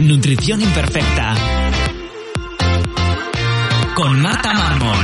Nutrición 0.00 0.60
imperfecta. 0.60 1.34
Con 3.96 4.22
Marta 4.22 4.54
Mármol. 4.54 4.96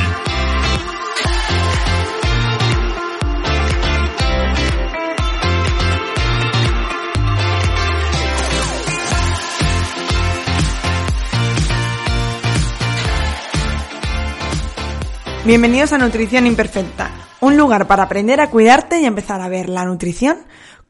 Bienvenidos 15.45 15.93
a 15.93 15.99
Nutrición 15.99 16.47
Imperfecta, 16.47 17.11
un 17.41 17.57
lugar 17.57 17.89
para 17.89 18.05
aprender 18.05 18.41
a 18.41 18.49
cuidarte 18.49 19.01
y 19.01 19.07
empezar 19.07 19.41
a 19.41 19.49
ver 19.49 19.69
la 19.69 19.85
nutrición 19.85 20.39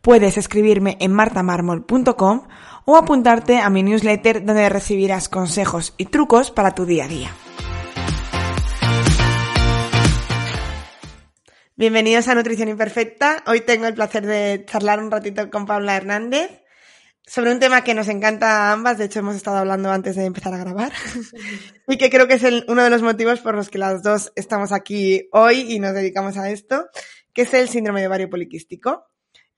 puedes 0.00 0.38
escribirme 0.38 0.96
en 1.00 1.12
martamarmol.com 1.12 2.48
o 2.84 2.96
apuntarte 2.96 3.58
a 3.58 3.70
mi 3.70 3.82
newsletter 3.82 4.44
donde 4.44 4.68
recibirás 4.68 5.28
consejos 5.28 5.94
y 5.96 6.06
trucos 6.06 6.50
para 6.50 6.72
tu 6.72 6.86
día 6.86 7.04
a 7.04 7.08
día. 7.08 7.30
Bienvenidos 11.76 12.28
a 12.28 12.34
Nutrición 12.34 12.68
Imperfecta. 12.68 13.42
Hoy 13.46 13.60
tengo 13.60 13.86
el 13.86 13.94
placer 13.94 14.24
de 14.24 14.64
charlar 14.66 14.98
un 14.98 15.10
ratito 15.10 15.50
con 15.50 15.66
Paula 15.66 15.96
Hernández 15.96 16.62
sobre 17.26 17.50
un 17.50 17.58
tema 17.58 17.82
que 17.82 17.94
nos 17.94 18.08
encanta 18.08 18.68
a 18.68 18.72
ambas, 18.72 18.98
de 18.98 19.06
hecho 19.06 19.18
hemos 19.18 19.34
estado 19.34 19.56
hablando 19.56 19.90
antes 19.90 20.14
de 20.14 20.24
empezar 20.24 20.54
a 20.54 20.58
grabar, 20.58 20.92
y 21.88 21.98
que 21.98 22.08
creo 22.08 22.28
que 22.28 22.34
es 22.34 22.44
uno 22.68 22.84
de 22.84 22.90
los 22.90 23.02
motivos 23.02 23.40
por 23.40 23.56
los 23.56 23.68
que 23.68 23.78
las 23.78 24.02
dos 24.02 24.32
estamos 24.36 24.72
aquí 24.72 25.28
hoy 25.32 25.72
y 25.72 25.80
nos 25.80 25.92
dedicamos 25.92 26.36
a 26.38 26.50
esto, 26.50 26.86
que 27.32 27.42
es 27.42 27.52
el 27.52 27.68
síndrome 27.68 28.00
de 28.00 28.06
ovario 28.06 28.30
poliquístico. 28.30 29.06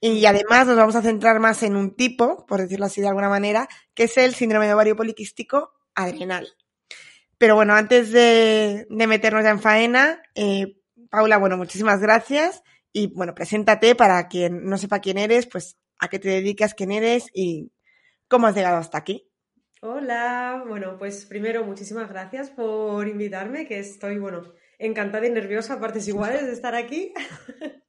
Y 0.01 0.25
además 0.27 0.67
nos 0.67 0.77
vamos 0.77 0.95
a 0.95 1.03
centrar 1.03 1.41
más 1.41 1.63
en 1.63 1.75
un 1.75 1.97
tipo, 1.97 2.47
por 2.47 2.61
decirlo 2.61 2.87
así 2.87 3.01
de 3.01 3.09
alguna 3.09 3.29
manera, 3.29 3.69
que 3.95 4.05
es 4.05 4.17
el 4.17 4.35
síndrome 4.35 4.67
de 4.67 4.75
ovario 4.75 4.97
poliquístico 4.97 5.73
adrenal. 5.95 6.49
Pero 7.37 7.55
bueno, 7.55 7.75
antes 7.75 8.13
de, 8.13 8.87
meternos 8.91 9.43
ya 9.43 9.51
en 9.51 9.61
faena, 9.61 10.23
eh, 10.35 10.77
Paula, 11.11 11.39
bueno, 11.39 11.57
muchísimas 11.57 12.01
gracias. 12.01 12.62
Y 12.93 13.09
bueno, 13.15 13.34
preséntate 13.34 13.95
para 13.95 14.28
quien 14.28 14.67
no 14.67 14.78
sepa 14.78 15.00
quién 15.00 15.19
eres, 15.19 15.47
pues 15.47 15.78
a 15.99 16.09
qué 16.09 16.19
te 16.19 16.28
dedicas, 16.28 16.75
quién 16.75 16.93
eres 16.93 17.27
y 17.34 17.72
cómo 18.28 18.47
has 18.47 18.55
llegado 18.55 18.77
hasta 18.77 18.99
aquí. 18.99 19.28
Hola, 19.81 20.65
bueno, 20.67 20.99
pues 20.99 21.27
primero 21.27 21.65
muchísimas 21.65 22.09
gracias 22.09 22.51
por 22.51 23.06
invitarme, 23.06 23.67
que 23.67 23.78
estoy, 23.78 24.19
bueno, 24.19 24.43
encantada 24.78 25.27
y 25.27 25.31
nerviosa 25.31 25.75
a 25.75 25.81
partes 25.81 26.09
iguales 26.09 26.47
de 26.47 26.53
estar 26.53 26.75
aquí. 26.75 27.12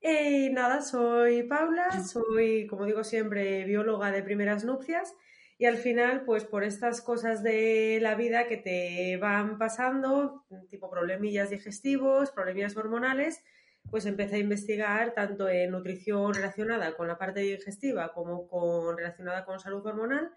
y 0.00 0.50
nada, 0.50 0.82
soy 0.82 1.42
Paula, 1.44 1.90
soy, 2.04 2.66
como 2.66 2.86
digo 2.86 3.04
siempre, 3.04 3.64
bióloga 3.64 4.10
de 4.10 4.22
primeras 4.22 4.64
nupcias 4.64 5.14
y 5.60 5.66
al 5.66 5.76
final, 5.76 6.24
pues 6.24 6.44
por 6.46 6.64
estas 6.64 7.02
cosas 7.02 7.42
de 7.42 7.98
la 8.00 8.14
vida 8.14 8.46
que 8.46 8.56
te 8.56 9.18
van 9.18 9.58
pasando, 9.58 10.46
tipo 10.70 10.88
problemillas 10.90 11.50
digestivos, 11.50 12.30
problemillas 12.30 12.78
hormonales, 12.78 13.44
pues 13.90 14.06
empecé 14.06 14.36
a 14.36 14.38
investigar 14.38 15.12
tanto 15.12 15.50
en 15.50 15.70
nutrición 15.70 16.32
relacionada 16.32 16.96
con 16.96 17.08
la 17.08 17.18
parte 17.18 17.40
digestiva 17.40 18.14
como 18.14 18.48
con 18.48 18.96
relacionada 18.96 19.44
con 19.44 19.60
salud 19.60 19.84
hormonal. 19.84 20.30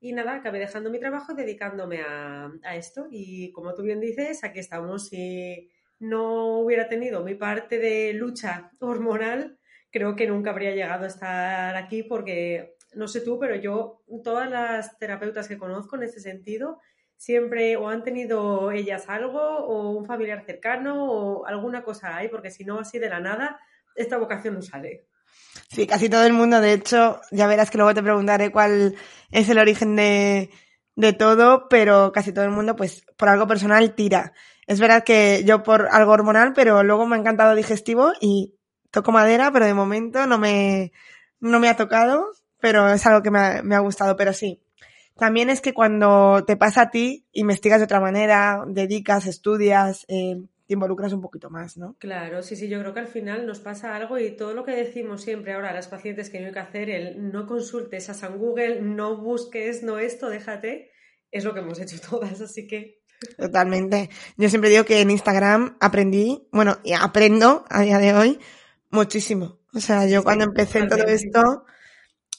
Y 0.00 0.14
nada, 0.14 0.36
acabé 0.36 0.60
dejando 0.60 0.90
mi 0.90 0.98
trabajo 0.98 1.32
y 1.32 1.36
dedicándome 1.36 2.00
a, 2.00 2.50
esto. 2.74 3.06
Y 3.10 3.52
como 3.52 3.74
tú 3.74 3.82
bien 3.82 4.00
dices, 4.00 4.44
aquí 4.44 4.60
estamos. 4.60 5.08
Si 5.08 5.70
no 6.00 6.58
hubiera 6.58 6.88
tenido 6.88 7.22
mi 7.22 7.34
parte 7.34 7.78
de 7.78 8.12
lucha 8.14 8.72
hormonal, 8.80 9.58
creo 9.90 10.16
que 10.16 10.26
nunca 10.26 10.50
habría 10.50 10.74
llegado 10.74 11.04
a 11.04 11.08
estar 11.08 11.76
aquí 11.76 12.02
porque, 12.02 12.76
no 12.94 13.06
sé 13.06 13.20
tú, 13.20 13.38
pero 13.38 13.54
yo, 13.54 14.02
todas 14.24 14.50
las 14.50 14.98
terapeutas 14.98 15.46
que 15.46 15.58
conozco 15.58 15.96
en 15.96 16.04
este 16.04 16.20
sentido, 16.20 16.80
siempre 17.16 17.76
o 17.76 17.88
han 17.88 18.02
tenido 18.02 18.72
ellas 18.72 19.04
algo 19.08 19.40
o 19.40 19.90
un 19.90 20.06
familiar 20.06 20.42
cercano 20.44 21.04
o 21.04 21.46
alguna 21.46 21.84
cosa 21.84 22.16
hay, 22.16 22.28
porque 22.28 22.50
si 22.50 22.64
no, 22.64 22.80
así 22.80 22.98
de 22.98 23.10
la 23.10 23.20
nada, 23.20 23.60
esta 23.94 24.16
vocación 24.16 24.54
no 24.54 24.62
sale. 24.62 25.06
Sí, 25.68 25.86
casi 25.86 26.08
todo 26.08 26.24
el 26.24 26.32
mundo, 26.32 26.60
de 26.60 26.72
hecho, 26.72 27.20
ya 27.30 27.46
verás 27.46 27.70
que 27.70 27.76
luego 27.76 27.94
te 27.94 28.02
preguntaré 28.02 28.50
cuál 28.50 28.96
es 29.30 29.48
el 29.48 29.58
origen 29.58 29.96
de, 29.96 30.50
de 30.96 31.12
todo, 31.12 31.68
pero 31.68 32.10
casi 32.12 32.32
todo 32.32 32.44
el 32.44 32.50
mundo, 32.50 32.74
pues, 32.74 33.04
por 33.16 33.28
algo 33.28 33.46
personal 33.46 33.94
tira. 33.94 34.32
Es 34.70 34.78
verdad 34.78 35.02
que 35.02 35.42
yo 35.44 35.64
por 35.64 35.88
algo 35.90 36.12
hormonal, 36.12 36.52
pero 36.52 36.84
luego 36.84 37.04
me 37.04 37.16
ha 37.16 37.18
encantado 37.18 37.56
digestivo 37.56 38.12
y 38.20 38.54
toco 38.92 39.10
madera, 39.10 39.50
pero 39.52 39.66
de 39.66 39.74
momento 39.74 40.28
no 40.28 40.38
me, 40.38 40.92
no 41.40 41.58
me 41.58 41.68
ha 41.68 41.74
tocado, 41.74 42.28
pero 42.60 42.88
es 42.88 43.04
algo 43.04 43.20
que 43.20 43.32
me 43.32 43.74
ha, 43.74 43.80
gustado, 43.80 44.14
pero 44.14 44.32
sí, 44.32 44.62
también 45.16 45.50
es 45.50 45.60
que 45.60 45.74
cuando 45.74 46.44
te 46.46 46.56
pasa 46.56 46.82
a 46.82 46.90
ti, 46.92 47.26
investigas 47.32 47.80
de 47.80 47.86
otra 47.86 47.98
manera, 47.98 48.62
dedicas, 48.64 49.26
estudias, 49.26 50.06
eh, 50.06 50.40
te 50.68 50.74
involucras 50.74 51.12
un 51.12 51.20
poquito 51.20 51.50
más, 51.50 51.76
¿no? 51.76 51.96
Claro, 51.98 52.40
sí, 52.44 52.54
sí, 52.54 52.68
yo 52.68 52.78
creo 52.78 52.94
que 52.94 53.00
al 53.00 53.08
final 53.08 53.48
nos 53.48 53.58
pasa 53.58 53.96
algo 53.96 54.20
y 54.20 54.36
todo 54.36 54.54
lo 54.54 54.64
que 54.64 54.76
decimos 54.76 55.22
siempre 55.22 55.52
ahora 55.52 55.70
a 55.70 55.74
las 55.74 55.88
pacientes 55.88 56.30
que 56.30 56.38
no 56.38 56.46
hay 56.46 56.52
que 56.52 56.60
hacer, 56.60 56.90
el 56.90 57.32
no 57.32 57.44
consultes 57.48 58.08
a 58.08 58.14
San 58.14 58.38
Google, 58.38 58.82
no 58.82 59.20
busques, 59.20 59.82
no 59.82 59.98
esto, 59.98 60.30
déjate, 60.30 60.92
es 61.32 61.44
lo 61.44 61.54
que 61.54 61.58
hemos 61.58 61.80
hecho 61.80 61.96
todas, 62.08 62.40
así 62.40 62.68
que... 62.68 62.99
Totalmente. 63.36 64.10
Yo 64.36 64.48
siempre 64.48 64.70
digo 64.70 64.84
que 64.84 65.00
en 65.00 65.10
Instagram 65.10 65.76
aprendí, 65.80 66.48
bueno, 66.52 66.78
y 66.84 66.92
aprendo 66.94 67.64
a 67.68 67.82
día 67.82 67.98
de 67.98 68.14
hoy 68.14 68.38
muchísimo. 68.90 69.58
O 69.74 69.80
sea, 69.80 70.06
yo 70.06 70.24
cuando 70.24 70.44
empecé 70.44 70.86
todo 70.86 71.04
esto, 71.06 71.64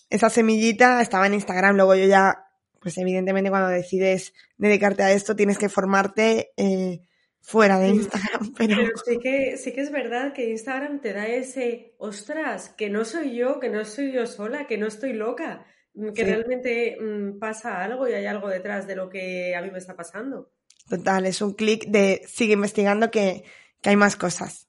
esa 0.10 0.30
semillita 0.30 1.02
estaba 1.02 1.28
en 1.28 1.36
Instagram, 1.36 1.76
luego 1.76 1.96
yo 1.96 2.06
ya 2.06 2.48
pues 2.82 2.98
evidentemente 2.98 3.52
cuando 3.52 3.70
decides 3.70 4.34
dedicarte 4.58 5.04
a 5.04 5.12
esto 5.12 5.36
tienes 5.36 5.60
que 5.60 5.70
formarte 5.70 6.52
eh, 6.58 7.02
fuera 7.40 7.80
de 7.80 7.90
Instagram. 7.90 8.54
Pero... 8.58 8.76
sí, 9.06 9.20
que, 9.20 9.56
sí 9.58 9.72
que 9.72 9.82
es 9.82 9.92
verdad 9.92 10.34
que 10.34 10.50
Instagram 10.50 11.00
te 11.00 11.14
da 11.14 11.28
ese, 11.28 11.94
ostras, 12.00 12.70
que 12.70 12.90
no 12.90 13.06
soy 13.06 13.36
yo, 13.36 13.60
que 13.60 13.70
no 13.70 13.86
soy 13.86 14.12
yo 14.12 14.26
sola, 14.26 14.66
que 14.66 14.80
no 14.80 14.88
estoy 14.88 15.14
loca, 15.14 15.66
mm, 15.94 16.12
que 16.14 16.24
realmente 16.24 16.98
mm, 17.00 17.38
pasa 17.38 17.84
algo 17.84 18.08
y 18.08 18.14
hay 18.14 18.26
algo 18.26 18.50
detrás 18.50 18.88
de 18.88 18.96
lo 18.96 19.10
que 19.10 19.56
a 19.56 19.62
mí 19.62 19.70
me 19.70 19.78
está 19.78 19.96
pasando. 19.96 20.52
Total, 20.92 21.26
es 21.26 21.42
un 21.42 21.54
clic 21.54 21.86
de 21.88 22.22
sigue 22.28 22.52
investigando 22.52 23.12
que, 23.12 23.46
que 23.82 23.90
hay 23.92 23.96
más 23.96 24.18
cosas. 24.18 24.68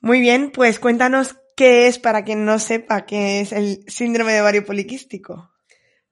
Muy 0.00 0.18
bien, 0.18 0.50
pues 0.50 0.78
cuéntanos 0.78 1.36
qué 1.54 1.88
es 1.88 1.98
para 1.98 2.24
quien 2.24 2.46
no 2.46 2.58
sepa 2.58 3.04
qué 3.04 3.42
es 3.42 3.52
el 3.52 3.84
síndrome 3.86 4.32
de 4.32 4.40
ovario 4.40 4.64
poliquístico. 4.64 5.50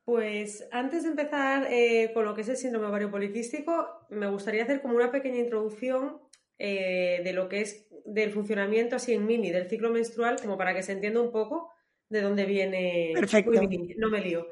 Pues 0.05 0.69
antes 0.73 1.05
de 1.05 1.08
empezar 1.08 1.69
eh, 1.70 2.11
con 2.12 2.26
lo 2.26 2.34
que 2.34 2.43
es 2.43 2.50
el 2.50 2.58
síndrome 2.58 2.88
ovario 2.88 3.11
poliquístico, 3.11 4.06
me 4.11 4.28
gustaría 4.28 4.64
hacer 4.64 4.82
como 4.82 4.94
una 4.94 5.11
pequeña 5.11 5.38
introducción 5.38 6.20
eh, 6.58 7.23
de 7.25 7.32
lo 7.32 7.49
que 7.49 7.62
es 7.62 7.88
del 8.05 8.31
funcionamiento 8.31 8.96
así 8.96 9.14
en 9.14 9.25
mini 9.25 9.52
del 9.52 9.70
ciclo 9.70 9.88
menstrual, 9.88 10.37
como 10.38 10.58
para 10.58 10.75
que 10.75 10.82
se 10.82 10.93
entienda 10.93 11.23
un 11.23 11.32
poco 11.32 11.70
de 12.11 12.20
dónde 12.20 12.44
viene. 12.44 13.12
Perfecto. 13.14 13.58
no 13.96 14.11
me 14.11 14.20
lío. 14.20 14.46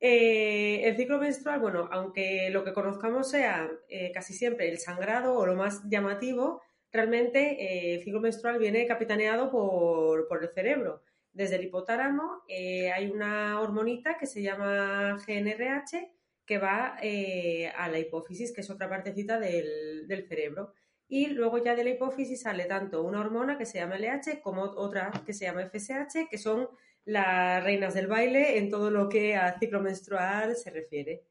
Eh, 0.00 0.82
el 0.84 0.96
ciclo 0.96 1.18
menstrual, 1.18 1.60
bueno, 1.60 1.88
aunque 1.90 2.50
lo 2.50 2.64
que 2.64 2.72
conozcamos 2.72 3.30
sea 3.30 3.70
casi 4.12 4.34
siempre 4.34 4.68
el 4.68 4.78
sangrado 4.78 5.34
o 5.34 5.46
lo 5.46 5.54
más 5.54 5.82
llamativo, 5.88 6.62
realmente 6.92 7.94
el 7.94 8.02
ciclo 8.02 8.20
menstrual 8.20 8.58
viene 8.58 8.86
capitaneado 8.86 9.50
por, 9.50 10.28
por 10.28 10.42
el 10.42 10.50
cerebro 10.50 11.02
desde 11.36 11.56
el 11.56 11.64
hipotálamo 11.64 12.44
eh, 12.48 12.90
hay 12.90 13.10
una 13.10 13.60
hormonita 13.60 14.16
que 14.16 14.26
se 14.26 14.40
llama 14.40 15.18
GNRH 15.26 16.10
que 16.46 16.58
va 16.58 16.96
eh, 17.02 17.68
a 17.76 17.88
la 17.88 17.98
hipófisis, 17.98 18.52
que 18.52 18.62
es 18.62 18.70
otra 18.70 18.88
partecita 18.88 19.38
del, 19.38 20.06
del, 20.08 20.26
cerebro. 20.26 20.72
Y 21.08 21.26
luego 21.26 21.58
ya 21.58 21.74
de 21.74 21.84
la 21.84 21.90
hipófisis 21.90 22.42
sale 22.42 22.64
tanto 22.64 23.02
una 23.02 23.20
hormona 23.20 23.58
que 23.58 23.66
se 23.66 23.78
llama 23.78 23.98
LH 23.98 24.40
como 24.40 24.62
otra 24.62 25.10
que 25.26 25.34
se 25.34 25.44
llama 25.44 25.68
FSH, 25.68 26.28
que 26.30 26.38
son 26.38 26.68
las 27.06 27.62
reinas 27.64 27.94
del 27.94 28.08
baile 28.08 28.58
en 28.58 28.68
todo 28.68 28.90
lo 28.90 29.08
que 29.08 29.36
a 29.36 29.58
ciclo 29.58 29.80
menstrual 29.80 30.56
se 30.56 30.70
refiere. 30.70 31.24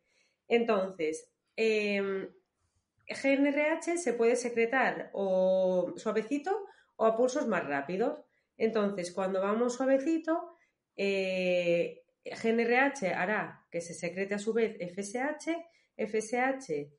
Entonces, 0.48 1.30
eh, 1.57 2.30
GNRH 3.07 3.98
se 3.98 4.13
puede 4.13 4.36
secretar 4.36 5.12
o 5.13 5.94
suavecito 5.98 6.66
o 6.95 7.06
a 7.06 7.16
pulsos 7.16 7.48
más 7.48 7.66
rápidos. 7.66 8.24
Entonces, 8.57 9.12
cuando 9.12 9.42
vamos 9.42 9.75
suavecito, 9.75 10.56
eh, 10.95 12.04
GNRH 12.24 13.13
hará 13.13 13.66
que 13.69 13.81
se 13.81 13.94
secrete 13.94 14.36
a 14.36 14.39
su 14.39 14.54
vez 14.54 14.78
FSH. 14.80 15.56
FSH 15.98 16.89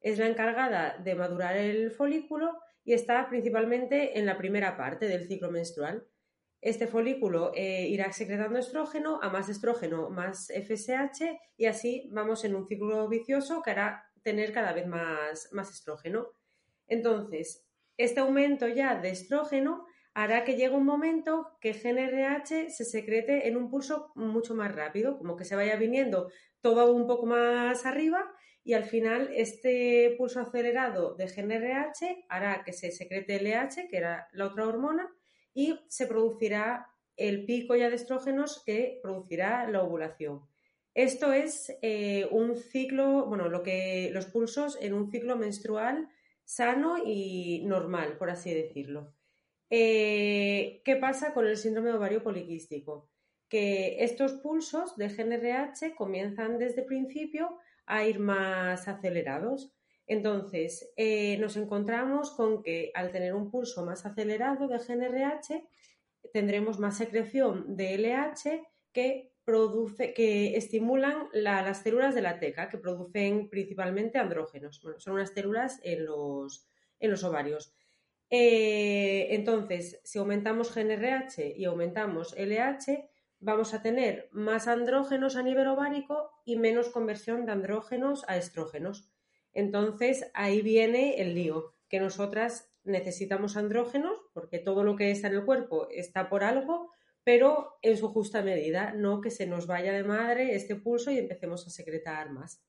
es 0.00 0.18
la 0.18 0.28
encargada 0.28 0.98
de 0.98 1.14
madurar 1.14 1.56
el 1.56 1.90
folículo 1.90 2.58
y 2.84 2.92
está 2.92 3.28
principalmente 3.28 4.18
en 4.18 4.26
la 4.26 4.36
primera 4.36 4.76
parte 4.76 5.08
del 5.08 5.26
ciclo 5.26 5.50
menstrual. 5.50 6.06
Este 6.60 6.86
folículo 6.86 7.52
eh, 7.54 7.86
irá 7.88 8.12
secretando 8.12 8.58
estrógeno, 8.58 9.20
a 9.22 9.28
más 9.30 9.48
estrógeno, 9.48 10.10
más 10.10 10.48
FSH 10.48 11.38
y 11.56 11.66
así 11.66 12.08
vamos 12.12 12.44
en 12.44 12.54
un 12.54 12.66
ciclo 12.66 13.08
vicioso 13.08 13.62
que 13.62 13.70
hará 13.70 14.04
tener 14.22 14.52
cada 14.52 14.72
vez 14.72 14.86
más, 14.86 15.48
más 15.52 15.70
estrógeno. 15.70 16.28
Entonces, 16.88 17.66
este 17.96 18.20
aumento 18.20 18.66
ya 18.68 19.00
de 19.00 19.10
estrógeno 19.10 19.86
hará 20.14 20.44
que 20.44 20.56
llegue 20.56 20.74
un 20.74 20.86
momento 20.86 21.58
que 21.60 21.72
GNRH 21.72 22.70
se 22.70 22.84
secrete 22.84 23.48
en 23.48 23.56
un 23.56 23.68
pulso 23.68 24.12
mucho 24.14 24.54
más 24.54 24.74
rápido, 24.74 25.18
como 25.18 25.36
que 25.36 25.44
se 25.44 25.56
vaya 25.56 25.76
viniendo 25.76 26.30
todo 26.62 26.92
un 26.94 27.06
poco 27.06 27.26
más 27.26 27.84
arriba 27.84 28.24
y 28.64 28.72
al 28.72 28.84
final 28.84 29.30
este 29.32 30.14
pulso 30.18 30.40
acelerado 30.40 31.14
de 31.14 31.26
GNRH 31.26 32.24
hará 32.28 32.64
que 32.64 32.72
se 32.72 32.90
secrete 32.90 33.36
LH, 33.40 33.88
que 33.88 33.96
era 33.96 34.26
la 34.32 34.46
otra 34.46 34.66
hormona, 34.66 35.08
y 35.56 35.80
se 35.88 36.06
producirá 36.06 36.86
el 37.16 37.46
pico 37.46 37.74
ya 37.74 37.88
de 37.88 37.96
estrógenos 37.96 38.62
que 38.64 39.00
producirá 39.02 39.68
la 39.70 39.82
ovulación. 39.82 40.42
Esto 40.94 41.32
es 41.32 41.74
eh, 41.80 42.28
un 42.30 42.56
ciclo, 42.56 43.24
bueno, 43.26 43.48
lo 43.48 43.62
que 43.62 44.10
los 44.12 44.26
pulsos 44.26 44.78
en 44.80 44.92
un 44.92 45.10
ciclo 45.10 45.36
menstrual 45.36 46.10
sano 46.44 46.98
y 47.04 47.64
normal, 47.64 48.18
por 48.18 48.28
así 48.28 48.52
decirlo. 48.52 49.14
Eh, 49.70 50.82
¿Qué 50.84 50.96
pasa 50.96 51.32
con 51.32 51.46
el 51.46 51.56
síndrome 51.56 51.92
ovario 51.92 52.22
poliquístico? 52.22 53.08
Que 53.48 54.04
estos 54.04 54.34
pulsos 54.34 54.96
de 54.96 55.08
GNRH 55.08 55.94
comienzan 55.96 56.58
desde 56.58 56.82
el 56.82 56.86
principio 56.86 57.58
a 57.86 58.04
ir 58.04 58.18
más 58.18 58.88
acelerados. 58.88 59.72
Entonces, 60.06 60.92
eh, 60.96 61.36
nos 61.38 61.56
encontramos 61.56 62.30
con 62.30 62.62
que 62.62 62.92
al 62.94 63.10
tener 63.10 63.34
un 63.34 63.50
pulso 63.50 63.84
más 63.84 64.06
acelerado 64.06 64.68
de 64.68 64.78
GNRH, 64.78 65.64
tendremos 66.32 66.78
más 66.78 66.96
secreción 66.96 67.76
de 67.76 67.98
LH 67.98 68.62
que 68.92 69.32
produce, 69.44 70.12
que 70.12 70.56
estimulan 70.56 71.28
las 71.32 71.82
células 71.82 72.14
de 72.14 72.22
la 72.22 72.38
teca, 72.38 72.68
que 72.68 72.78
producen 72.78 73.48
principalmente 73.48 74.18
andrógenos. 74.18 74.80
Bueno, 74.82 74.98
son 74.98 75.14
unas 75.14 75.30
células 75.30 75.80
en 75.82 76.04
los, 76.04 76.68
en 76.98 77.10
los 77.10 77.24
ovarios. 77.24 77.72
Eh, 78.28 79.28
entonces, 79.30 80.00
si 80.02 80.18
aumentamos 80.18 80.74
GNRH 80.74 81.54
y 81.56 81.64
aumentamos 81.64 82.34
LH, 82.36 83.08
vamos 83.38 83.74
a 83.74 83.82
tener 83.82 84.28
más 84.32 84.66
andrógenos 84.66 85.36
a 85.36 85.42
nivel 85.42 85.68
ovárico 85.68 86.30
y 86.44 86.56
menos 86.56 86.88
conversión 86.88 87.46
de 87.46 87.52
andrógenos 87.52 88.24
a 88.28 88.36
estrógenos. 88.36 89.08
Entonces, 89.56 90.30
ahí 90.34 90.60
viene 90.60 91.18
el 91.22 91.34
lío, 91.34 91.74
que 91.88 91.98
nosotras 91.98 92.68
necesitamos 92.84 93.56
andrógenos, 93.56 94.12
porque 94.34 94.58
todo 94.58 94.84
lo 94.84 94.96
que 94.96 95.10
está 95.10 95.28
en 95.28 95.36
el 95.36 95.46
cuerpo 95.46 95.88
está 95.90 96.28
por 96.28 96.44
algo, 96.44 96.92
pero 97.24 97.78
en 97.80 97.96
su 97.96 98.10
justa 98.10 98.42
medida, 98.42 98.92
no 98.92 99.22
que 99.22 99.30
se 99.30 99.46
nos 99.46 99.66
vaya 99.66 99.94
de 99.94 100.04
madre 100.04 100.54
este 100.54 100.76
pulso 100.76 101.10
y 101.10 101.18
empecemos 101.18 101.66
a 101.66 101.70
secretar 101.70 102.30
más. 102.30 102.60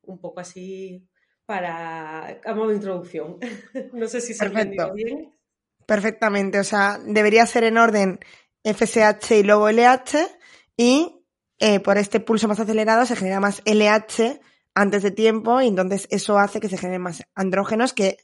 Un 0.00 0.18
poco 0.22 0.40
así 0.40 1.06
para 1.44 2.40
a 2.42 2.54
modo 2.54 2.70
de 2.70 2.76
introducción. 2.76 3.38
no 3.92 4.08
sé 4.08 4.22
si 4.22 4.32
se 4.32 4.46
ha 4.46 4.48
entendido 4.48 4.94
bien. 4.94 5.34
Perfectamente, 5.84 6.58
o 6.60 6.64
sea, 6.64 6.98
debería 7.04 7.44
ser 7.44 7.64
en 7.64 7.76
orden 7.76 8.20
FSH 8.64 9.32
y 9.32 9.42
luego 9.42 9.68
LH 9.68 10.28
y 10.78 11.26
eh, 11.58 11.80
por 11.80 11.98
este 11.98 12.20
pulso 12.20 12.48
más 12.48 12.58
acelerado 12.58 13.04
se 13.04 13.16
genera 13.16 13.38
más 13.38 13.60
LH 13.66 14.40
antes 14.74 15.02
de 15.02 15.10
tiempo 15.10 15.60
y 15.60 15.68
entonces 15.68 16.08
eso 16.10 16.38
hace 16.38 16.60
que 16.60 16.68
se 16.68 16.78
generen 16.78 17.02
más 17.02 17.22
andrógenos 17.34 17.92
que 17.92 18.16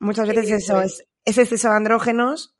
muchas 0.00 0.28
veces 0.28 0.50
eso 0.50 0.82
es, 0.82 1.06
es 1.24 1.38
exceso 1.38 1.68
de 1.68 1.76
andrógenos 1.76 2.54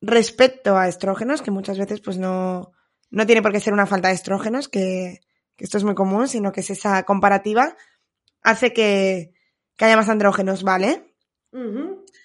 respecto 0.00 0.76
a 0.76 0.88
estrógenos, 0.88 1.42
que 1.42 1.50
muchas 1.50 1.78
veces 1.78 2.00
pues 2.00 2.18
no, 2.18 2.72
no 3.10 3.26
tiene 3.26 3.42
por 3.42 3.52
qué 3.52 3.60
ser 3.60 3.72
una 3.72 3.86
falta 3.86 4.08
de 4.08 4.14
estrógenos, 4.14 4.68
que, 4.68 5.20
esto 5.58 5.76
es 5.76 5.84
muy 5.84 5.94
común, 5.94 6.26
sino 6.26 6.52
que 6.52 6.60
es 6.60 6.70
esa 6.70 7.02
comparativa, 7.02 7.76
hace 8.42 8.72
que, 8.72 9.32
haya 9.78 9.96
más 9.96 10.08
andrógenos, 10.08 10.62
¿vale? 10.62 11.14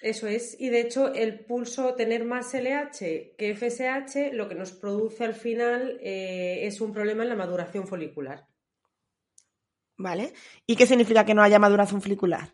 Eso 0.02 0.26
es. 0.26 0.56
Y 0.58 0.68
de 0.68 0.80
hecho, 0.80 1.12
el 1.12 1.44
pulso 1.44 1.94
tener 1.94 2.24
más 2.24 2.54
LH 2.54 3.34
que 3.36 3.54
FSH, 3.54 4.32
lo 4.32 4.48
que 4.48 4.54
nos 4.54 4.72
produce 4.72 5.24
al 5.24 5.34
final 5.34 5.98
eh, 6.02 6.66
es 6.66 6.80
un 6.80 6.92
problema 6.92 7.24
en 7.24 7.30
la 7.30 7.34
maduración 7.34 7.86
folicular. 7.86 8.46
¿Vale? 9.98 10.32
¿Y 10.66 10.76
qué 10.76 10.86
significa 10.86 11.24
que 11.24 11.34
no 11.34 11.42
haya 11.42 11.58
maduración 11.58 12.02
folicular? 12.02 12.52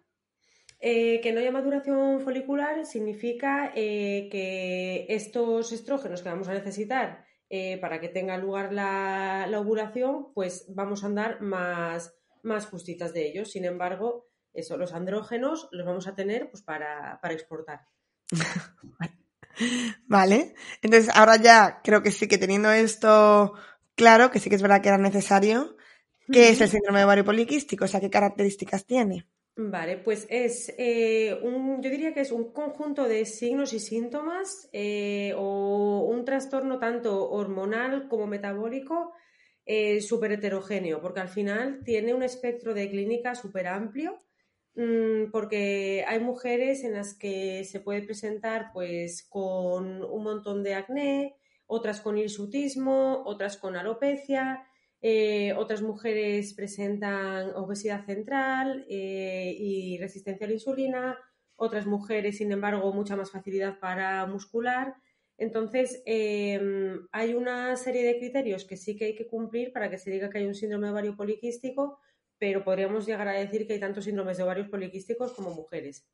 Eh, 0.85 1.21
que 1.21 1.33
no 1.33 1.39
haya 1.39 1.53
maduración 1.53 2.21
folicular 2.21 2.85
significa 2.85 3.73
eh, 3.75 4.29
que 4.33 5.07
estos 5.09 5.71
estrógenos 5.71 6.23
que 6.23 6.29
vamos 6.29 6.49
a 6.49 6.55
necesitar 6.55 7.25
eh, 7.55 7.79
para 7.83 8.01
que 8.01 8.09
tenga 8.09 8.39
lugar 8.39 8.73
la, 8.73 9.47
ovulación, 9.57 10.33
pues 10.33 10.65
vamos 10.69 11.05
a 11.05 11.07
andar 11.07 11.41
más, 11.43 12.15
más 12.43 12.67
justitas 12.67 13.13
de 13.13 13.29
ellos. 13.29 13.53
Sin 13.53 13.65
embargo, 13.65 14.27
eso, 14.55 14.77
los 14.77 14.93
andrógenos 14.93 15.69
los 15.71 15.87
vamos 15.87 16.07
a 16.07 16.15
tener 16.15 16.51
pues, 16.51 16.63
para, 16.63 17.21
exportar. 17.31 17.83
vale. 20.07 20.55
Entonces, 20.81 21.15
ahora 21.15 21.37
ya 21.37 21.81
creo 21.85 22.03
que 22.03 22.11
sí 22.11 22.27
que 22.27 22.39
teniendo 22.39 22.73
esto 22.73 23.53
claro, 23.95 24.31
que 24.31 24.41
sí 24.41 24.49
que 24.49 24.57
es 24.57 24.63
verdad 24.63 24.81
que 24.81 24.89
era 24.89 24.99
necesario, 24.99 25.77
¿qué 26.33 26.49
es 26.49 26.61
el 26.61 26.69
síndrome 26.69 27.01
de 27.01 27.05
ovario 27.05 27.25
poliquístico? 27.25 27.85
O 27.85 27.89
sea, 27.89 28.01
¿qué 28.01 28.11
características 28.11 28.87
tiene? 28.87 29.27
Vale, 29.55 29.99
pues 29.99 30.27
es 30.31 30.73
eh, 30.79 31.39
un, 31.43 31.83
yo 31.83 31.91
diría 31.91 32.15
que 32.15 32.23
es 32.23 32.33
un 32.33 32.53
conjunto 32.53 33.07
de 33.07 33.27
signos 33.27 33.75
y 33.75 33.81
síntomas 33.81 34.71
eh, 34.73 35.35
o 35.37 36.07
un 36.09 36.25
trastorno 36.25 36.79
tanto 36.79 37.31
hormonal 37.31 38.09
como 38.09 38.27
metabólico 38.27 39.13
eh, 39.67 40.01
súper 40.01 40.33
heterogéneo, 40.33 41.03
porque 41.03 41.21
al 41.21 41.29
final 41.29 41.83
tiene 41.85 42.15
un 42.15 42.23
espectro 42.23 42.73
de 42.73 42.89
clínica 42.91 43.35
súper 43.35 43.67
amplio, 43.67 44.23
mm, 44.75 45.31
porque 45.31 46.05
hay 46.09 46.19
mujeres 46.21 46.83
en 46.83 46.95
las 46.95 47.15
que 47.15 47.65
se 47.65 47.81
puede 47.81 48.03
presentar 48.03 48.71
pues 48.73 49.23
con 49.29 50.03
un 50.03 50.25
montón 50.25 50.63
de 50.63 50.75
acné, 50.75 51.37
otras 51.67 52.01
con 52.01 52.17
hirsutismo, 52.17 53.23
otras 53.27 53.59
con 53.59 53.77
alopecia, 53.77 54.67
eh, 55.05 55.53
otras 55.55 55.83
mujeres 55.83 56.55
presentan 56.55 57.51
obesidad 57.57 58.07
central 58.07 58.87
eh, 58.89 59.53
y 59.59 59.99
resistencia 59.99 60.47
a 60.47 60.49
la 60.49 60.55
insulina, 60.55 61.19
otras 61.57 61.87
mujeres, 61.87 62.39
sin 62.39 62.53
embargo, 62.53 62.93
mucha 62.93 63.17
más 63.17 63.33
facilidad 63.33 63.81
para 63.81 64.25
muscular. 64.27 64.95
Entonces, 65.39 66.03
em, 66.07 67.09
hay 67.11 67.35
una 67.35 67.75
serie 67.77 68.05
de 68.05 68.17
criterios 68.19 68.65
que 68.65 68.77
sí 68.77 68.97
que 68.97 69.07
hay 69.07 69.15
que 69.17 69.27
cumplir 69.27 69.73
para 69.73 69.91
que 69.91 69.99
se 69.99 70.11
diga 70.11 70.31
que 70.31 70.39
hay 70.39 70.47
un 70.47 70.55
síndrome 70.55 70.87
de 70.87 70.93
ovario 70.93 71.17
poliquístico, 71.17 71.99
pero 72.39 72.63
podríamos 72.63 73.05
llegar 73.05 73.27
a 73.27 73.33
decir 73.33 73.67
que 73.67 73.73
hay 73.73 73.81
tantos 73.81 74.05
síndromes 74.05 74.37
de 74.37 74.45
ovarios 74.45 74.69
poliquísticos 74.69 75.33
como 75.33 75.53
mujeres. 75.53 76.07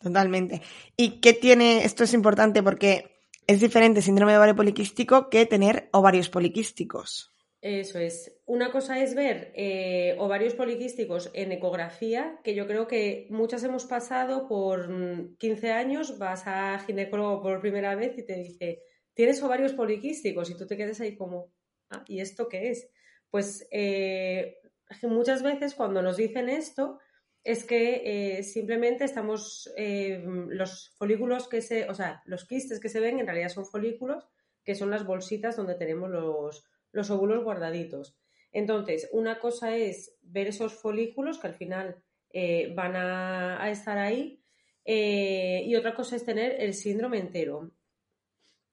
Totalmente. 0.00 0.62
¿Y 0.96 1.20
qué 1.20 1.32
tiene? 1.32 1.84
Esto 1.84 2.04
es 2.04 2.14
importante 2.14 2.62
porque 2.62 3.20
es 3.48 3.60
diferente 3.60 4.00
síndrome 4.00 4.32
de 4.32 4.38
ovario 4.38 4.54
poliquístico 4.54 5.28
que 5.28 5.44
tener 5.46 5.88
ovarios 5.92 6.28
poliquísticos. 6.28 7.33
Eso 7.64 7.98
es. 7.98 8.30
Una 8.44 8.70
cosa 8.70 9.02
es 9.02 9.14
ver 9.14 9.50
eh, 9.54 10.16
ovarios 10.18 10.52
poliquísticos 10.52 11.30
en 11.32 11.50
ecografía, 11.50 12.38
que 12.44 12.54
yo 12.54 12.66
creo 12.66 12.86
que 12.86 13.26
muchas 13.30 13.64
hemos 13.64 13.86
pasado 13.86 14.46
por 14.46 15.38
15 15.38 15.72
años, 15.72 16.18
vas 16.18 16.42
a 16.44 16.78
ginecólogo 16.80 17.40
por 17.40 17.62
primera 17.62 17.94
vez 17.94 18.18
y 18.18 18.22
te 18.22 18.36
dice, 18.36 18.82
tienes 19.14 19.42
ovarios 19.42 19.72
poliquísticos 19.72 20.50
y 20.50 20.58
tú 20.58 20.66
te 20.66 20.76
quedas 20.76 21.00
ahí 21.00 21.16
como, 21.16 21.54
ah, 21.88 22.04
¿y 22.06 22.20
esto 22.20 22.50
qué 22.50 22.68
es? 22.68 22.90
Pues 23.30 23.66
eh, 23.70 24.58
muchas 25.04 25.42
veces 25.42 25.74
cuando 25.74 26.02
nos 26.02 26.18
dicen 26.18 26.50
esto 26.50 26.98
es 27.44 27.64
que 27.64 28.02
eh, 28.36 28.42
simplemente 28.42 29.04
estamos, 29.04 29.72
los 30.48 30.94
folículos 30.98 31.48
que 31.48 31.62
se, 31.62 31.88
o 31.88 31.94
sea, 31.94 32.22
los 32.26 32.46
quistes 32.46 32.78
que 32.78 32.90
se 32.90 33.00
ven 33.00 33.20
en 33.20 33.26
realidad 33.26 33.48
son 33.48 33.64
folículos, 33.64 34.28
que 34.62 34.74
son 34.74 34.90
las 34.90 35.06
bolsitas 35.06 35.56
donde 35.56 35.76
tenemos 35.76 36.10
los 36.10 36.66
los 36.94 37.10
óvulos 37.10 37.44
guardaditos. 37.44 38.16
Entonces, 38.52 39.08
una 39.12 39.38
cosa 39.38 39.76
es 39.76 40.16
ver 40.22 40.46
esos 40.46 40.72
folículos 40.72 41.38
que 41.38 41.48
al 41.48 41.54
final 41.54 41.96
eh, 42.30 42.72
van 42.74 42.94
a, 42.96 43.70
estar 43.70 43.98
ahí 43.98 44.40
eh, 44.84 45.62
y 45.66 45.74
otra 45.74 45.94
cosa 45.94 46.16
es 46.16 46.24
tener 46.24 46.60
el 46.60 46.72
síndrome 46.72 47.18
entero. 47.18 47.72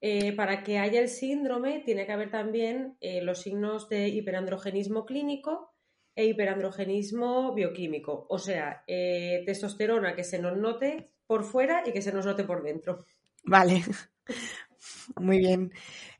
Eh, 0.00 0.32
para 0.32 0.62
que 0.64 0.78
haya 0.78 1.00
el 1.00 1.08
síndrome 1.08 1.80
tiene 1.80 2.06
que 2.06 2.12
haber 2.12 2.30
también 2.30 2.96
los 3.22 3.42
signos 3.42 3.88
de 3.88 4.08
hiperandrogenismo 4.08 5.04
clínico 5.04 5.74
e 6.16 6.26
hiperandrogenismo 6.26 7.54
bioquímico, 7.54 8.26
o 8.28 8.38
sea, 8.38 8.84
testosterona 8.86 10.16
que 10.16 10.24
se 10.24 10.40
nos 10.40 10.56
note 10.56 11.12
por 11.26 11.44
fuera 11.44 11.84
y 11.86 11.92
que 11.92 12.02
se 12.02 12.12
nos 12.12 12.26
note 12.26 12.42
por 12.42 12.64
dentro. 12.64 13.04
Vale, 13.44 13.82
muy 15.20 15.38
bien. 15.38 15.72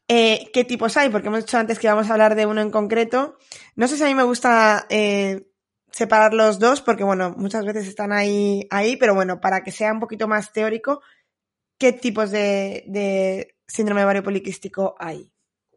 Eh, 0.08 0.50
¿Qué 0.52 0.64
tipos 0.64 0.96
hay? 0.96 1.08
Porque 1.10 1.28
hemos 1.28 1.44
dicho 1.44 1.58
antes 1.58 1.78
que 1.78 1.88
vamos 1.88 2.08
a 2.08 2.12
hablar 2.12 2.34
de 2.34 2.46
uno 2.46 2.60
en 2.60 2.70
concreto. 2.70 3.38
No 3.76 3.88
sé 3.88 3.96
si 3.96 4.02
a 4.02 4.06
mí 4.06 4.14
me 4.14 4.24
gusta 4.24 4.86
eh, 4.90 5.46
separar 5.92 6.34
los 6.34 6.58
dos, 6.58 6.80
porque 6.80 7.04
bueno, 7.04 7.34
muchas 7.36 7.64
veces 7.64 7.86
están 7.86 8.12
ahí, 8.12 8.66
ahí, 8.70 8.96
pero 8.96 9.14
bueno, 9.14 9.40
para 9.40 9.62
que 9.62 9.70
sea 9.70 9.92
un 9.92 10.00
poquito 10.00 10.26
más 10.26 10.52
teórico, 10.52 11.02
¿qué 11.78 11.92
tipos 11.92 12.30
de, 12.30 13.54
síndrome 13.66 14.04
ovario 14.04 14.22
poliquístico 14.22 14.94
hay? 14.98 15.30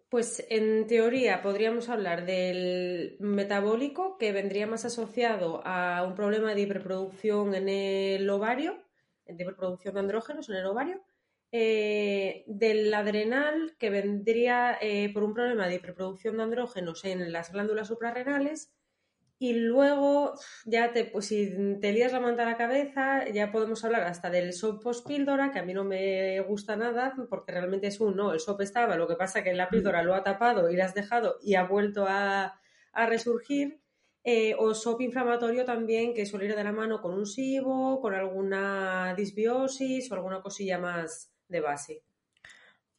Pues 0.10 0.46
en 0.50 0.88
teoría 0.88 1.42
podríamos 1.42 1.90
hablar 1.90 2.26
del 2.26 3.18
metabólico, 3.20 4.18
que 4.18 4.32
vendría 4.32 4.68
más 4.68 4.86
asociado 4.86 5.62
a 5.66 6.04
un 6.04 6.16
problema 6.16 6.56
de 6.56 6.62
hiperproducción 6.62 7.54
en 7.54 7.68
el 7.68 8.30
ovario, 8.30 8.82
de 9.26 9.44
hiperproducción 9.44 9.94
de 9.96 10.00
andrógenos 10.00 10.48
en 10.50 10.56
el 10.56 10.66
ovario, 10.66 11.04
eh, 11.52 12.44
del 12.48 12.94
adrenal 12.94 13.76
que 13.80 13.90
vendría 13.90 14.78
eh, 14.82 15.12
por 15.14 15.24
un 15.24 15.34
problema 15.34 15.68
de 15.68 15.76
hiperproducción 15.76 16.38
de 16.38 16.44
andrógenos 16.44 17.06
en 17.06 17.32
las 17.32 17.52
glándulas 17.52 17.88
suprarrenales 17.88 18.76
y 19.38 19.54
luego 19.54 20.34
ya 20.66 20.94
te, 20.94 21.06
pues 21.06 21.28
si 21.28 21.78
te 21.82 21.92
lías 21.92 22.14
la 22.14 22.22
manta 22.22 22.44
a 22.44 22.46
la 22.46 22.58
cabeza 22.58 23.28
ya 23.30 23.52
podemos 23.52 23.84
hablar 23.84 24.04
hasta 24.04 24.30
del 24.30 24.54
SOP 24.54 24.82
post-píldora 24.82 25.52
que 25.52 25.60
a 25.60 25.64
mí 25.64 25.74
no 25.74 25.84
me 25.84 26.40
gusta 26.42 26.78
nada 26.78 27.14
porque 27.30 27.52
realmente 27.52 27.88
es 27.88 28.00
un 28.00 28.16
no, 28.16 28.32
el 28.32 28.40
SOP 28.40 28.62
estaba, 28.62 28.96
lo 28.96 29.08
que 29.08 29.16
pasa 29.16 29.44
que 29.44 29.54
la 29.54 29.70
píldora 29.70 30.04
lo 30.04 30.16
ha 30.16 30.24
tapado 30.24 30.70
y 30.70 30.78
lo 30.78 30.84
has 30.84 30.94
dejado 30.94 31.38
y 31.44 31.56
ha 31.56 31.64
vuelto 31.64 32.06
a, 32.08 32.60
resurgir 33.08 33.82
eh, 34.24 34.56
o 34.58 34.74
SOP 34.74 35.02
inflamatorio 35.02 35.66
también, 35.66 36.14
que 36.14 36.26
suele 36.26 36.46
ir 36.46 36.56
de 36.56 36.64
la 36.64 36.72
mano 36.72 37.02
con 37.02 37.14
un 37.14 37.26
SIBO, 37.26 38.00
con 38.00 38.14
alguna 38.14 39.14
disbiosis 39.18 40.10
o 40.10 40.16
alguna 40.16 40.42
cosilla 40.42 40.80
más, 40.80 41.35
de 41.48 41.62
base. 41.62 42.04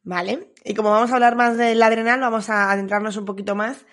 Vale, 0.03 0.53
y 0.65 0.75
como 0.75 0.91
vamos 0.91 1.11
a 1.11 1.15
hablar 1.15 1.35
más 1.35 1.57
del 1.57 1.83
adrenal, 1.83 2.21
vamos 2.21 2.49
a 2.49 2.71
adentrarnos 2.71 3.17
un 3.17 3.25
poquito 3.25 3.55
más. 3.55 3.85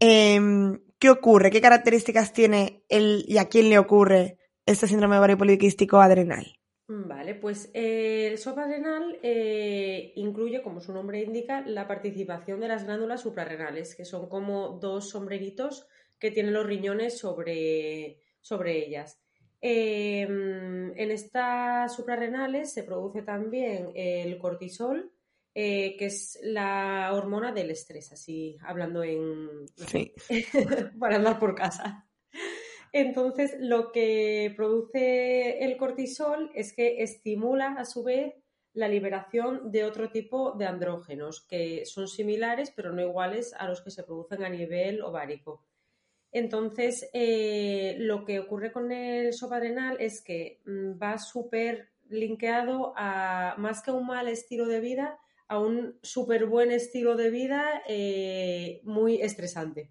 Em, 0.00 0.80
¿Qué 0.98 1.10
ocurre? 1.10 1.50
¿Qué 1.50 1.60
características 1.60 2.32
tiene 2.32 2.82
el, 2.88 3.24
y 3.28 3.38
a 3.38 3.48
quién 3.48 3.68
le 3.68 3.78
ocurre 3.78 4.38
este 4.66 4.88
síndrome 4.88 5.16
ovario 5.16 5.38
poliquístico 5.38 6.00
adrenal? 6.00 6.58
Vale, 6.90 7.34
pues 7.34 7.70
eh, 7.74 8.28
el 8.28 8.38
SOP 8.38 8.58
adrenal 8.58 9.18
eh, 9.22 10.12
incluye, 10.16 10.62
como 10.62 10.80
su 10.80 10.92
nombre 10.92 11.22
indica, 11.22 11.60
la 11.60 11.86
participación 11.86 12.60
de 12.60 12.68
las 12.68 12.84
glándulas 12.84 13.20
suprarrenales, 13.20 13.94
que 13.94 14.06
son 14.06 14.28
como 14.28 14.78
dos 14.80 15.10
sombreritos 15.10 15.86
que 16.18 16.30
tienen 16.30 16.54
los 16.54 16.66
riñones 16.66 17.18
sobre, 17.18 18.18
sobre 18.40 18.86
ellas. 18.86 19.20
Em, 19.60 20.96
en 20.96 21.10
estas 21.10 21.94
suprarrenales 21.94 22.72
se 22.72 22.84
produce 22.84 23.22
también 23.22 23.90
el 23.94 24.38
cortisol, 24.38 25.12
eh, 25.54 25.96
que 25.96 26.06
es 26.06 26.38
la 26.42 27.10
hormona 27.12 27.52
del 27.52 27.70
estrés, 27.70 28.12
así 28.12 28.56
hablando 28.62 29.02
en... 29.02 29.66
Sí. 29.74 30.12
para 31.00 31.16
andar 31.16 31.38
por 31.38 31.54
casa. 31.54 32.08
Entonces, 32.92 33.56
lo 33.58 33.92
que 33.92 34.52
produce 34.56 35.64
el 35.64 35.76
cortisol 35.76 36.50
es 36.54 36.72
que 36.72 37.02
estimula 37.02 37.74
a 37.74 37.84
su 37.84 38.02
vez 38.02 38.34
la 38.72 38.88
liberación 38.88 39.72
de 39.72 39.84
otro 39.84 40.10
tipo 40.10 40.52
de 40.52 40.66
andrógenos 40.66 41.44
que 41.46 41.84
son 41.84 42.06
similares 42.06 42.72
pero 42.74 42.92
no 42.92 43.02
iguales 43.02 43.52
a 43.54 43.66
los 43.66 43.82
que 43.82 43.90
se 43.90 44.04
producen 44.04 44.44
a 44.44 44.48
nivel 44.48 45.02
ovárico. 45.02 45.64
Entonces, 46.32 47.08
eh, 47.12 47.96
lo 47.98 48.24
que 48.24 48.38
ocurre 48.40 48.70
con 48.72 48.92
el 48.92 49.30
adrenal 49.50 49.96
es 50.00 50.20
que 50.20 50.60
mm, 50.66 51.02
va 51.02 51.18
súper 51.18 51.90
linkeado 52.08 52.92
a, 52.96 53.54
más 53.58 53.82
que 53.82 53.90
un 53.90 54.06
mal 54.06 54.28
estilo 54.28 54.66
de 54.66 54.80
vida, 54.80 55.18
a 55.48 55.58
un 55.58 55.98
súper 56.02 56.46
buen 56.46 56.70
estilo 56.70 57.16
de 57.16 57.30
vida 57.30 57.82
eh, 57.88 58.80
muy 58.84 59.20
estresante. 59.22 59.90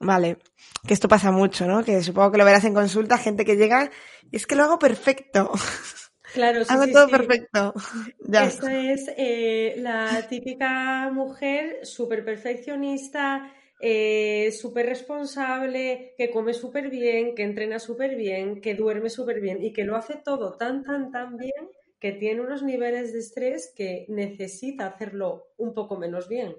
Vale, 0.00 0.38
que 0.86 0.94
esto 0.94 1.08
pasa 1.08 1.30
mucho, 1.30 1.66
¿no? 1.66 1.84
Que 1.84 2.02
supongo 2.02 2.32
que 2.32 2.38
lo 2.38 2.44
verás 2.44 2.64
en 2.64 2.74
consulta, 2.74 3.16
gente 3.16 3.44
que 3.44 3.56
llega, 3.56 3.90
es 4.32 4.46
que 4.46 4.56
lo 4.56 4.64
hago 4.64 4.78
perfecto. 4.78 5.50
Claro, 6.32 6.64
sí, 6.64 6.74
Hago 6.74 6.88
todo 6.88 7.08
perfecto. 7.08 7.72
Ya. 8.26 8.46
Esta 8.46 8.76
es 8.76 9.08
eh, 9.16 9.76
la 9.78 10.26
típica 10.28 11.08
mujer 11.12 11.86
súper 11.86 12.24
perfeccionista, 12.24 13.52
eh, 13.86 14.50
súper 14.52 14.86
responsable, 14.86 16.14
que 16.16 16.30
come 16.30 16.54
súper 16.54 16.88
bien, 16.88 17.34
que 17.34 17.42
entrena 17.42 17.78
súper 17.78 18.16
bien, 18.16 18.62
que 18.62 18.74
duerme 18.74 19.10
súper 19.10 19.40
bien 19.42 19.62
y 19.62 19.74
que 19.74 19.84
lo 19.84 19.94
hace 19.94 20.14
todo 20.16 20.56
tan, 20.56 20.82
tan, 20.82 21.10
tan 21.10 21.36
bien 21.36 21.68
que 22.00 22.12
tiene 22.12 22.40
unos 22.40 22.62
niveles 22.62 23.12
de 23.12 23.18
estrés 23.18 23.72
que 23.76 24.06
necesita 24.08 24.86
hacerlo 24.86 25.48
un 25.58 25.74
poco 25.74 25.98
menos 25.98 26.28
bien. 26.30 26.56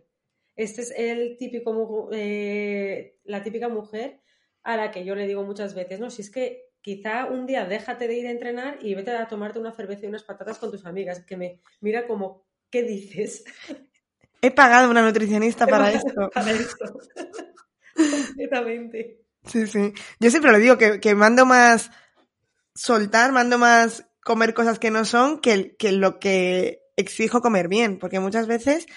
Este 0.56 0.82
es 0.84 0.92
el 0.96 1.36
típico, 1.38 2.10
eh, 2.14 3.18
la 3.24 3.42
típica 3.42 3.70
mujer 3.70 4.22
a 4.62 4.78
la 4.78 4.92
que 4.92 5.04
yo 5.04 5.16
le 5.16 5.26
digo 5.26 5.44
muchas 5.44 5.74
veces, 5.74 6.00
no, 6.00 6.12
si 6.12 6.22
es 6.22 6.30
que 6.30 6.70
quizá 6.82 7.26
un 7.26 7.48
día 7.48 7.66
déjate 7.66 8.08
de 8.08 8.16
ir 8.20 8.28
a 8.28 8.32
entrenar 8.32 8.78
y 8.82 8.94
vete 8.94 9.10
a 9.12 9.28
tomarte 9.28 9.58
una 9.58 9.72
cerveza 9.72 10.06
y 10.06 10.10
unas 10.10 10.24
patatas 10.24 10.60
con 10.60 10.70
tus 10.70 10.86
amigas, 10.86 11.26
que 11.26 11.38
me 11.38 11.60
mira 11.82 12.06
como, 12.06 12.46
¿qué 12.70 12.84
dices? 12.84 13.46
He 14.42 14.52
pagado 14.52 14.90
una 14.90 15.02
nutricionista 15.02 15.66
para 15.68 15.92
esto. 15.92 16.30
Para 16.34 16.52
esto. 16.52 17.00
Completamente. 18.28 19.22
Sí, 19.46 19.68
sí. 19.68 19.94
Yo 20.20 20.30
siempre 20.30 20.52
lo 20.52 20.60
digo, 20.60 20.78
que, 20.78 21.16
mando 21.16 21.46
más 21.46 21.92
soltar, 22.74 23.32
mando 23.32 23.58
más 23.58 24.06
comer 24.24 24.54
cosas 24.54 24.80
que 24.80 24.92
no 24.92 25.06
son 25.06 25.40
que, 25.40 25.76
que 25.78 25.92
lo 25.92 26.20
que 26.20 26.82
exijo 26.98 27.42
comer 27.42 27.68
bien, 27.68 28.00
porque 28.00 28.20
muchas 28.20 28.48
veces 28.48 28.88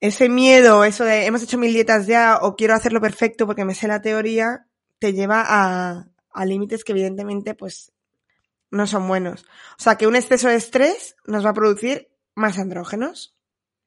ese 0.00 0.28
miedo, 0.28 0.84
eso 0.84 1.04
de 1.04 1.26
hemos 1.26 1.42
hecho 1.42 1.58
mil 1.58 1.72
dietas 1.72 2.06
ya 2.06 2.38
o 2.40 2.56
quiero 2.56 2.74
hacerlo 2.74 3.00
perfecto 3.00 3.46
porque 3.46 3.64
me 3.64 3.74
sé 3.74 3.86
la 3.86 4.00
teoría, 4.00 4.66
te 4.98 5.12
lleva 5.12 5.44
a, 5.46 6.08
a 6.32 6.44
límites 6.46 6.84
que 6.84 6.92
evidentemente 6.92 7.54
pues 7.54 7.92
no 8.70 8.86
son 8.86 9.08
buenos. 9.08 9.42
O 9.78 9.82
sea 9.82 9.96
que 9.96 10.06
un 10.06 10.16
exceso 10.16 10.48
de 10.48 10.56
estrés 10.56 11.16
nos 11.26 11.44
va 11.44 11.50
a 11.50 11.54
producir 11.54 12.08
más 12.34 12.58
andrógenos. 12.58 13.34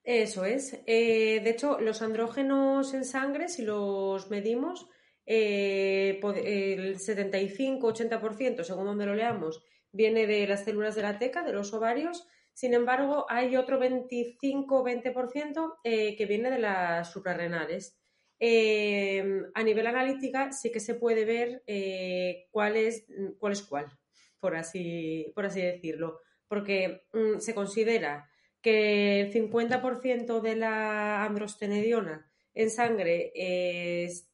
Eso 0.03 0.43
es. 0.43 0.77
Eh, 0.85 1.39
de 1.43 1.49
hecho, 1.49 1.79
los 1.79 2.01
andrógenos 2.01 2.93
en 2.93 3.05
sangre, 3.05 3.47
si 3.47 3.61
los 3.63 4.29
medimos, 4.29 4.89
eh, 5.25 6.19
el 6.21 6.99
75-80%, 6.99 8.63
según 8.65 8.85
donde 8.85 9.05
lo 9.05 9.15
leamos, 9.15 9.63
viene 9.93 10.27
de 10.27 10.45
las 10.45 10.65
células 10.65 10.95
de 10.95 11.03
la 11.03 11.19
teca, 11.19 11.43
de 11.43 11.53
los 11.53 11.73
ovarios. 11.73 12.27
Sin 12.53 12.73
embargo, 12.73 13.25
hay 13.29 13.55
otro 13.55 13.79
25-20% 13.79 15.75
eh, 15.83 16.15
que 16.17 16.25
viene 16.25 16.51
de 16.51 16.59
las 16.59 17.11
suprarrenales. 17.11 17.97
a 18.41 19.63
nivel 19.63 19.87
analítica 19.87 20.51
sí 20.51 20.69
que 20.69 20.81
se 20.81 20.95
puede 20.95 21.23
ver 21.23 21.63
cuál, 22.51 22.75
es, 22.75 23.05
cuál 23.39 23.53
es 23.53 23.61
cuál, 23.61 23.87
por 24.39 24.55
así, 24.55 25.31
por 25.33 25.45
así 25.45 25.61
decirlo, 25.61 26.19
porque 26.49 27.05
mm, 27.13 27.39
se 27.39 27.55
considera 27.55 28.29
que 28.63 29.21
el 29.21 29.33
50% 29.33 30.41
de 30.41 30.55
la 30.55 31.23
androstenediona 31.23 32.27
en 32.55 32.71
sangre 32.71 33.31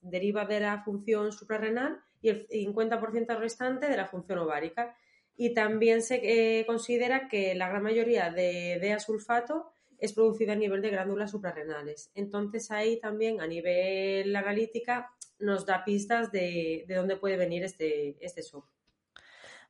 deriva 0.02 0.46
de 0.46 0.60
la 0.62 0.84
función 0.84 1.34
suprarrenal 1.34 2.00
y 2.22 2.30
el 2.30 2.48
50% 2.48 3.38
restante 3.38 3.88
de 3.88 3.98
la 3.98 4.08
función 4.08 4.40
ovárica. 4.40 4.96
Y 5.36 5.54
también 5.54 6.02
se 6.02 6.20
eh, 6.60 6.66
considera 6.66 7.28
que 7.30 7.56
la 7.56 7.70
gran 7.70 7.84
mayoría 7.84 8.30
de 8.30 8.78
D-sulfato 8.80 9.72
es 9.98 10.14
producida 10.14 10.54
a 10.54 10.56
nivel 10.56 10.82
de 10.82 10.90
glándulas 10.90 11.32
suprarrenales. 11.32 12.12
Entonces 12.14 12.72
ahí 12.72 13.00
también 13.00 13.42
a 13.42 13.48
nivel 13.48 14.36
analítica 14.36 15.12
nos 15.40 15.66
da 15.66 15.86
pistas 15.86 16.32
de, 16.32 16.86
dónde 16.90 17.16
puede 17.16 17.38
venir 17.38 17.64
este, 17.64 18.18
este. 18.20 18.42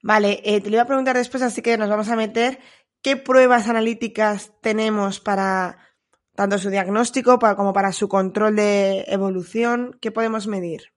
Vale, 0.01 0.41
eh, 0.43 0.61
te 0.61 0.69
lo 0.69 0.75
iba 0.75 0.83
a 0.83 0.87
preguntar 0.87 1.15
después, 1.15 1.43
así 1.43 1.61
que 1.61 1.77
nos 1.77 1.89
vamos 1.89 2.09
a 2.09 2.15
meter 2.15 2.59
qué 3.01 3.17
pruebas 3.17 3.67
analíticas 3.67 4.53
tenemos 4.61 5.19
para 5.19 5.77
tanto 6.35 6.57
su 6.57 6.69
diagnóstico 6.69 7.37
como 7.37 7.73
para 7.73 7.91
su 7.91 8.07
control 8.07 8.55
de 8.55 9.03
evolución, 9.07 9.97
¿qué 10.01 10.11
podemos 10.11 10.47
medir? 10.47 10.93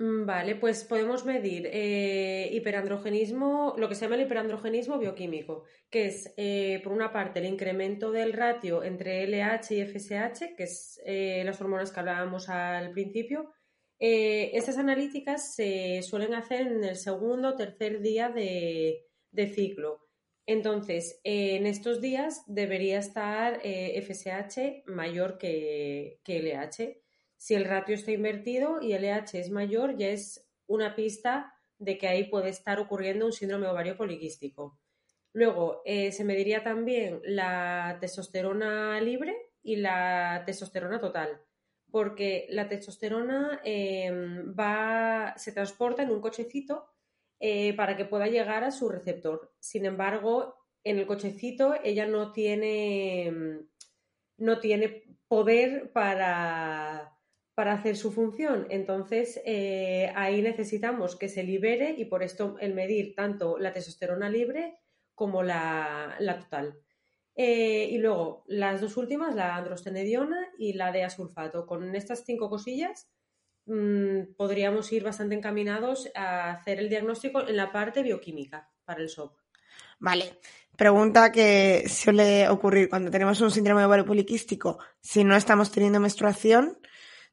Mm, 0.00 0.24
vale, 0.24 0.56
pues 0.56 0.84
podemos 0.84 1.26
medir 1.26 1.68
eh, 1.70 2.48
hiperandrogenismo, 2.52 3.74
lo 3.76 3.86
que 3.86 3.94
se 3.94 4.06
llama 4.06 4.14
el 4.14 4.22
hiperandrogenismo 4.22 4.98
bioquímico, 4.98 5.64
que 5.90 6.06
es, 6.06 6.32
eh, 6.38 6.80
por 6.82 6.94
una 6.94 7.12
parte, 7.12 7.40
el 7.40 7.44
incremento 7.44 8.10
del 8.10 8.32
ratio 8.32 8.82
entre 8.82 9.24
LH 9.24 9.74
y 9.74 9.82
FSH, 9.82 10.56
que 10.56 10.62
es 10.62 10.98
eh, 11.04 11.42
las 11.44 11.60
hormonas 11.60 11.92
que 11.92 12.00
hablábamos 12.00 12.48
al 12.48 12.92
principio. 12.92 13.52
estas 13.98 14.78
analíticas 14.78 15.54
se 15.54 16.00
suelen 16.02 16.32
hacer 16.32 16.62
en 16.62 16.84
el 16.84 16.96
segundo 16.96 17.50
o 17.50 17.56
tercer 17.56 18.00
día 18.00 18.30
de, 18.30 19.06
ciclo. 19.54 20.08
Entonces, 20.50 21.20
en 21.22 21.64
estos 21.64 22.00
días 22.00 22.42
debería 22.48 22.98
estar 22.98 23.60
FSH 23.62 24.82
mayor 24.86 25.38
que, 25.38 26.18
LH 26.26 27.00
si 27.36 27.54
el 27.54 27.66
ratio 27.66 27.94
está 27.94 28.10
invertido 28.10 28.82
y 28.82 28.92
LH 28.92 29.38
es 29.38 29.50
mayor, 29.52 29.96
ya 29.96 30.08
es 30.08 30.50
una 30.66 30.96
pista 30.96 31.54
de 31.78 31.96
que 31.98 32.08
ahí 32.08 32.24
puede 32.24 32.48
estar 32.48 32.80
ocurriendo 32.80 33.26
un 33.26 33.32
síndrome 33.32 33.68
ovario 33.68 33.96
poliquístico. 33.96 34.80
Luego, 35.32 35.82
eh, 35.84 36.10
se 36.10 36.24
mediría 36.24 36.64
también 36.64 37.20
la 37.22 37.98
testosterona 38.00 39.00
libre 39.00 39.52
y 39.62 39.76
la 39.76 40.42
testosterona 40.44 40.98
total, 40.98 41.40
porque 41.92 42.48
la 42.50 42.68
testosterona 42.68 43.60
em, 43.62 44.52
va, 44.52 45.32
se 45.36 45.52
transporta 45.52 46.02
en 46.02 46.10
un 46.10 46.20
cochecito 46.20 46.88
eh, 47.40 47.74
para 47.74 47.96
que 47.96 48.04
pueda 48.04 48.26
llegar 48.26 48.64
a 48.64 48.70
su 48.70 48.88
receptor. 48.88 49.52
Sin 49.58 49.86
embargo, 49.86 50.54
en 50.84 50.98
el 50.98 51.06
cochecito 51.06 51.74
ella 51.82 52.06
no 52.06 52.32
tiene, 52.32 53.62
no 54.36 54.60
tiene 54.60 55.04
poder 55.26 55.90
para, 55.92 57.16
para 57.54 57.72
hacer 57.72 57.96
su 57.96 58.12
función. 58.12 58.66
Entonces, 58.70 59.40
eh, 59.44 60.12
ahí 60.14 60.42
necesitamos 60.42 61.16
que 61.16 61.28
se 61.28 61.42
libere 61.42 61.94
y 61.96 62.04
por 62.04 62.22
esto 62.22 62.56
el 62.60 62.74
medir 62.74 63.14
tanto 63.14 63.58
la 63.58 63.72
testosterona 63.72 64.28
libre 64.28 64.78
como 65.14 65.42
la, 65.42 66.16
total. 66.40 66.78
Eh, 67.36 67.88
y 67.90 67.98
luego, 67.98 68.44
las 68.48 68.80
dos 68.80 68.96
últimas, 68.96 69.34
la 69.34 69.56
androstenediona 69.56 70.48
y 70.58 70.74
la 70.74 70.92
de 70.92 71.04
asulfato. 71.04 71.66
Con 71.66 71.94
estas 71.94 72.24
cinco 72.24 72.50
cosillas 72.50 73.10
mm, 73.70 74.34
podríamos 74.36 74.92
ir 74.92 75.02
bastante 75.02 75.34
encaminados 75.34 76.10
a 76.14 76.50
hacer 76.50 76.78
el 76.78 76.88
diagnóstico 76.88 77.46
en 77.46 77.56
la 77.56 77.72
parte 77.72 78.02
bioquímica 78.02 78.68
para 78.84 79.00
el 79.00 79.08
SOP. 79.08 79.38
Vale. 79.98 80.38
Pregunta 80.76 81.30
que 81.30 81.88
suele 81.88 82.48
ocurrir 82.48 82.88
cuando 82.88 83.10
tenemos 83.10 83.40
un 83.40 83.50
síndrome 83.50 83.84
ovario 83.84 84.04
poliquístico. 84.04 84.78
Si 85.00 85.24
no 85.24 85.36
estamos 85.36 85.70
teniendo 85.70 86.00
menstruación, 86.00 86.78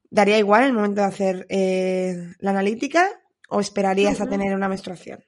¿Daría 0.10 0.38
igual 0.38 0.64
el 0.64 0.74
momento 0.74 1.02
de 1.02 1.08
hacer 1.08 1.46
eh, 1.50 2.34
la 2.40 2.52
analítica 2.52 3.10
o 3.50 3.60
esperarías 3.60 4.22
a 4.22 4.28
tener 4.28 4.56
una 4.56 4.70
menstruación? 4.70 5.24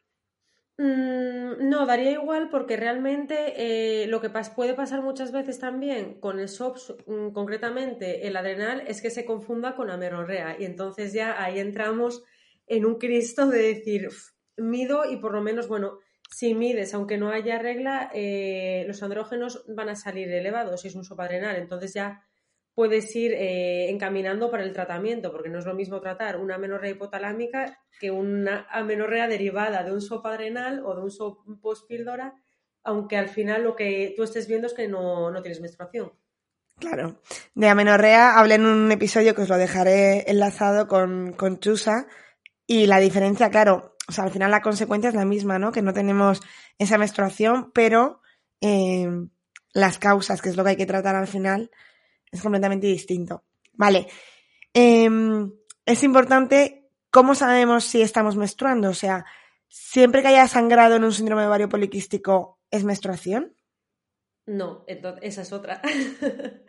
Mm, 0.81 1.67
no, 1.67 1.85
daría 1.85 2.11
igual 2.11 2.47
porque 2.49 2.77
realmente 2.77 3.53
eh, 3.57 4.07
lo 4.07 4.21
que 4.21 4.29
puede 4.29 4.73
pasar 4.75 5.01
muchas 5.01 5.33
veces 5.33 5.59
también 5.59 6.21
con 6.21 6.39
el 6.39 6.47
SOPS, 6.47 6.95
mm, 7.05 7.31
concretamente 7.31 8.25
el 8.27 8.37
adrenal, 8.37 8.83
es 8.87 9.01
que 9.01 9.09
se 9.09 9.25
confunda 9.25 9.75
con 9.75 9.89
amenorrea. 9.89 10.55
Y 10.57 10.63
entonces 10.63 11.11
ya 11.11 11.43
ahí 11.43 11.59
entramos 11.59 12.23
en 12.65 12.85
un 12.85 12.95
cristo 12.97 13.47
de 13.47 13.61
decir, 13.61 14.07
mido 14.55 15.03
y 15.11 15.17
por 15.17 15.33
lo 15.33 15.41
menos, 15.41 15.67
bueno, 15.67 15.99
si 16.31 16.53
mides, 16.55 16.93
aunque 16.93 17.17
no 17.17 17.29
haya 17.29 17.59
regla, 17.59 18.09
eh, 18.13 18.85
los 18.87 19.03
andrógenos 19.03 19.65
van 19.67 19.89
a 19.89 19.97
salir 19.97 20.31
elevados 20.31 20.79
si 20.81 20.87
es 20.87 20.95
un 20.95 21.03
SOP 21.03 21.19
adrenal, 21.19 21.57
entonces 21.57 21.93
ya 21.93 22.25
puedes 22.73 23.15
ir 23.15 23.33
eh, 23.33 23.89
encaminando 23.89 24.49
para 24.49 24.63
el 24.63 24.73
tratamiento, 24.73 25.31
porque 25.31 25.49
no 25.49 25.59
es 25.59 25.65
lo 25.65 25.73
mismo 25.73 25.99
tratar 25.99 26.37
una 26.37 26.55
amenorrea 26.55 26.91
hipotalámica 26.91 27.79
que 27.99 28.11
una 28.11 28.67
amenorrea 28.69 29.27
derivada 29.27 29.83
de 29.83 29.91
un 29.91 30.01
sopa 30.01 30.31
adrenal 30.31 30.81
o 30.85 30.95
de 30.95 31.01
un 31.01 31.11
SOP 31.11 31.61
postpíldora, 31.61 32.35
aunque 32.83 33.17
al 33.17 33.29
final 33.29 33.63
lo 33.63 33.75
que 33.75 34.13
tú 34.15 34.23
estés 34.23 34.47
viendo 34.47 34.67
es 34.67 34.73
que 34.73 34.87
no, 34.87 35.33
tienes 35.41 35.61
menstruación. 35.61 36.13
Claro. 36.77 37.19
De 37.53 37.67
amenorrea 37.67 38.39
hablé 38.39 38.55
en 38.55 38.65
un 38.65 38.91
episodio 38.91 39.35
que 39.35 39.41
os 39.41 39.49
lo 39.49 39.57
dejaré 39.57 40.29
enlazado 40.31 40.87
con, 40.87 41.33
con 41.33 41.59
Chusa 41.59 42.07
y 42.65 42.85
la 42.85 42.99
diferencia, 42.99 43.49
claro, 43.49 43.97
o 44.07 44.11
sea, 44.11 44.23
al 44.23 44.31
final 44.31 44.49
la 44.49 44.61
consecuencia 44.61 45.09
es 45.09 45.15
la 45.15 45.25
misma, 45.25 45.59
¿no? 45.59 45.71
Que 45.71 45.81
no 45.81 45.93
tenemos 45.93 46.41
esa 46.79 46.97
menstruación, 46.97 47.71
pero 47.73 48.21
eh, 48.59 49.07
las 49.73 49.99
causas, 49.99 50.41
que 50.41 50.49
es 50.49 50.57
lo 50.57 50.63
que 50.63 50.71
hay 50.71 50.75
que 50.77 50.85
tratar 50.85 51.15
al 51.15 51.27
final, 51.27 51.69
es 52.31 52.41
completamente 52.41 52.87
distinto. 52.87 53.43
Vale. 53.73 54.07
Em, 54.73 55.51
es 55.85 56.03
importante 56.03 56.89
cómo 57.09 57.35
sabemos 57.35 57.83
si 57.85 58.01
estamos 58.01 58.35
menstruando. 58.35 58.89
O 58.89 58.93
sea, 58.93 59.25
siempre 59.67 60.21
que 60.21 60.29
haya 60.29 60.47
sangrado 60.47 60.95
en 60.95 61.03
un 61.03 61.13
síndrome 61.13 61.43
de 61.43 61.47
ovario 61.47 61.69
poliquístico, 61.69 62.59
¿es 62.71 62.83
menstruación? 62.83 63.55
No, 64.45 64.83
entonces, 64.87 65.23
esa 65.23 65.41
es 65.41 65.51
otra. 65.51 65.81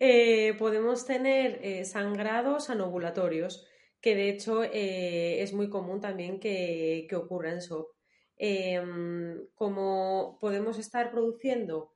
Eh, 0.00 0.54
podemos 0.58 1.06
tener 1.06 1.60
eh, 1.62 1.84
sangrados 1.84 2.68
anovulatorios, 2.68 3.64
que 4.00 4.16
de 4.16 4.28
hecho 4.28 4.64
eh, 4.64 5.40
es 5.40 5.52
muy 5.52 5.70
común 5.70 6.00
también 6.00 6.40
que, 6.40 7.08
ocurra 7.14 7.52
en 7.52 7.62
SOP. 7.62 7.94
Em, 8.36 9.46
como 9.54 10.36
podemos 10.40 10.80
estar 10.80 11.12
produciendo 11.12 11.93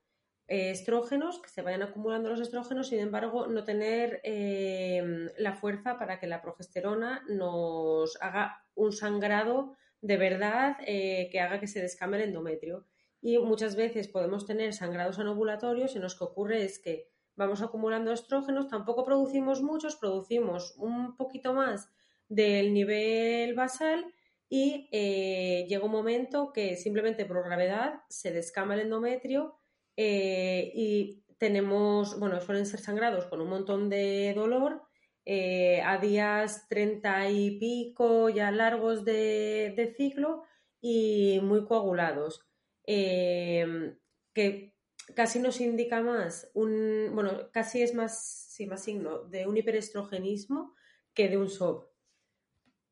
estrógenos, 0.49 1.41
que 1.41 1.51
se 1.51 1.61
vayan 1.61 1.83
acumulando 1.83 2.31
los 2.31 2.41
estrógenos, 2.41 2.89
sin 2.89 3.01
embargo, 3.01 3.47
no 3.47 3.65
tener 3.65 4.21
eh, 4.25 5.31
la 5.37 5.53
fuerza 5.53 5.99
para 5.99 6.19
que 6.19 6.27
la 6.27 6.41
progesterona 6.41 7.23
nos 7.29 8.17
haga 8.23 8.65
un 8.75 8.93
sangrado 8.93 9.77
de 10.01 10.17
verdad 10.17 10.77
eh, 10.87 11.29
que 11.31 11.41
haga 11.41 11.61
que 11.61 11.67
se 11.67 11.83
descame 11.83 12.17
el 12.17 12.29
endometrio. 12.29 12.87
Y 13.21 13.39
muchas 13.39 13.77
veces 13.77 14.09
podemos 14.09 14.47
tener 14.47 14.73
sangrados 14.73 15.19
anovulatorios 15.19 15.95
en 15.97 16.03
los 16.03 16.17
que 16.17 16.25
ocurre 16.25 16.65
es 16.65 16.79
que 16.79 17.09
vamos 17.37 17.63
acumulando 17.63 18.13
estrógenos, 18.13 18.69
tampoco 18.69 19.05
producimos 19.05 19.61
muchos, 19.61 19.97
producimos 19.97 20.75
un 20.79 21.17
poquito 21.17 21.53
más 21.53 21.91
del 22.29 22.73
nivel 22.73 23.55
basal 23.55 24.13
y 24.49 24.89
eh, 24.93 25.67
llega 25.69 25.85
un 25.85 25.93
momento 25.93 26.53
que 26.53 26.77
simplemente 26.77 27.27
por 27.27 27.45
gravedad 27.45 28.01
se 28.09 28.33
descama 28.33 28.75
el 28.75 28.81
endometrio 28.81 29.58
eh, 30.01 30.71
y 30.77 31.25
tenemos, 31.39 32.21
bueno, 32.21 32.41
suelen 32.41 32.67
ser 32.67 32.79
sangrados 32.79 33.27
con 33.27 33.41
un 33.41 33.49
montón 33.49 33.89
de 33.91 34.33
dolor, 34.33 34.83
eh, 35.25 35.83
a 35.83 35.99
días 35.99 36.69
treinta 36.69 37.29
y 37.29 37.59
pico 37.59 38.29
ya 38.29 38.53
largos 38.53 39.05
de, 39.05 39.93
ciclo 39.97 40.45
y 40.81 41.41
muy 41.43 41.65
coagulados, 41.67 42.47
em, 42.85 43.99
que 44.33 44.77
casi 45.17 45.41
nos 45.41 45.61
indica 45.61 46.01
más 46.01 46.49
un, 46.55 47.11
bueno, 47.13 47.51
casi 47.53 47.83
es 47.83 47.93
más, 47.93 48.47
sí, 48.53 48.67
más 48.67 48.85
signo 48.85 49.25
de 49.25 49.49
un 49.49 49.57
hiperestrogenismo 49.57 50.75
que 51.13 51.29
de 51.29 51.39
un 51.39 51.51
SOP. 51.51 51.91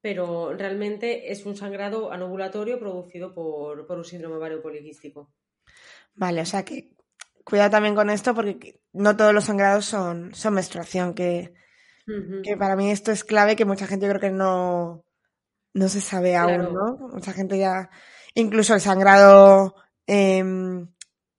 Pero 0.00 0.54
realmente 0.54 1.30
es 1.30 1.46
un 1.46 1.54
sangrado 1.54 2.10
anovulatorio 2.10 2.80
producido 2.80 3.32
por, 3.32 3.86
por 3.86 3.98
un 3.98 4.04
síndrome 4.04 4.36
ovario 4.36 4.60
poliquístico. 4.60 5.32
Vale, 6.14 6.40
o 6.40 6.46
sea 6.46 6.64
que 6.64 6.95
cuidado 7.46 7.70
también 7.70 7.94
con 7.94 8.10
esto 8.10 8.34
porque 8.34 8.80
no 8.92 9.16
todos 9.16 9.32
los 9.32 9.44
sangrados 9.44 9.84
son, 9.84 10.34
son 10.34 10.54
menstruación, 10.54 11.14
que, 11.14 11.54
que 12.42 12.56
para 12.56 12.74
mí 12.74 12.90
esto 12.90 13.12
es 13.12 13.22
clave, 13.22 13.54
que 13.54 13.64
mucha 13.64 13.86
gente 13.86 14.06
yo 14.06 14.10
creo 14.10 14.20
que 14.20 14.36
no, 14.36 15.04
no 15.72 15.88
se 15.88 16.00
sabe 16.00 16.34
aún, 16.34 16.74
¿no? 16.74 17.08
Mucha 17.12 17.32
gente 17.32 17.56
ya, 17.56 17.88
incluso 18.34 18.74
el 18.74 18.80
sangrado 18.80 19.76
em, 20.08 20.88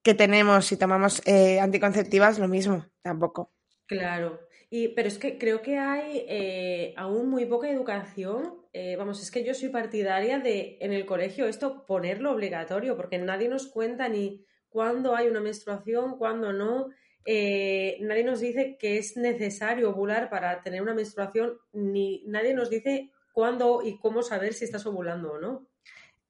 que 0.01 0.13
tenemos 0.13 0.65
si 0.65 0.77
tomamos 0.77 1.21
eh, 1.25 1.59
anticonceptivas, 1.59 2.39
lo 2.39 2.47
mismo, 2.47 2.85
tampoco. 3.01 3.51
Claro. 3.85 4.39
Y, 4.69 4.89
pero 4.89 5.09
es 5.09 5.17
que 5.17 5.37
creo 5.37 5.61
que 5.61 5.77
hay 5.77 6.25
eh, 6.29 6.93
aún 6.95 7.29
muy 7.29 7.45
poca 7.45 7.69
educación. 7.69 8.61
Eh, 8.71 8.95
vamos, 8.95 9.21
es 9.21 9.29
que 9.29 9.43
yo 9.43 9.53
soy 9.53 9.69
partidaria 9.69 10.39
de 10.39 10.77
en 10.79 10.93
el 10.93 11.05
colegio 11.05 11.47
esto 11.47 11.85
ponerlo 11.85 12.31
obligatorio, 12.31 12.95
porque 12.95 13.17
nadie 13.17 13.49
nos 13.49 13.67
cuenta 13.67 14.07
ni 14.07 14.45
cuándo 14.77 15.15
hay 15.15 15.27
una 15.27 15.39
menstruación, 15.39 16.19
cuándo 16.19 16.53
no. 16.53 16.89
Eh, 17.25 17.97
nadie 18.01 18.23
nos 18.23 18.39
dice 18.39 18.77
que 18.79 18.99
es 18.99 19.17
necesario 19.17 19.89
ovular 19.89 20.29
para 20.29 20.61
tener 20.61 20.83
una 20.83 20.93
menstruación, 20.93 21.57
ni 21.73 22.23
nadie 22.27 22.53
nos 22.53 22.69
dice 22.69 23.11
cuándo 23.33 23.81
y 23.83 23.97
cómo 23.97 24.21
saber 24.21 24.53
si 24.53 24.65
estás 24.65 24.85
ovulando 24.85 25.31
o 25.31 25.39
no. 25.39 25.67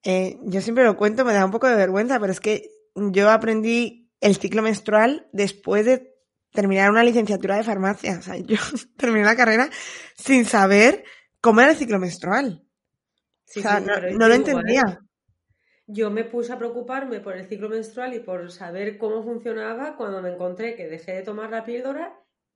Eh, 0.01 0.37
yo 0.43 0.61
siempre 0.61 0.85
lo 0.85 0.95
cuento, 0.95 1.25
me 1.25 1.33
da 1.33 1.43
un 1.43 1.51
poco 1.51 1.67
de 1.67 1.75
vergüenza, 1.75 2.21
pero 2.21 2.31
es 2.31 2.39
que 2.39 2.69
yo 2.95 3.29
aprendí 3.29 4.09
el 4.21 4.37
ciclo 4.37 4.61
menstrual 4.61 5.27
después 5.33 5.85
de 5.85 6.15
terminar 6.53 6.89
una 6.89 7.03
licenciatura 7.03 7.57
de 7.57 7.63
farmacia. 7.63 8.17
O 8.17 8.21
sea, 8.21 8.37
yo 8.37 8.55
terminé 8.97 9.25
la 9.25 9.35
carrera 9.35 9.69
sin 10.15 10.45
saber 10.45 11.03
cómo 11.41 11.59
era 11.59 11.71
el 11.71 11.77
ciclo 11.77 11.99
menstrual. 11.99 12.63
o 13.57 13.59
sea, 13.59 13.81
no, 13.81 14.29
lo 14.29 14.33
entendía 14.33 15.01
yo 15.87 16.11
me 16.11 16.25
puse 16.25 16.51
a 16.51 16.57
preocuparme 16.57 17.21
por 17.21 17.35
el 17.35 17.47
ciclo 17.47 17.69
menstrual 17.69 18.13
y 18.13 18.19
por 18.19 18.51
saber 18.51 18.97
cómo 18.97 19.23
funcionaba 19.23 19.95
cuando 19.95 20.21
me 20.21 20.29
encontré 20.29 20.75
que 20.75 20.87
dejé 20.87 21.13
de 21.13 21.21
tomar 21.23 21.49
la 21.49 21.63
píldora 21.63 22.13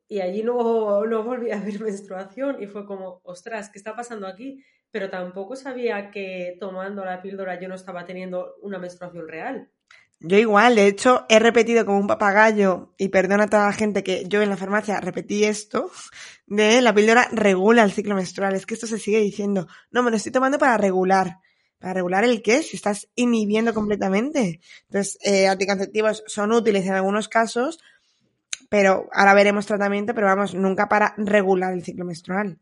y 0.08 0.20
allí 0.20 0.44
no, 0.44 1.06
no 1.06 1.24
volví 1.24 1.52
a 1.52 1.62
ver 1.62 1.80
menstruación 1.82 2.62
y 2.62 2.68
fue 2.68 2.86
como, 2.86 3.22
ostras, 3.24 3.70
¿qué 3.70 3.78
está 3.78 3.96
pasando 3.96 4.28
aquí? 4.28 4.64
Pero 4.92 5.10
tampoco 5.10 5.56
sabía 5.56 6.12
que 6.12 6.58
tomando 6.60 7.06
la 7.06 7.22
píldora 7.22 7.58
yo 7.58 7.70
no 7.70 7.76
estaba 7.76 8.06
teniendo 8.06 8.56
una 8.62 8.78
menstruación 8.78 9.30
real. 9.30 9.72
Yo 10.24 10.38
igual, 10.38 10.76
de 10.76 10.86
hecho, 10.86 11.26
he 11.30 11.40
repetido 11.40 11.84
como 11.84 11.98
un 11.98 12.06
papagayo, 12.06 12.94
y 13.00 13.10
perdona 13.10 13.46
a 13.46 13.48
toda 13.48 13.66
la 13.66 13.74
gente 13.74 14.04
que 14.04 14.26
yo 14.28 14.44
en 14.44 14.50
la 14.50 14.58
farmacia 14.58 15.00
repetí 15.00 15.46
esto, 15.46 15.90
de 16.46 16.80
la 16.82 16.94
píldora 16.94 17.28
regula 17.32 17.82
el 17.82 17.92
ciclo 17.92 18.14
menstrual. 18.14 18.54
Es 18.54 18.68
que 18.68 18.76
esto 18.76 18.86
se 18.86 19.00
sigue 19.00 19.20
diciendo, 19.20 19.66
no, 19.90 20.04
me 20.04 20.12
lo 20.12 20.18
estoy 20.18 20.32
tomando 20.32 20.60
para 20.60 20.78
regular. 20.78 21.38
¿Para 21.82 21.96
regular 21.96 22.24
el 22.24 22.44
qué? 22.44 22.62
Si 22.62 22.78
estás 22.78 23.10
inhibiendo 23.16 23.74
completamente. 23.74 24.62
Entonces, 24.84 25.18
eh, 25.24 25.48
anticonceptivos 25.48 26.24
son 26.28 26.52
útiles 26.52 26.86
en 26.86 26.94
algunos 26.94 27.28
casos, 27.28 27.80
pero 28.70 29.10
ahora 29.12 29.34
veremos 29.34 29.66
tratamiento, 29.66 30.14
pero 30.14 30.28
vamos, 30.28 30.54
nunca 30.54 30.88
para 30.88 31.16
regular 31.18 31.74
el 31.74 31.84
ciclo 31.84 32.06
menstrual. 32.06 32.60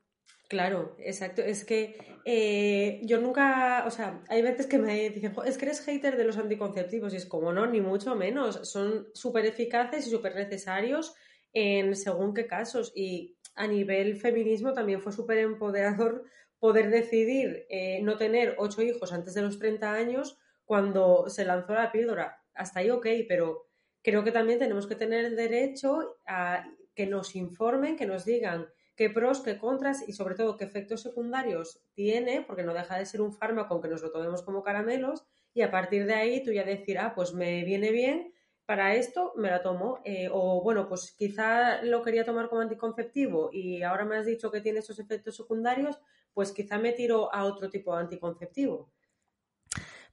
Claro, 0.48 0.96
exacto. 1.00 1.42
Es 1.42 1.66
que 1.66 1.98
eh, 2.24 3.02
yo 3.04 3.20
nunca, 3.20 3.84
o 3.86 3.92
sea, 3.92 4.24
hay 4.30 4.42
veces 4.42 4.68
que 4.68 4.80
me 4.80 5.10
dicen, 5.10 5.36
es 5.46 5.58
que 5.58 5.66
eres 5.66 5.82
hater 5.82 6.16
de 6.16 6.24
los 6.24 6.38
anticonceptivos 6.38 7.14
y 7.14 7.18
es 7.18 7.26
como 7.26 7.52
no, 7.52 7.68
ni 7.68 7.82
mucho 7.82 8.16
menos. 8.16 8.68
Son 8.68 9.10
súper 9.14 9.46
eficaces 9.46 10.08
y 10.08 10.10
súper 10.10 10.34
necesarios 10.36 11.14
en 11.52 11.94
según 11.96 12.34
qué 12.34 12.48
casos. 12.48 12.94
Y 12.96 13.36
a 13.56 13.68
nivel 13.68 14.16
feminismo 14.16 14.74
también 14.74 15.02
fue 15.02 15.12
súper 15.12 15.40
empoderador 15.40 16.26
poder 16.60 16.90
decidir 16.90 17.66
eh, 17.70 18.02
no 18.04 18.18
tener 18.18 18.56
ocho 18.58 18.82
hijos 18.82 19.14
antes 19.14 19.34
de 19.34 19.42
los 19.42 19.60
30 19.60 19.94
años 19.94 20.38
cuando 20.66 21.30
se 21.30 21.46
lanzó 21.46 21.74
la 21.74 21.92
píldora. 21.92 22.44
Hasta 22.54 22.82
ahí 22.82 22.90
ok, 22.90 23.08
pero 23.28 23.66
creo 24.04 24.24
que 24.24 24.32
también 24.32 24.60
tenemos 24.60 24.88
que 24.88 24.96
tener 24.96 25.26
el 25.26 25.36
derecho 25.36 26.18
a 26.26 26.66
que 26.94 27.08
nos 27.08 27.36
informen, 27.36 27.96
que 27.96 28.06
nos 28.06 28.26
digan 28.26 28.68
qué 28.96 29.10
pros, 29.10 29.42
qué 29.42 29.58
contras 29.58 30.08
y 30.08 30.12
sobre 30.12 30.36
todo 30.36 30.58
qué 30.58 30.66
efectos 30.66 31.02
secundarios 31.02 31.82
tiene, 31.94 32.42
porque 32.42 32.64
no 32.64 32.74
deja 32.74 32.98
de 32.98 33.06
ser 33.06 33.22
un 33.22 33.32
fármaco 33.32 33.74
aunque 33.74 33.88
nos 33.88 34.02
lo 34.02 34.12
tomemos 34.12 34.44
como 34.44 34.62
caramelos 34.62 35.26
y 35.54 35.62
a 35.62 35.72
partir 35.72 36.06
de 36.06 36.14
ahí 36.14 36.44
tú 36.44 36.52
ya 36.52 36.64
decir, 36.66 37.00
ah, 37.00 37.14
pues 37.16 37.34
me 37.34 37.64
viene 37.64 37.92
bien, 37.92 38.34
para 38.70 38.94
esto 38.94 39.34
me 39.36 39.50
la 39.50 39.64
tomo. 39.64 40.00
Eh, 40.06 40.30
o 40.32 40.62
bueno, 40.62 40.88
pues 40.88 41.16
quizá 41.18 41.82
lo 41.82 42.04
quería 42.04 42.24
tomar 42.24 42.50
como 42.50 42.62
anticonceptivo 42.62 43.50
y 43.52 43.82
ahora 43.82 44.06
me 44.06 44.16
has 44.16 44.28
dicho 44.28 44.52
que 44.52 44.62
tiene 44.62 44.78
esos 44.78 45.00
efectos 45.00 45.38
secundarios, 45.38 45.98
pues 46.36 46.52
quizá 46.52 46.78
me 46.78 46.92
tiro 46.92 47.34
a 47.34 47.46
otro 47.46 47.68
tipo 47.72 47.96
de 47.96 48.02
anticonceptivo. 48.02 48.92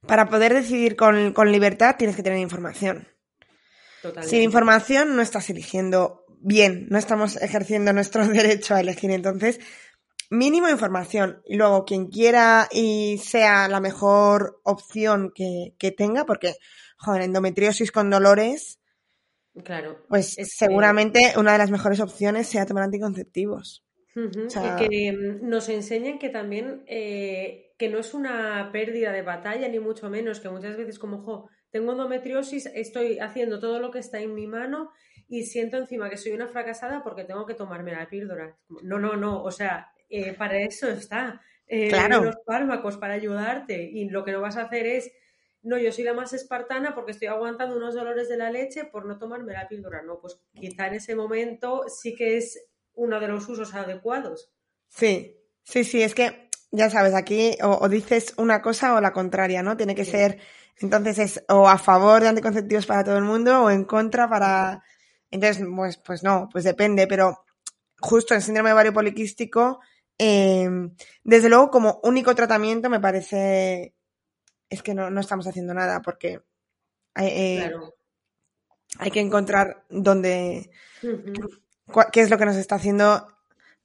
Para 0.07 0.27
poder 0.27 0.55
decidir 0.55 0.95
con, 0.95 1.33
con 1.33 1.51
libertad 1.51 1.97
tienes 1.99 2.15
que 2.15 2.23
tener 2.23 2.39
información. 2.39 3.07
Sin 4.21 4.41
información 4.41 5.15
no 5.15 5.21
estás 5.21 5.51
eligiendo 5.51 6.25
bien, 6.39 6.87
no 6.89 6.97
estamos 6.97 7.35
ejerciendo 7.39 7.93
nuestro 7.93 8.27
derecho 8.27 8.73
a 8.73 8.79
elegir. 8.79 9.11
Entonces, 9.11 9.59
mínimo 10.29 10.69
información. 10.69 11.41
Y 11.45 11.57
luego, 11.57 11.85
quien 11.85 12.07
quiera 12.07 12.67
y 12.71 13.19
sea 13.19 13.67
la 13.67 13.79
mejor 13.79 14.59
opción 14.63 15.31
que, 15.33 15.91
tenga, 15.91 16.25
porque, 16.25 16.55
joder, 16.97 17.23
endometriosis 17.23 17.91
con 17.91 18.09
dolores. 18.09 18.79
Claro. 19.63 20.05
Pues 20.07 20.35
seguramente 20.43 21.33
una 21.37 21.53
de 21.53 21.57
las 21.57 21.71
mejores 21.71 21.99
opciones 21.99 22.47
sea 22.47 22.65
tomar 22.65 22.83
anticonceptivos. 22.83 23.83
Y 24.15 24.87
que 24.87 25.11
mm, 25.11 25.47
nos 25.47 25.69
enseñen 25.69 26.17
que 26.17 26.29
también 26.29 26.83
eh, 26.87 27.73
que 27.77 27.89
no 27.89 27.99
es 27.99 28.13
una 28.13 28.69
pérdida 28.71 29.11
de 29.11 29.21
batalla, 29.21 29.67
ni 29.67 29.79
mucho 29.79 30.09
menos, 30.09 30.39
que 30.39 30.49
muchas 30.49 30.75
veces 30.75 30.97
como, 30.97 31.21
jo, 31.21 31.49
tengo 31.69 31.91
endometriosis, 31.91 32.65
estoy 32.73 33.19
haciendo 33.19 33.59
todo 33.59 33.79
lo 33.79 33.91
que 33.91 33.99
está 33.99 34.19
en 34.19 34.33
mi 34.33 34.47
mano 34.47 34.91
y 35.27 35.43
siento 35.43 35.77
encima 35.77 36.09
que 36.09 36.17
soy 36.17 36.31
una 36.31 36.47
fracasada 36.47 37.03
porque 37.03 37.25
tengo 37.25 37.45
que 37.45 37.53
tomarme 37.53 37.91
la 37.91 38.09
píldora. 38.09 38.57
No, 38.81 38.97
no, 38.97 39.15
no, 39.15 39.43
o 39.43 39.51
sea, 39.51 39.91
eh, 40.09 40.33
para 40.33 40.59
eso 40.61 40.87
está. 40.89 41.41
Eh, 41.67 41.91
los 42.09 42.37
fármacos 42.45 42.97
para 42.97 43.13
ayudarte 43.13 43.83
y 43.83 44.09
lo 44.09 44.23
que 44.23 44.31
no 44.31 44.41
vas 44.41 44.55
a 44.55 44.63
hacer 44.63 44.87
es, 44.87 45.11
no, 45.67 45.77
yo 45.77 45.91
soy 45.91 46.03
la 46.03 46.13
más 46.13 46.33
espartana 46.33 46.95
porque 46.95 47.11
estoy 47.11 47.27
aguantando 47.27 47.75
unos 47.75 47.93
dolores 47.93 48.29
de 48.29 48.37
la 48.37 48.49
leche 48.49 48.85
por 48.85 49.05
no 49.05 49.17
tomarme 49.17 49.53
la 49.53 49.67
píldora. 49.67 50.01
No, 50.01 50.19
pues 50.19 50.39
quizá 50.53 50.87
en 50.87 50.95
ese 50.95 51.15
momento 51.15 51.85
sí 51.89 52.15
que 52.15 52.37
es 52.37 52.67
uno 52.93 53.19
de 53.19 53.27
los 53.27 53.47
usos 53.47 53.73
adecuados. 53.75 54.51
Sí, 54.87 55.37
sí, 55.63 55.83
sí, 55.83 56.01
es 56.01 56.15
que 56.15 56.49
ya 56.71 56.89
sabes, 56.89 57.13
aquí 57.13 57.57
o, 57.61 57.87
dices 57.89 58.33
una 58.37 58.61
cosa 58.61 58.95
o 58.95 59.01
la 59.01 59.13
contraria, 59.13 59.61
¿no? 59.61 59.77
Tiene 59.77 59.95
que 59.95 60.05
ser, 60.05 60.39
entonces 60.77 61.19
es 61.19 61.43
o 61.49 61.67
a 61.67 61.77
favor 61.77 62.21
de 62.21 62.29
anticonceptivos 62.29 62.85
para 62.85 63.03
todo 63.03 63.17
el 63.17 63.23
mundo 63.23 63.63
o 63.63 63.69
en 63.69 63.83
contra 63.83 64.29
para 64.29 64.83
entonces, 65.31 65.65
pues, 65.75 65.97
pues 65.97 66.23
no, 66.23 66.49
pues 66.51 66.63
depende, 66.63 67.07
pero 67.07 67.43
justo 67.99 68.33
en 68.33 68.41
síndrome 68.41 68.69
de 68.69 68.73
ovario 68.73 68.93
poliquístico, 68.93 69.79
em, 70.17 70.95
desde 71.23 71.49
luego 71.49 71.69
como 71.69 71.99
único 72.03 72.33
tratamiento 72.35 72.89
me 72.89 72.99
parece, 72.99 73.93
es 74.69 74.83
que 74.83 74.93
no, 74.93 75.19
estamos 75.19 75.47
haciendo 75.47 75.73
nada 75.73 76.01
porque 76.01 76.41
hay, 77.13 77.27
eh, 77.27 77.71
hay 78.99 79.11
que 79.11 79.19
encontrar 79.19 79.85
dónde, 79.89 80.69
qué 82.11 82.21
es 82.21 82.29
lo 82.29 82.37
que 82.37 82.45
nos 82.45 82.55
está 82.55 82.75
haciendo 82.75 83.27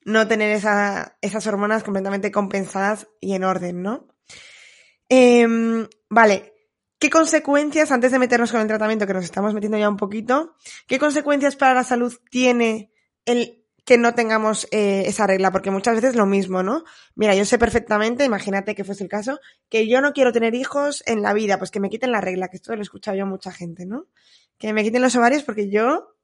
no 0.04 0.26
tener 0.26 0.50
esa, 0.50 1.16
esas 1.20 1.46
hormonas 1.46 1.84
completamente 1.84 2.32
compensadas 2.32 3.08
y 3.20 3.34
en 3.34 3.44
orden, 3.44 3.82
¿no? 3.82 4.08
Em, 5.08 5.86
vale, 6.08 6.52
¿Qué 7.02 7.10
consecuencias, 7.10 7.90
antes 7.90 8.12
de 8.12 8.20
meternos 8.20 8.52
con 8.52 8.60
el 8.60 8.68
tratamiento, 8.68 9.08
que 9.08 9.12
nos 9.12 9.24
estamos 9.24 9.52
metiendo 9.54 9.76
ya 9.76 9.88
un 9.88 9.96
poquito, 9.96 10.54
qué 10.86 11.00
consecuencias 11.00 11.56
para 11.56 11.74
la 11.74 11.82
salud 11.82 12.14
tiene 12.30 12.92
el 13.24 13.61
que 13.84 13.98
no 13.98 14.14
tengamos 14.14 14.68
eh, 14.70 15.04
esa 15.06 15.26
regla? 15.26 15.50
Porque 15.50 15.70
muchas 15.70 15.96
veces 15.96 16.14
lo 16.14 16.26
mismo, 16.26 16.62
¿no? 16.62 16.84
Mira, 17.14 17.34
yo 17.34 17.44
sé 17.44 17.58
perfectamente, 17.58 18.24
imagínate 18.24 18.74
que 18.74 18.84
fuese 18.84 19.02
el 19.04 19.10
caso, 19.10 19.40
que 19.68 19.88
yo 19.88 20.00
no 20.00 20.12
quiero 20.12 20.32
tener 20.32 20.54
hijos 20.54 21.02
en 21.06 21.22
la 21.22 21.32
vida, 21.32 21.58
pues 21.58 21.70
que 21.70 21.80
me 21.80 21.90
quiten 21.90 22.12
la 22.12 22.20
regla, 22.20 22.48
que 22.48 22.56
esto 22.56 22.72
lo 22.74 22.80
he 22.80 22.82
escuchado 22.82 23.16
yo 23.16 23.24
a 23.24 23.26
mucha 23.28 23.52
gente, 23.52 23.86
¿no? 23.86 24.06
Que 24.58 24.72
me 24.72 24.84
quiten 24.84 25.02
los 25.02 25.16
ovarios 25.16 25.42
porque 25.42 25.68
yo 25.68 26.16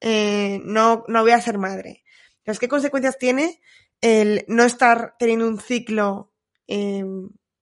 eh, 0.00 0.60
no, 0.64 1.04
no 1.08 1.22
voy 1.22 1.32
a 1.32 1.40
ser 1.40 1.58
madre. 1.58 2.04
Entonces, 2.38 2.60
¿qué 2.60 2.68
consecuencias 2.68 3.18
tiene 3.18 3.60
el 4.00 4.44
no 4.48 4.64
estar 4.64 5.14
teniendo 5.18 5.48
un 5.48 5.58
ciclo 5.58 6.32
eh, 6.66 7.04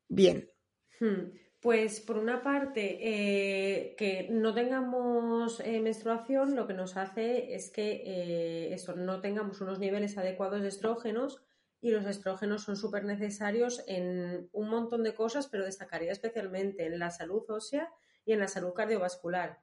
bien? 0.08 0.50
Hmm. 0.98 1.41
Pues 1.62 2.00
por 2.00 2.18
una 2.18 2.42
parte, 2.42 2.98
eh, 3.00 3.94
que 3.96 4.26
no 4.32 4.52
tengamos 4.52 5.60
eh, 5.60 5.78
menstruación 5.78 6.56
lo 6.56 6.66
que 6.66 6.74
nos 6.74 6.96
hace 6.96 7.54
es 7.54 7.70
que 7.70 8.02
eh, 8.04 8.74
eso, 8.74 8.96
no 8.96 9.20
tengamos 9.20 9.60
unos 9.60 9.78
niveles 9.78 10.18
adecuados 10.18 10.62
de 10.62 10.68
estrógenos 10.68 11.40
y 11.80 11.92
los 11.92 12.04
estrógenos 12.06 12.64
son 12.64 12.74
súper 12.74 13.04
necesarios 13.04 13.84
en 13.86 14.48
un 14.52 14.70
montón 14.70 15.04
de 15.04 15.14
cosas, 15.14 15.46
pero 15.46 15.64
destacaría 15.64 16.10
especialmente 16.10 16.84
en 16.84 16.98
la 16.98 17.10
salud 17.12 17.48
ósea 17.48 17.88
y 18.24 18.32
en 18.32 18.40
la 18.40 18.48
salud 18.48 18.72
cardiovascular. 18.72 19.60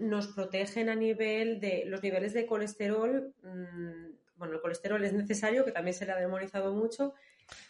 nos 0.00 0.26
protegen 0.34 0.88
a 0.88 0.96
nivel 0.96 1.60
de 1.60 1.84
los 1.86 2.02
niveles 2.02 2.32
de 2.32 2.46
colesterol. 2.46 3.32
Mm, 3.42 4.16
bueno, 4.34 4.54
el 4.54 4.60
colesterol 4.60 5.04
es 5.04 5.12
necesario, 5.12 5.64
que 5.64 5.70
también 5.70 5.94
se 5.94 6.04
le 6.04 6.12
ha 6.12 6.16
demonizado 6.16 6.74
mucho, 6.74 7.14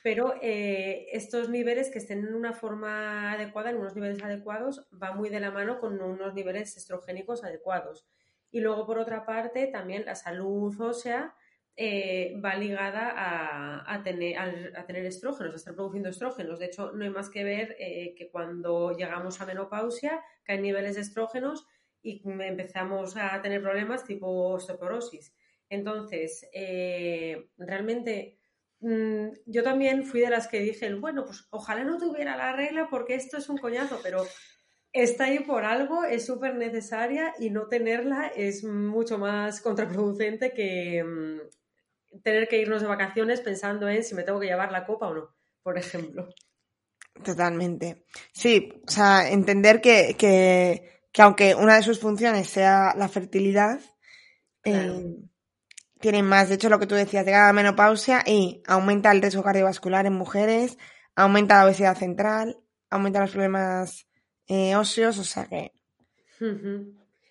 pero 0.02 0.34
eh, 0.42 1.06
estos 1.12 1.48
niveles 1.48 1.90
que 1.90 1.98
estén 1.98 2.26
en 2.26 2.34
una 2.34 2.52
forma 2.52 3.32
adecuada, 3.32 3.70
en 3.70 3.76
unos 3.76 3.94
niveles 3.94 4.22
adecuados, 4.22 4.86
va 4.90 5.12
muy 5.12 5.28
de 5.28 5.40
la 5.40 5.50
mano 5.50 5.78
con 5.78 6.00
unos 6.00 6.34
niveles 6.34 6.76
estrogénicos 6.76 7.44
adecuados. 7.44 8.06
Y 8.50 8.60
luego, 8.60 8.86
por 8.86 8.98
otra 8.98 9.26
parte, 9.26 9.66
también 9.66 10.04
la 10.04 10.14
salud 10.14 10.74
ósea 10.80 11.34
eh, 11.76 12.40
va 12.44 12.56
ligada 12.56 13.12
a, 13.86 14.02
tener, 14.02 14.36
a, 14.38 14.86
tener, 14.86 15.04
estrógenos, 15.04 15.52
a 15.52 15.56
estar 15.56 15.74
produciendo 15.74 16.08
estrógenos. 16.08 16.58
De 16.58 16.66
hecho, 16.66 16.92
no 16.92 17.04
hay 17.04 17.10
más 17.10 17.30
que 17.30 17.44
ver 17.44 17.76
eh, 17.78 18.14
que 18.16 18.30
cuando 18.30 18.96
llegamos 18.96 19.40
a 19.40 19.46
menopausia 19.46 20.20
caen 20.42 20.62
niveles 20.62 20.96
de 20.96 21.02
estrógenos 21.02 21.66
y 22.02 22.22
empezamos 22.24 23.16
a 23.16 23.40
tener 23.42 23.62
problemas 23.62 24.04
tipo 24.04 24.26
osteoporosis. 24.54 25.34
Entonces, 25.68 26.48
realmente 27.58 28.38
Mm, 28.80 29.30
yo 29.46 29.62
también 29.62 30.04
fui 30.04 30.20
de 30.20 30.30
las 30.30 30.46
que 30.46 30.60
dije, 30.60 30.94
bueno, 30.94 31.24
pues 31.24 31.46
ojalá 31.50 31.84
no 31.84 31.98
tuviera 31.98 32.36
la 32.36 32.52
regla 32.52 32.88
porque 32.88 33.14
esto 33.14 33.36
es 33.38 33.48
un 33.48 33.58
coñazo, 33.58 33.98
pero 34.02 34.24
está 34.92 35.24
ahí 35.24 35.40
por 35.40 35.64
algo, 35.64 36.04
es 36.04 36.26
súper 36.26 36.54
necesaria 36.54 37.34
y 37.38 37.50
no 37.50 37.66
tenerla 37.66 38.28
es 38.28 38.64
mucho 38.64 39.18
más 39.18 39.60
contraproducente 39.62 40.52
que 40.52 41.02
mm, 41.04 42.20
tener 42.22 42.48
que 42.48 42.60
irnos 42.60 42.82
de 42.82 42.88
vacaciones 42.88 43.40
pensando 43.40 43.88
en 43.88 44.04
si 44.04 44.14
me 44.14 44.22
tengo 44.22 44.40
que 44.40 44.46
llevar 44.46 44.72
la 44.72 44.86
copa 44.86 45.08
o 45.08 45.14
no, 45.14 45.34
por 45.62 45.76
ejemplo. 45.78 46.28
Totalmente. 47.24 48.04
Sí, 48.32 48.72
o 48.86 48.90
sea, 48.90 49.28
entender 49.28 49.80
que, 49.80 50.14
que, 50.16 51.20
aunque 51.20 51.54
una 51.56 51.76
de 51.76 51.82
sus 51.82 51.98
funciones 51.98 52.48
sea 52.48 52.94
la 52.96 53.08
fertilidad, 53.08 53.80
eh, 54.64 55.16
tienen 56.00 56.24
más. 56.24 56.48
De 56.48 56.56
hecho, 56.56 56.68
lo 56.68 56.78
que 56.78 56.87
tú 56.87 56.94
decías, 56.94 57.24
llega 57.24 57.46
la 57.46 57.52
menopausia 57.52 58.22
y 58.26 58.62
aumenta 58.66 59.12
el 59.12 59.20
riesgo 59.20 59.42
cardiovascular 59.42 60.06
en 60.06 60.14
mujeres, 60.14 60.78
aumenta 61.14 61.58
la 61.58 61.66
obesidad 61.66 61.96
central, 61.96 62.56
aumenta 62.90 63.20
los 63.20 63.30
problemas 63.30 64.08
eh, 64.46 64.76
óseos, 64.76 65.18
o 65.18 65.24
sea 65.24 65.46
que... 65.46 65.72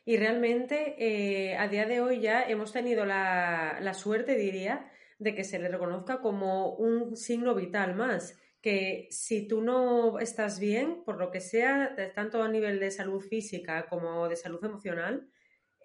Y 0.06 0.18
realmente 0.18 0.96
eh, 0.98 1.58
a 1.58 1.68
día 1.68 1.86
de 1.86 2.00
hoy 2.02 2.22
ya 2.22 2.44
hemos 2.44 2.72
tenido 2.72 3.06
la, 3.06 3.78
la 3.82 3.94
suerte, 3.94 4.36
diría, 4.36 4.90
de 5.20 5.36
que 5.36 5.44
se 5.44 5.60
le 5.60 5.68
reconozca 5.68 6.22
como 6.22 6.76
un 6.76 7.18
signo 7.18 7.56
vital 7.56 7.96
más 7.96 8.38
que 8.62 9.08
si 9.12 9.48
tú 9.48 9.62
no 9.62 10.20
estás 10.20 10.60
bien, 10.60 11.04
por 11.06 11.18
lo 11.18 11.32
que 11.32 11.40
sea, 11.40 11.96
tanto 12.16 12.42
a 12.42 12.50
nivel 12.50 12.80
de 12.80 12.92
salud 12.92 13.22
física 13.22 13.88
como 13.88 14.28
de 14.28 14.36
salud 14.36 14.64
emocional, 14.64 15.30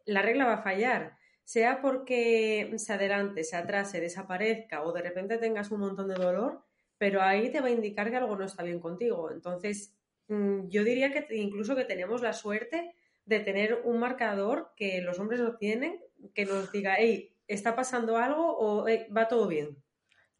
la 0.06 0.22
regla 0.22 0.46
va 0.46 0.54
a 0.54 0.62
fallar. 0.62 1.16
Sea 1.44 1.80
porque 1.82 2.72
se 2.76 2.92
adelante, 2.92 3.44
se 3.44 3.56
atrase, 3.56 4.00
desaparezca 4.00 4.82
o 4.82 4.92
de 4.92 5.02
repente 5.02 5.38
tengas 5.38 5.70
un 5.70 5.80
montón 5.80 6.08
de 6.08 6.14
dolor, 6.14 6.62
pero 6.98 7.20
ahí 7.20 7.50
te 7.50 7.60
va 7.60 7.66
a 7.66 7.72
indicar 7.72 8.10
que 8.10 8.16
algo 8.16 8.36
no 8.36 8.44
está 8.44 8.62
bien 8.62 8.80
contigo. 8.80 9.30
Entonces, 9.30 9.94
mm, 10.28 10.68
yo 10.68 10.84
diría 10.84 11.12
que 11.12 11.26
incluso 11.36 11.74
que 11.74 11.84
tenemos 11.84 12.22
la 12.22 12.32
suerte 12.32 12.94
de 13.24 13.40
tener 13.40 13.82
un 13.84 13.98
marcador 13.98 14.72
que 14.76 15.00
los 15.00 15.18
hombres 15.18 15.40
no 15.40 15.56
tienen, 15.56 16.00
que 16.34 16.44
nos 16.44 16.70
diga, 16.72 16.94
hey, 16.98 17.34
¿está 17.48 17.74
pasando 17.74 18.16
algo 18.16 18.56
o 18.58 18.86
va 19.16 19.28
todo 19.28 19.48
bien? 19.48 19.76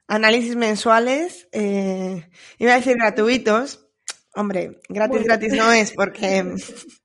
Análisis 0.09 0.57
mensuales, 0.57 1.49
eh, 1.53 2.29
iba 2.59 2.73
a 2.73 2.77
decir 2.77 2.97
gratuitos. 2.97 3.89
Hombre, 4.35 4.81
gratis, 4.89 5.25
gratis 5.25 5.53
no 5.53 5.73
es 5.73 5.93
porque 5.93 6.45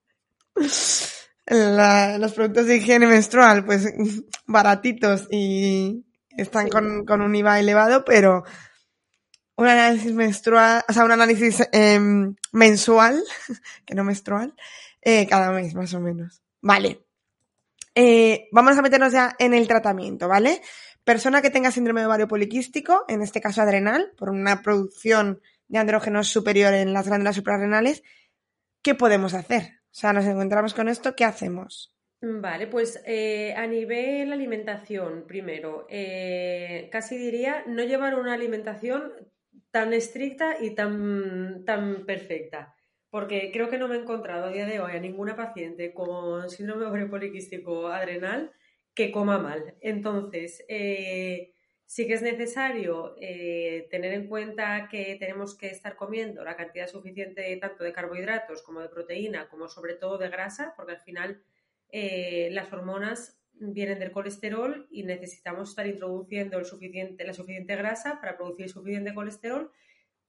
los 1.48 2.34
productos 2.34 2.66
de 2.66 2.78
higiene 2.78 3.08
menstrual, 3.08 3.66
pues 3.66 3.94
baratitos 4.46 5.28
y 5.32 6.06
están 6.36 6.70
con, 6.70 7.22
un 7.22 7.36
IVA 7.36 7.60
elevado, 7.60 8.04
pero 8.06 8.44
un 9.56 9.68
análisis 9.68 10.14
menstrual, 10.14 10.84
o 10.88 10.94
sea, 10.94 11.06
un 11.06 11.12
análisis 11.12 11.68
em, 11.72 12.36
mensual, 12.52 13.24
que 13.86 13.96
no 13.96 14.04
menstrual, 14.04 14.54
eh, 15.02 15.26
cada 15.28 15.52
mes 15.52 15.74
más 15.74 15.94
o 15.94 16.00
menos. 16.00 16.42
Vale. 16.62 17.02
Eh, 17.96 18.48
vamos 18.52 18.78
a 18.78 18.84
meternos 18.84 19.12
ya 19.12 19.36
en 19.40 19.56
el 19.56 19.68
tratamiento, 19.68 20.28
¿vale? 20.28 20.62
Persona 21.04 21.42
que 21.42 21.50
tenga 21.50 21.72
síndrome 21.72 22.02
de 22.02 22.08
ovario 22.08 22.28
poliquístico, 22.28 23.06
en 23.08 23.24
este 23.24 23.42
caso 23.42 23.62
adrenal, 23.62 24.12
por 24.18 24.30
una 24.30 24.62
producción 24.62 25.42
de 25.70 25.80
andrógenos 25.80 26.28
superior 26.28 26.74
en 26.74 26.94
las 26.94 27.08
glándulas 27.08 27.36
suprarrenales, 27.36 28.04
¿qué 28.84 28.94
podemos 28.94 29.34
hacer? 29.34 29.77
O 29.98 30.00
sea, 30.00 30.14
nos 30.14 30.26
encontramos 30.26 30.76
con 30.76 30.90
esto, 30.90 31.16
¿qué 31.16 31.26
hacemos? 31.26 31.92
Vale, 32.22 32.68
pues 32.68 33.02
eh, 33.08 33.56
a 33.58 33.66
nivel 33.66 34.32
alimentación, 34.32 35.26
primero, 35.26 35.88
eh, 35.90 36.88
casi 36.92 37.18
diría 37.18 37.64
no 37.66 37.82
llevar 37.82 38.14
una 38.14 38.36
alimentación 38.36 39.12
tan 39.72 39.94
estricta 39.94 40.58
y 40.62 40.76
tan, 40.76 41.66
tan 41.66 42.06
perfecta, 42.06 42.76
porque 43.10 43.50
creo 43.52 43.72
que 43.72 43.80
no 43.80 43.88
me 43.88 43.96
he 43.96 44.00
encontrado 44.02 44.46
a 44.46 44.52
día 44.52 44.68
de 44.68 44.80
hoy 44.80 44.92
a 44.92 45.00
ninguna 45.00 45.36
paciente 45.36 45.96
con 45.96 46.48
síndrome 46.52 46.86
ovario 46.86 47.10
poliquístico 47.10 47.88
adrenal 47.88 48.52
que 48.94 49.12
coma 49.12 49.40
mal. 49.40 49.78
Entonces, 49.82 50.64
eh, 50.70 51.56
sí 51.88 52.06
que 52.06 52.14
es 52.16 52.22
necesario 52.22 53.16
eh, 53.22 53.88
tener 53.90 54.14
en 54.14 54.28
cuenta 54.28 54.90
que 54.92 55.16
tenemos 55.16 55.58
que 55.58 55.68
estar 55.68 55.96
comiendo 55.96 56.44
la 56.44 56.58
cantidad 56.58 56.86
suficiente 56.86 57.56
tanto 57.58 57.86
de 57.86 57.94
carbohidratos 57.94 58.62
como 58.62 58.82
de 58.82 58.90
proteína, 58.90 59.48
como 59.50 59.70
sobre 59.70 59.96
todo 59.96 60.18
de 60.18 60.28
grasa, 60.28 60.74
porque 60.76 60.92
al 60.92 61.00
final 61.00 61.42
eh, 61.90 62.50
las 62.52 62.72
hormonas 62.74 63.40
vienen 63.54 64.00
del 64.00 64.12
colesterol 64.12 64.86
y 64.92 65.04
necesitamos 65.04 65.70
estar 65.70 65.88
introduciendo 65.88 66.60
la 66.60 67.34
suficiente 67.34 67.76
grasa 67.78 68.20
para 68.20 68.36
producir 68.36 68.70
suficiente 68.70 69.16
colesterol 69.16 69.72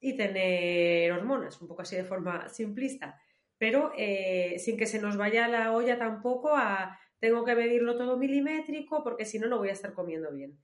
y 0.01 0.16
tener 0.16 1.11
hormonas, 1.11 1.61
un 1.61 1.66
poco 1.66 1.83
así 1.83 1.97
de 1.97 2.05
forma 2.05 2.49
simplista, 2.49 3.21
pero 3.59 3.92
eh, 3.99 4.61
sin 4.61 4.77
que 4.77 4.87
se 4.87 5.01
nos 5.01 5.16
vaya 5.16 5.49
la 5.49 5.73
olla 5.73 5.99
tampoco 5.99 6.57
a 6.57 7.01
tengo 7.18 7.44
que 7.44 7.57
medirlo 7.57 7.97
todo 7.99 8.16
milimétrico 8.16 9.03
porque 9.03 9.25
si 9.25 9.40
no, 9.40 9.49
no 9.49 9.59
voy 9.59 9.71
a 9.71 9.73
estar 9.73 9.92
comiendo 9.92 10.31
bien. 10.31 10.57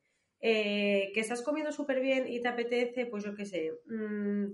Eh, 0.46 1.10
que 1.14 1.20
estás 1.20 1.40
comiendo 1.40 1.72
súper 1.72 2.00
bien 2.00 2.28
y 2.28 2.42
te 2.42 2.48
apetece, 2.48 3.06
pues 3.06 3.24
yo 3.24 3.34
qué 3.34 3.46
sé, 3.46 3.80
mm, 3.86 4.44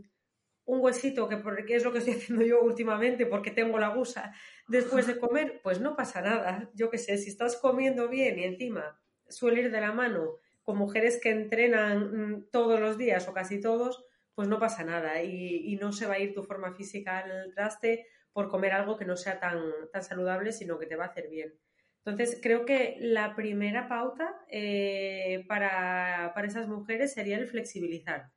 un 0.66 0.80
huesito, 0.80 1.28
que, 1.28 1.34
es 1.74 1.84
lo 1.84 1.92
que 1.92 1.98
estoy 1.98 2.14
haciendo 2.14 2.44
yo 2.44 2.62
últimamente 2.62 3.26
porque 3.26 3.50
tengo 3.50 3.76
la 3.76 3.88
gusa 3.88 4.32
después 4.68 5.08
de 5.08 5.18
comer, 5.18 5.60
pues 5.64 5.80
no 5.80 5.96
pasa 5.96 6.22
nada. 6.22 6.70
Yo 6.74 6.90
qué 6.90 6.98
sé, 6.98 7.18
si 7.18 7.28
estás 7.28 7.56
comiendo 7.56 8.08
bien 8.08 8.38
y 8.38 8.44
encima 8.44 9.00
suele 9.28 9.62
ir 9.62 9.72
de 9.72 9.80
la 9.80 9.90
mano 9.90 10.36
con 10.62 10.78
mujeres 10.78 11.18
que 11.20 11.30
entrenan 11.30 12.34
mm, 12.36 12.50
todos 12.52 12.78
los 12.78 12.96
días 12.96 13.26
o 13.26 13.34
casi 13.34 13.60
todos, 13.60 14.04
pues 14.36 14.46
no 14.46 14.60
pasa 14.60 14.84
nada 14.84 15.20
y, 15.24 15.76
no 15.80 15.90
se 15.92 16.06
va 16.06 16.14
a 16.14 16.18
ir 16.20 16.34
tu 16.34 16.44
forma 16.44 16.72
física 16.72 17.18
al 17.18 17.52
traste 17.52 18.06
por 18.32 18.48
comer 18.48 18.74
algo 18.74 18.96
que 18.96 19.04
no 19.04 19.16
sea 19.16 19.40
tan, 19.40 19.60
tan 19.92 20.04
saludable, 20.04 20.52
sino 20.52 20.78
que 20.78 20.86
te 20.86 20.94
va 20.94 21.06
a 21.06 21.08
hacer 21.08 21.28
bien. 21.28 21.58
Entonces, 22.04 22.40
creo 22.42 22.64
que 22.64 22.96
la 23.00 23.36
primera 23.36 23.88
pauta 23.88 24.34
eh, 24.48 25.44
para, 25.48 26.32
esas 26.44 26.66
mujeres 26.66 27.12
sería 27.12 27.36
el 27.36 27.46
flexibilizar, 27.46 28.30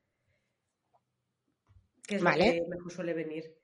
que 2.06 2.16
es 2.16 2.22
lo 2.22 2.32
que 2.32 2.64
mejor 2.68 2.92
suele 2.92 3.14
venir. 3.14 3.56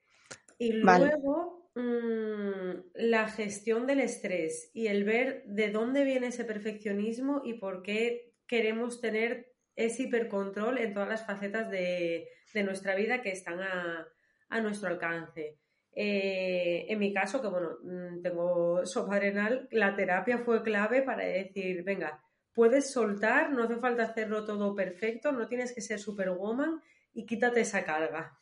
Y 0.57 0.71
luego, 0.71 1.69
mm, 1.75 2.91
la 2.93 3.27
gestión 3.27 3.87
del 3.87 3.99
estrés 3.99 4.71
y 4.73 4.87
el 4.87 5.03
ver 5.03 5.43
de 5.45 5.69
dónde 5.69 6.05
viene 6.05 6.27
ese 6.27 6.45
perfeccionismo 6.45 7.41
y 7.43 7.55
por 7.55 7.83
qué 7.83 8.33
queremos 8.47 9.01
tener 9.01 9.53
ese 9.75 10.03
hipercontrol 10.03 10.77
en 10.77 10.93
todas 10.93 11.09
las 11.09 11.25
facetas 11.25 11.69
de, 11.69 12.29
nuestra 12.63 12.95
vida 12.95 13.21
que 13.21 13.31
están 13.31 13.59
a, 13.59 14.07
a 14.49 14.61
nuestro 14.61 14.87
alcance. 14.89 15.59
Eh, 16.01 16.85
en 16.87 16.97
mi 16.97 17.13
caso, 17.13 17.41
que 17.41 17.49
bueno, 17.49 17.71
mm, 17.83 18.21
tengo 18.21 18.85
sopa 18.85 19.15
adrenal, 19.15 19.67
la 19.69 19.97
terapia 19.97 20.37
fue 20.37 20.63
clave 20.63 21.01
para 21.01 21.25
decir, 21.25 21.83
venga, 21.83 22.23
puedes 22.53 22.89
soltar, 22.89 23.51
no 23.51 23.65
hace 23.65 23.75
falta 23.75 24.03
hacerlo 24.03 24.45
todo 24.45 24.73
perfecto, 24.73 25.33
no 25.33 25.49
tienes 25.49 25.73
que 25.73 25.81
ser 25.81 25.99
superwoman 25.99 26.81
y 27.11 27.25
quítate 27.25 27.59
esa 27.59 27.83
carga. 27.83 28.39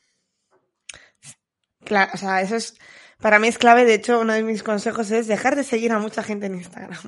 Claro, 1.84 2.12
o 2.14 2.18
sea, 2.18 2.44
eso 2.44 2.58
es, 2.58 2.78
para 3.20 3.40
mí 3.40 3.48
es 3.48 3.58
clave, 3.58 3.86
de 3.86 3.96
hecho, 3.96 4.20
uno 4.20 4.34
de 4.34 4.44
mis 4.44 4.62
consejos 4.62 5.10
es 5.10 5.26
dejar 5.26 5.56
de 5.56 5.64
seguir 5.64 5.92
a 5.94 5.98
mucha 5.98 6.22
gente 6.22 6.46
en 6.46 6.58
Instagram. 6.58 7.00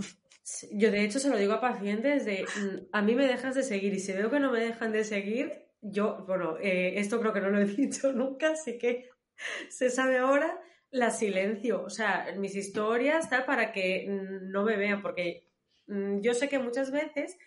Yo 0.72 0.90
de 0.90 1.04
hecho 1.04 1.20
se 1.20 1.30
lo 1.30 1.38
digo 1.38 1.54
a 1.54 1.62
pacientes 1.62 2.26
de, 2.26 2.44
mm, 2.44 2.88
a 2.92 3.04
mí 3.04 3.14
me 3.14 3.28
dejas 3.28 3.54
de 3.54 3.62
seguir 3.62 3.94
y 3.94 4.00
si 4.00 4.14
veo 4.14 4.32
que 4.32 4.40
no 4.40 4.52
me 4.52 4.62
dejan 4.62 4.92
de 4.94 5.04
seguir, 5.04 5.68
yo, 5.80 6.26
bueno, 6.26 6.58
eh, 6.60 6.94
esto 6.96 7.20
creo 7.20 7.34
que 7.34 7.42
no 7.42 7.52
lo 7.52 7.60
he 7.60 7.66
dicho 7.66 8.12
nunca, 8.14 8.54
así 8.54 8.80
que 8.80 9.12
se 9.70 9.90
sabe 9.90 10.18
ahora, 10.18 10.60
la 10.92 11.12
silencio. 11.12 11.84
O 11.84 11.90
sea, 11.90 12.34
mis 12.38 12.56
historias 12.56 13.26
está 13.26 13.46
para 13.46 13.72
que 13.72 14.06
no 14.08 14.64
me 14.64 14.78
vean, 14.78 15.02
porque 15.02 15.48
mm, 15.88 16.22
yo 16.22 16.34
sé 16.34 16.50
que 16.50 16.60
muchas 16.60 16.92
veces 16.92 17.38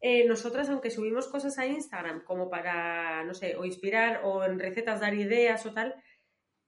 eh, 0.00 0.26
nosotras, 0.26 0.68
aunque 0.68 0.90
subimos 0.90 1.28
cosas 1.28 1.58
a 1.58 1.66
Instagram 1.66 2.24
como 2.24 2.50
para, 2.50 3.24
no 3.24 3.34
sé, 3.34 3.56
o 3.56 3.64
inspirar 3.64 4.22
o 4.24 4.44
en 4.44 4.58
recetas 4.58 5.00
dar 5.00 5.14
ideas 5.14 5.64
o 5.66 5.72
tal, 5.72 5.94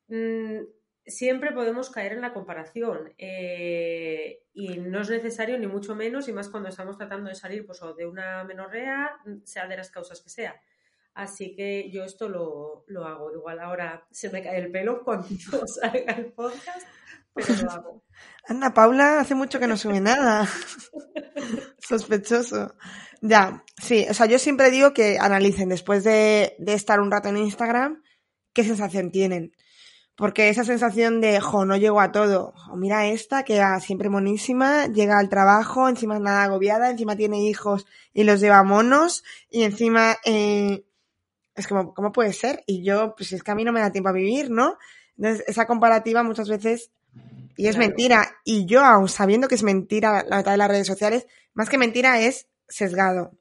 mm, 0.08 0.60
siempre 1.06 1.52
podemos 1.52 1.90
caer 1.90 2.12
en 2.12 2.20
la 2.20 2.32
comparación. 2.32 3.12
Eh, 3.18 4.42
y 4.52 4.78
no 4.78 5.00
es 5.00 5.10
necesario 5.10 5.58
ni 5.58 5.66
mucho 5.66 5.94
menos, 5.96 6.28
y 6.28 6.32
más 6.32 6.48
cuando 6.48 6.68
estamos 6.68 6.96
tratando 6.96 7.28
de 7.28 7.34
salir 7.34 7.66
pues, 7.66 7.82
o 7.82 7.94
de 7.94 8.06
una 8.06 8.44
menorrea, 8.44 9.18
sea 9.44 9.66
de 9.66 9.76
las 9.76 9.90
causas 9.90 10.20
que 10.20 10.30
sea. 10.30 10.60
Así 11.14 11.54
que 11.54 11.90
yo 11.90 12.04
esto 12.04 12.28
lo, 12.28 12.84
lo, 12.88 13.06
hago. 13.06 13.32
Igual 13.32 13.60
ahora 13.60 14.06
se 14.10 14.30
me 14.30 14.42
cae 14.42 14.58
el 14.58 14.70
pelo 14.70 15.02
cuando 15.04 15.28
salga 15.66 16.12
el 16.12 16.32
podcast, 16.32 16.86
pero 17.32 17.62
lo 17.62 17.70
hago. 17.70 18.02
Ana 18.48 18.74
Paula 18.74 19.20
hace 19.20 19.34
mucho 19.34 19.58
que 19.58 19.66
no 19.66 19.76
sube 19.76 20.00
nada. 20.00 20.46
Sospechoso. 21.78 22.74
Ya, 23.20 23.64
sí, 23.80 24.06
o 24.10 24.14
sea, 24.14 24.26
yo 24.26 24.38
siempre 24.38 24.70
digo 24.70 24.92
que 24.92 25.18
analicen 25.18 25.68
después 25.68 26.04
de, 26.04 26.56
de 26.58 26.74
estar 26.74 27.00
un 27.00 27.10
rato 27.10 27.28
en 27.28 27.38
Instagram 27.38 28.02
qué 28.54 28.64
sensación 28.64 29.10
tienen. 29.10 29.52
Porque 30.16 30.48
esa 30.48 30.62
sensación 30.62 31.20
de, 31.20 31.40
jo, 31.40 31.64
no 31.64 31.76
llego 31.76 32.00
a 32.00 32.12
todo. 32.12 32.54
O 32.70 32.76
mira 32.76 33.06
esta, 33.08 33.42
que 33.42 33.58
va 33.58 33.80
siempre 33.80 34.08
monísima, 34.08 34.86
llega 34.86 35.18
al 35.18 35.28
trabajo, 35.28 35.88
encima 35.88 36.18
nada 36.20 36.44
agobiada, 36.44 36.88
encima 36.88 37.16
tiene 37.16 37.42
hijos 37.42 37.84
y 38.12 38.22
los 38.22 38.40
lleva 38.40 38.62
monos, 38.62 39.24
y 39.50 39.64
encima 39.64 40.16
eh, 40.24 40.84
es 41.54 41.66
como, 41.66 41.94
¿cómo 41.94 42.12
puede 42.12 42.32
ser? 42.32 42.62
Y 42.66 42.84
yo, 42.84 43.14
pues 43.16 43.32
es 43.32 43.42
que 43.42 43.50
a 43.50 43.54
mí 43.54 43.64
no 43.64 43.72
me 43.72 43.80
da 43.80 43.92
tiempo 43.92 44.08
a 44.08 44.12
vivir, 44.12 44.50
¿no? 44.50 44.76
Entonces, 45.16 45.44
esa 45.46 45.66
comparativa 45.66 46.22
muchas 46.22 46.48
veces, 46.48 46.90
y 47.56 47.68
es 47.68 47.76
mentira, 47.76 48.36
y 48.44 48.66
yo 48.66 48.84
aún 48.84 49.08
sabiendo 49.08 49.46
que 49.46 49.54
es 49.54 49.62
mentira 49.62 50.24
la 50.28 50.38
mitad 50.38 50.50
de 50.50 50.56
las 50.56 50.68
redes 50.68 50.86
sociales, 50.86 51.26
más 51.52 51.68
que 51.68 51.78
mentira 51.78 52.20
es 52.20 52.48
sesgado. 52.68 53.32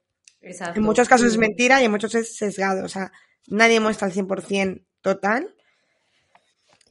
Exacto. 0.41 0.79
En 0.79 0.85
muchos 0.85 1.07
casos 1.07 1.27
es 1.27 1.37
mentira 1.37 1.81
y 1.81 1.85
en 1.85 1.91
muchos 1.91 2.13
es 2.15 2.37
sesgado, 2.37 2.85
o 2.85 2.89
sea, 2.89 3.11
nadie 3.47 3.79
muestra 3.79 4.07
el 4.07 4.13
100% 4.13 4.85
total. 5.01 5.55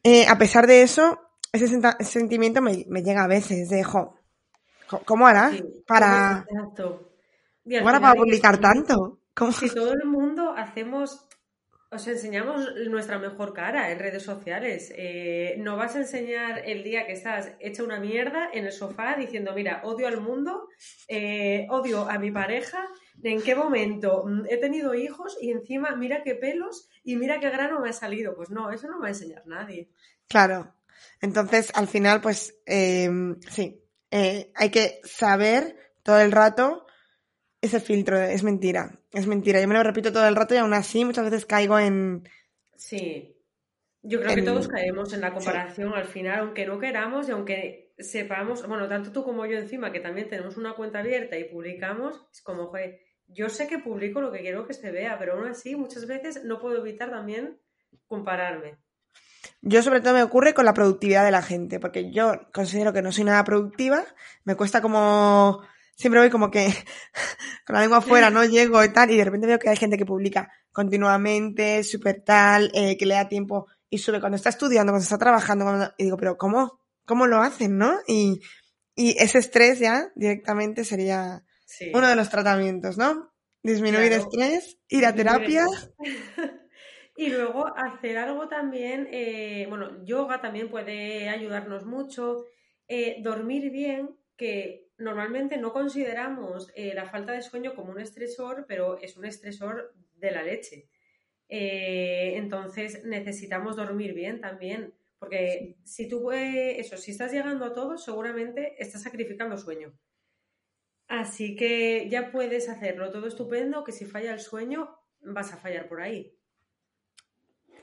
Eh, 0.02 0.26
a 0.26 0.36
pesar 0.36 0.66
de 0.66 0.82
eso, 0.82 1.20
ese, 1.52 1.68
sentimiento 2.00 2.60
me, 2.60 2.84
llega 3.02 3.22
a 3.22 3.28
veces 3.28 3.68
de, 3.68 3.84
jo, 3.84 4.16
¿cómo 5.04 5.28
hará 5.28 5.52
para, 5.86 6.44
¿cómo 6.76 7.88
hará 7.88 8.00
para 8.00 8.14
publicar 8.14 8.58
tanto? 8.58 9.21
Si 9.58 9.74
todo 9.74 9.92
el 9.92 10.04
mundo 10.04 10.54
hacemos 10.56 11.26
os 11.92 12.06
enseñamos 12.06 12.74
nuestra 12.88 13.18
mejor 13.18 13.52
cara 13.52 13.90
en 13.90 13.98
redes 13.98 14.22
sociales. 14.22 14.90
Eh, 14.96 15.56
no 15.58 15.76
vas 15.76 15.94
a 15.94 15.98
enseñar 15.98 16.62
el 16.64 16.82
día 16.82 17.06
que 17.06 17.12
estás 17.12 17.52
hecha 17.60 17.84
una 17.84 18.00
mierda 18.00 18.48
en 18.50 18.64
el 18.64 18.72
sofá 18.72 19.14
diciendo, 19.14 19.52
mira, 19.54 19.82
odio 19.84 20.08
al 20.08 20.18
mundo, 20.18 20.68
eh, 21.06 21.66
odio 21.68 22.08
a 22.08 22.18
mi 22.18 22.30
pareja, 22.30 22.88
en 23.22 23.42
qué 23.42 23.54
momento 23.54 24.24
mm, 24.24 24.46
he 24.48 24.56
tenido 24.56 24.94
hijos 24.94 25.36
y 25.38 25.50
encima 25.50 25.94
mira 25.94 26.22
qué 26.22 26.34
pelos 26.34 26.88
y 27.04 27.16
mira 27.16 27.40
qué 27.40 27.50
grano 27.50 27.80
me 27.80 27.90
ha 27.90 27.92
salido. 27.92 28.34
Pues 28.34 28.48
no, 28.48 28.70
eso 28.70 28.88
no 28.88 28.98
va 28.98 29.08
a 29.08 29.10
enseñar 29.10 29.46
nadie. 29.46 29.90
Claro. 30.28 30.74
Entonces, 31.20 31.70
al 31.74 31.88
final, 31.88 32.22
pues 32.22 32.56
em, 32.64 33.38
sí, 33.50 33.84
eh, 34.10 34.50
hay 34.54 34.70
que 34.70 35.02
saber 35.04 35.76
todo 36.02 36.20
el 36.20 36.32
rato 36.32 36.86
ese 37.60 37.80
filtro, 37.80 38.18
es 38.18 38.42
mentira, 38.42 38.98
es 39.12 39.26
mentira. 39.26 39.60
Yo 39.60 39.68
me 39.68 39.74
lo 39.74 39.82
repito 39.82 40.12
todo 40.12 40.26
el 40.26 40.36
rato 40.36 40.54
y 40.54 40.58
aún 40.58 40.74
así 40.74 41.04
muchas 41.04 41.24
veces 41.24 41.46
caigo 41.46 41.78
en... 41.78 42.28
Sí, 42.76 43.36
yo 44.02 44.20
creo 44.20 44.34
que 44.34 44.42
todos 44.42 44.66
caemos 44.66 45.12
en 45.12 45.20
la 45.20 45.32
comparación 45.32 45.94
al 45.94 46.06
final, 46.06 46.40
aunque 46.40 46.66
no 46.66 46.78
queramos 46.80 47.28
y 47.28 47.32
aunque 47.32 47.94
sepamos, 47.98 48.66
bueno, 48.66 48.88
tanto 48.88 49.12
tú 49.12 49.22
como 49.22 49.46
yo 49.46 49.56
encima, 49.58 49.92
que 49.92 50.00
también 50.00 50.28
tenemos 50.28 50.56
una 50.56 50.74
cuenta 50.74 50.98
abierta 50.98 51.38
y 51.38 51.44
publicamos, 51.44 52.26
es 52.32 52.42
como, 52.42 52.66
joder, 52.66 53.00
yo 53.28 53.48
sé 53.48 53.68
que 53.68 53.78
publico 53.78 54.20
lo 54.20 54.32
que 54.32 54.40
quiero 54.40 54.66
que 54.66 54.74
se 54.74 54.90
vea, 54.90 55.18
pero 55.18 55.34
aún 55.34 55.46
así 55.46 55.76
muchas 55.76 56.06
veces 56.06 56.44
no 56.44 56.60
puedo 56.60 56.78
evitar 56.78 57.10
también 57.10 57.60
compararme. 58.06 58.76
Yo 59.60 59.82
sobre 59.82 60.00
todo 60.00 60.14
me 60.14 60.22
ocurre 60.24 60.54
con 60.54 60.64
la 60.64 60.74
productividad 60.74 61.24
de 61.24 61.30
la 61.30 61.42
gente, 61.42 61.78
porque 61.78 62.10
yo 62.10 62.48
considero 62.52 62.92
que 62.92 63.02
no 63.02 63.12
soy 63.12 63.24
nada 63.24 63.44
productiva, 63.44 64.04
me 64.44 64.56
cuesta 64.56 64.82
como 64.82 65.62
siempre 65.94 66.20
voy 66.20 66.30
como 66.30 66.50
que 66.50 66.66
con 67.66 67.74
la 67.74 67.80
lengua 67.80 67.98
afuera, 67.98 68.30
no 68.30 68.44
llego 68.44 68.82
y 68.84 68.92
tal, 68.92 69.10
y 69.10 69.16
de 69.16 69.24
repente 69.24 69.46
veo 69.46 69.58
que 69.58 69.68
hay 69.68 69.76
gente 69.76 69.96
que 69.96 70.06
publica 70.06 70.50
continuamente, 70.72 71.84
súper 71.84 72.22
tal, 72.24 72.70
eh, 72.74 72.96
que 72.96 73.06
le 73.06 73.14
da 73.14 73.28
tiempo 73.28 73.66
y 73.90 73.98
sube 73.98 74.20
cuando 74.20 74.36
está 74.36 74.48
estudiando, 74.48 74.92
cuando 74.92 75.04
está 75.04 75.18
trabajando, 75.18 75.92
y 75.98 76.04
digo, 76.04 76.16
pero 76.16 76.36
¿cómo? 76.36 76.80
¿Cómo 77.04 77.26
lo 77.26 77.42
hacen, 77.42 77.76
no? 77.76 77.98
Y, 78.06 78.40
y 78.94 79.16
ese 79.18 79.38
estrés 79.38 79.80
ya 79.80 80.10
directamente 80.14 80.84
sería 80.84 81.44
uno 81.92 82.08
de 82.08 82.16
los 82.16 82.30
tratamientos, 82.30 82.96
¿no? 82.96 83.32
Disminuir 83.62 84.12
estrés, 84.12 84.78
ir 84.88 85.04
a 85.04 85.14
terapia. 85.14 85.66
y 87.16 87.28
luego 87.28 87.66
hacer 87.76 88.18
algo 88.18 88.48
también, 88.48 89.08
eh, 89.10 89.66
bueno, 89.68 90.04
yoga 90.04 90.40
también 90.40 90.70
puede 90.70 91.28
ayudarnos 91.28 91.84
mucho, 91.84 92.44
eh, 92.88 93.16
dormir 93.22 93.70
bien, 93.70 94.16
que 94.42 94.90
normalmente 94.98 95.56
no 95.56 95.72
consideramos 95.72 96.72
eh, 96.74 96.92
la 96.94 97.06
falta 97.06 97.32
de 97.32 97.42
sueño 97.42 97.76
como 97.76 97.92
un 97.92 98.00
estresor, 98.00 98.64
pero 98.66 98.98
es 98.98 99.16
un 99.16 99.24
estresor 99.24 99.94
de 100.16 100.30
la 100.32 100.42
leche. 100.42 100.88
Eh, 101.48 102.32
entonces 102.36 103.04
necesitamos 103.04 103.76
dormir 103.76 104.14
bien 104.14 104.40
también, 104.40 104.94
porque 105.20 105.76
si 105.84 106.08
tú, 106.08 106.32
eso, 106.32 106.96
si 106.96 107.12
estás 107.12 107.30
llegando 107.30 107.64
a 107.66 107.72
todo, 107.72 107.96
seguramente 107.98 108.74
estás 108.82 109.02
sacrificando 109.02 109.56
sueño. 109.56 109.92
Así 111.06 111.54
que 111.54 112.08
ya 112.08 112.32
puedes 112.32 112.68
hacerlo 112.68 113.12
todo 113.12 113.28
estupendo, 113.28 113.84
que 113.84 113.92
si 113.92 114.06
falla 114.06 114.32
el 114.32 114.40
sueño, 114.40 114.98
vas 115.20 115.52
a 115.52 115.56
fallar 115.56 115.88
por 115.88 116.00
ahí. 116.00 116.36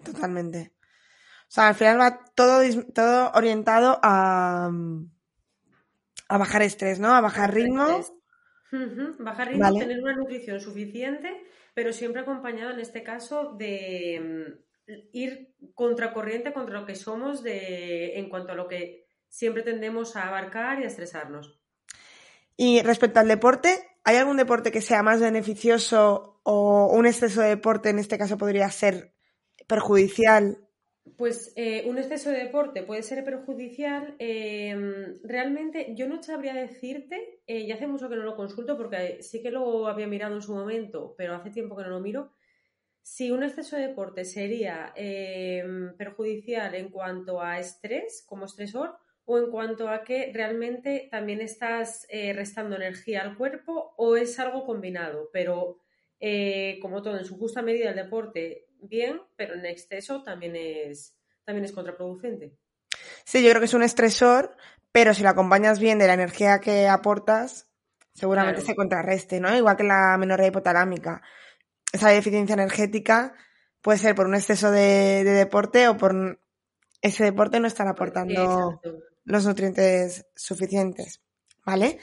Totalmente. 0.04 0.74
O 1.48 1.52
sea, 1.52 1.70
al 1.70 1.76
final 1.76 2.00
va 2.00 2.26
todo, 2.36 2.62
todo 2.94 3.32
orientado 3.34 4.00
a, 4.04 4.70
a 6.30 6.38
bajar 6.38 6.62
estrés, 6.62 7.00
¿no? 7.00 7.14
A 7.14 7.22
bajar 7.22 7.54
ritmo. 7.54 7.86
Bajar 9.18 9.50
ritmo, 9.50 9.78
tener 9.78 10.00
una 10.00 10.16
nutrición 10.16 10.62
suficiente, 10.62 11.44
pero 11.74 11.92
siempre 11.92 12.22
acompañado 12.22 12.72
en 12.72 12.80
este 12.80 13.04
caso 13.04 13.56
de 13.58 14.56
mm, 14.88 14.94
ir 15.12 15.56
contracorriente 15.74 16.54
contra 16.54 16.80
lo 16.80 16.86
que 16.86 16.96
somos 16.96 17.42
de, 17.42 18.20
en 18.20 18.30
cuanto 18.30 18.52
a 18.54 18.56
lo 18.56 18.68
que 18.68 19.08
siempre 19.28 19.64
tendemos 19.64 20.16
a 20.16 20.28
abarcar 20.28 20.80
y 20.80 20.84
a 20.84 20.88
estresarnos. 20.88 21.60
Y 22.56 22.82
respecto 22.84 23.20
al 23.20 23.28
deporte, 23.28 23.98
¿hay 24.04 24.18
algún 24.18 24.38
deporte 24.38 24.72
que 24.72 24.82
sea 24.82 25.02
más 25.02 25.20
beneficioso 25.20 26.42
o 26.44 26.88
un 26.94 27.08
exceso 27.08 27.42
de 27.42 27.50
deporte 27.50 27.90
en 27.90 27.98
este 27.98 28.20
caso 28.20 28.38
podría 28.38 28.70
ser 28.70 29.16
perjudicial 29.68 30.69
pues 31.18 31.54
eh, 31.56 31.84
un 31.88 31.98
exceso 31.98 32.30
de 32.30 32.40
deporte 32.46 32.84
puede 32.84 33.04
ser 33.04 33.24
perjudicial. 33.24 34.16
Em, 34.20 35.20
realmente 35.24 35.94
yo 35.96 36.08
no 36.08 36.22
sabría 36.22 36.54
decirte, 36.54 37.42
eh, 37.48 37.66
ya 37.66 37.76
hace 37.76 37.88
mucho 37.88 38.10
que 38.10 38.16
no 38.16 38.24
lo 38.24 38.36
consulto 38.36 38.78
porque 38.78 39.22
sí 39.22 39.42
que 39.42 39.52
lo 39.52 39.88
había 39.88 40.08
mirado 40.08 40.36
en 40.36 40.42
su 40.42 40.54
momento, 40.54 41.16
pero 41.18 41.36
hace 41.36 41.52
tiempo 41.52 41.76
que 41.76 41.84
no 41.84 41.90
lo 41.90 42.00
miro. 42.00 42.34
Si 43.02 43.32
un 43.32 43.44
exceso 43.44 43.76
de 43.76 43.88
deporte 43.88 44.26
sería 44.26 44.94
em, 44.96 45.96
perjudicial 45.98 46.76
en 46.76 46.90
cuanto 46.90 47.42
a 47.42 47.60
estrés, 47.60 48.24
como 48.28 48.46
estresor, 48.46 48.98
o 49.26 49.38
en 49.38 49.52
cuanto 49.52 49.90
a 49.90 50.04
que 50.04 50.32
realmente 50.34 51.08
también 51.12 51.42
estás 51.42 52.08
eh, 52.10 52.34
restando 52.34 52.76
energía 52.76 53.22
al 53.22 53.38
cuerpo 53.38 53.94
o 53.98 54.16
es 54.16 54.40
algo 54.40 54.66
combinado, 54.66 55.30
pero 55.32 55.80
como 56.82 57.02
todo 57.02 57.18
en 57.18 57.24
su 57.24 57.38
justa 57.38 57.62
medida 57.62 57.92
el 57.92 57.96
deporte 57.96 58.69
bien, 58.82 59.22
pero 59.36 59.56
en 59.56 59.66
exceso 59.66 60.24
también 60.24 60.56
es, 60.56 61.16
también 61.46 61.66
es 61.66 61.72
contraproducente. 61.72 62.58
Sí, 63.26 63.44
yo 63.44 63.50
creo 63.50 63.62
que 63.62 63.66
es 63.66 63.74
un 63.74 63.84
estresor, 63.84 64.56
pero 64.92 65.14
si 65.14 65.24
lo 65.24 65.30
acompañas 65.30 65.80
bien 65.80 66.00
de 66.00 66.08
la 66.08 66.14
energía 66.14 66.60
que 66.60 66.88
aportas, 66.88 67.70
seguramente 68.14 68.62
se 68.62 68.76
contrarreste, 68.76 69.40
¿no? 69.40 69.56
Igual 69.56 69.78
que 69.78 69.84
la 69.84 70.18
menorrea 70.18 70.48
hipotalámica. 70.48 71.22
Esa 71.92 72.10
deficiencia 72.10 72.54
energética 72.54 73.34
puede 73.82 73.98
ser 73.98 74.16
por 74.16 74.28
un 74.28 74.36
exceso 74.36 74.72
de, 74.72 75.24
deporte 75.24 75.88
o 75.88 75.98
por 75.98 76.40
ese 77.02 77.24
deporte 77.24 77.60
no 77.60 77.68
estar 77.68 77.88
aportando 77.88 78.82
los 79.24 79.46
nutrientes 79.46 80.26
suficientes, 80.36 81.22
¿vale? 81.66 82.00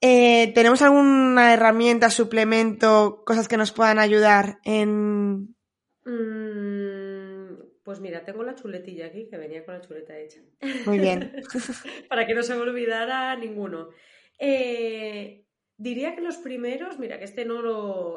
Eh, 0.00 0.52
¿Tenemos 0.54 0.82
alguna 0.82 1.54
herramienta, 1.54 2.10
suplemento, 2.10 3.22
cosas 3.24 3.48
que 3.48 3.56
nos 3.56 3.72
puedan 3.72 3.98
ayudar 3.98 4.58
en, 4.62 5.53
pues 6.04 8.00
mira, 8.00 8.24
tengo 8.24 8.42
la 8.42 8.54
chuletilla 8.54 9.06
aquí, 9.06 9.26
que 9.28 9.38
venía 9.38 9.64
con 9.64 9.74
la 9.74 9.80
chuleta 9.80 10.18
hecha. 10.18 10.40
Muy 10.86 10.98
bien. 10.98 11.32
Para 12.08 12.26
que 12.26 12.34
no 12.34 12.42
se 12.42 12.54
me 12.54 12.60
olvidara 12.60 13.34
ninguno. 13.36 13.88
Eh, 14.38 15.46
diría 15.76 16.14
que 16.14 16.20
los 16.20 16.36
primeros, 16.38 16.98
mira, 16.98 17.18
que 17.18 17.24
este 17.24 17.44
no, 17.44 17.62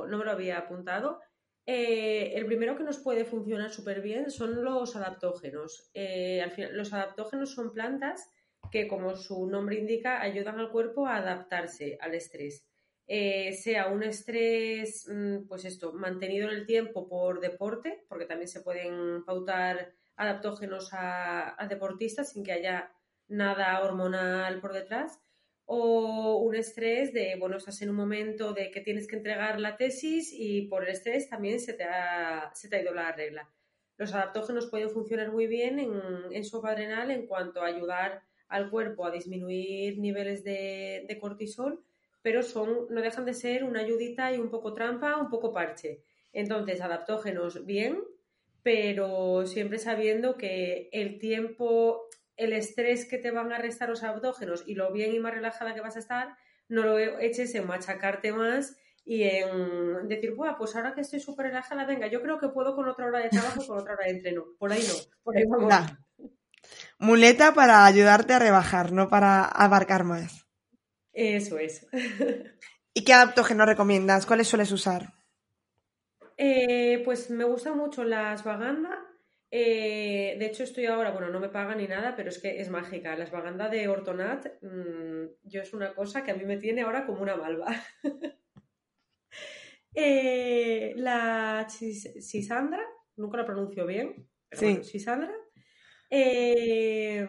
no 0.06 0.17
me 0.17 0.26
lo 0.26 0.32
había 0.32 0.58
apuntado. 0.58 1.19
Eh, 1.65 2.32
el 2.36 2.45
primero 2.45 2.78
que 2.78 2.84
nos 2.84 3.00
puede 3.00 3.26
funcionar 3.26 3.71
súper 3.71 4.02
bien 4.02 4.32
son 4.32 4.63
los 4.63 4.95
adaptógenos. 4.95 5.89
Eh, 5.93 6.41
al 6.41 6.52
final, 6.52 6.76
los 6.76 6.93
adaptógenos 6.93 7.54
son 7.54 7.73
plantas 7.73 8.30
que, 8.71 8.88
como 8.88 9.15
su 9.15 9.47
nombre 9.47 9.78
indica, 9.78 10.21
ayudan 10.21 10.60
al 10.60 10.71
cuerpo 10.71 11.08
a 11.08 11.17
adaptarse 11.17 11.97
al 12.02 12.15
estrés. 12.15 12.66
Eh, 13.10 13.54
sea 13.54 13.88
un 13.88 14.04
estrés, 14.04 15.08
mm, 15.08 15.48
pues 15.48 15.63
esto, 15.63 15.93
mantenido 15.93 16.50
en 16.50 16.56
el 16.58 16.65
tiempo 16.65 17.08
por 17.08 17.39
deporte, 17.39 18.04
porque 18.10 18.26
también 18.26 18.50
se 18.50 18.62
pueden 18.62 19.24
pautar 19.24 19.93
adaptógenos 20.17 20.89
a, 20.91 21.56
deportistas 21.70 22.34
sin 22.34 22.43
que 22.43 22.52
haya 22.52 22.91
nada 23.30 23.82
hormonal 23.82 24.60
por 24.60 24.74
detrás, 24.74 25.22
o 25.65 26.38
un 26.38 26.56
estrés 26.56 27.13
de, 27.13 27.36
bueno, 27.39 27.58
estás 27.58 27.82
en 27.82 27.89
un 27.89 27.96
momento 27.96 28.54
de 28.54 28.72
que 28.72 28.82
tienes 28.82 29.08
que 29.08 29.15
entregar 29.17 29.60
la 29.60 29.78
tesis 29.78 30.34
y 30.34 30.63
por 30.67 30.84
el 30.84 30.89
estrés 30.89 31.30
también 31.30 31.60
se 31.62 31.74
te 31.74 31.84
ha, 31.86 32.52
se 32.54 32.70
te 32.70 32.78
ha 32.78 32.82
ido 32.82 32.93
la 32.93 33.12
regla. 33.13 33.50
Los 33.98 34.13
adaptógenos 34.13 34.67
pueden 34.67 34.89
funcionar 34.89 35.32
muy 35.32 35.48
bien 35.48 35.80
en, 35.80 35.91
en 36.32 36.43
su 36.46 36.65
adrenal 36.65 37.12
en 37.12 37.26
cuanto 37.28 37.62
a 37.62 37.67
ayudar 37.67 38.24
al 38.48 38.70
cuerpo 38.70 39.06
a 39.06 39.12
disminuir 39.12 39.98
niveles 40.00 40.43
de 40.43 41.17
cortisol 41.22 41.84
pero 42.28 42.44
son, 42.44 42.88
no 42.90 43.00
dejan 43.00 43.24
de 43.24 43.34
ser 43.34 43.63
una 43.63 43.80
ayudita 43.80 44.34
y 44.34 44.38
un 44.38 44.50
poco 44.50 44.74
trampa, 44.74 45.16
un 45.16 45.30
poco 45.30 45.54
parche. 45.54 46.04
Entonces, 46.34 46.82
adaptógenos 46.82 47.66
bien, 47.66 48.04
pero 48.63 49.46
siempre 49.46 49.80
sabiendo 49.80 50.36
que 50.36 50.90
el 50.92 51.20
tiempo, 51.20 52.02
el 52.36 52.52
estrés 52.52 53.06
que 53.06 53.18
te 53.18 53.32
van 53.32 53.54
a 53.54 53.60
restar 53.60 53.88
los 53.88 54.04
adaptógenos 54.04 54.66
y 54.68 54.76
lo 54.76 54.92
bien 54.92 55.16
y 55.16 55.20
más 55.20 55.34
relajada 55.34 55.74
que 55.74 55.80
vas 55.80 55.96
a 55.96 56.00
estar, 56.00 56.36
no 56.68 56.84
lo 56.84 57.00
eches 57.00 57.56
en 57.56 57.66
machacarte 57.66 58.34
más 58.34 58.76
y 59.06 59.24
en 59.24 60.10
decir, 60.10 60.36
pues 60.36 60.76
ahora 60.76 60.94
que 60.94 61.00
estoy 61.00 61.22
súper 61.22 61.46
relajada, 61.46 61.86
venga, 61.86 62.08
yo 62.08 62.22
creo 62.22 62.38
que 62.40 62.50
puedo 62.50 62.76
con 62.76 62.90
otra 62.90 63.06
hora 63.06 63.20
de 63.20 63.30
trabajo, 63.30 63.66
con 63.66 63.80
otra 63.80 63.94
hora 63.94 64.04
de 64.04 64.12
entreno. 64.18 64.48
Por 64.60 64.74
ahí 64.74 64.84
no, 64.86 64.96
por 65.24 65.38
ahí 65.38 65.46
vamos. 65.46 65.74
Muleta 67.00 67.54
para 67.54 67.86
ayudarte 67.86 68.34
a 68.34 68.40
rebajar, 68.40 68.92
no 68.92 69.08
para 69.08 69.45
abarcar 69.45 70.04
más. 70.04 70.47
Eso 71.20 71.57
es. 71.57 71.88
¿Y 72.93 73.03
qué 73.03 73.11
adaptógeno 73.13 73.65
recomiendas? 73.65 74.28
¿Cuáles 74.28 74.47
sueles 74.47 74.72
usar? 74.72 75.13
Eh, 76.38 77.01
pues 77.03 77.32
me 77.32 77.43
gustan 77.43 77.76
mucho 77.76 78.03
las 78.03 78.43
Vaganda. 78.43 79.03
Eh, 79.49 80.36
de 80.38 80.45
hecho, 80.45 80.63
estoy 80.63 80.86
ahora, 80.86 81.09
bueno, 81.09 81.30
no 81.30 81.39
me 81.39 81.49
pagan 81.49 81.80
ni 81.80 81.88
nada, 81.88 82.15
pero 82.15 82.30
es 82.30 82.38
que 82.38 82.61
es 82.61 82.70
mágica. 82.70 83.15
Las 83.15 83.32
Vaganda 83.32 83.68
de 83.68 83.88
Ortonat, 83.88 84.45
mm, 84.61 85.26
yo 85.41 85.61
es 85.63 85.74
una 85.74 85.95
cosa 85.95 86.24
que 86.24 86.30
a 86.30 86.36
mí 86.36 86.45
me 86.45 86.57
tiene 86.57 86.84
ahora 86.84 87.07
como 87.07 87.24
una 87.24 87.36
malva. 87.36 87.65
eh, 89.95 90.93
la 90.97 91.68
Sisandra, 91.68 92.86
nunca 93.15 93.38
lo 93.38 93.45
pronuncio 93.45 93.88
bien. 93.88 94.30
Pero 94.49 94.59
Sí. 94.59 94.65
bueno, 94.68 94.84
Sisandra. 94.84 95.34
Eh, 96.11 97.28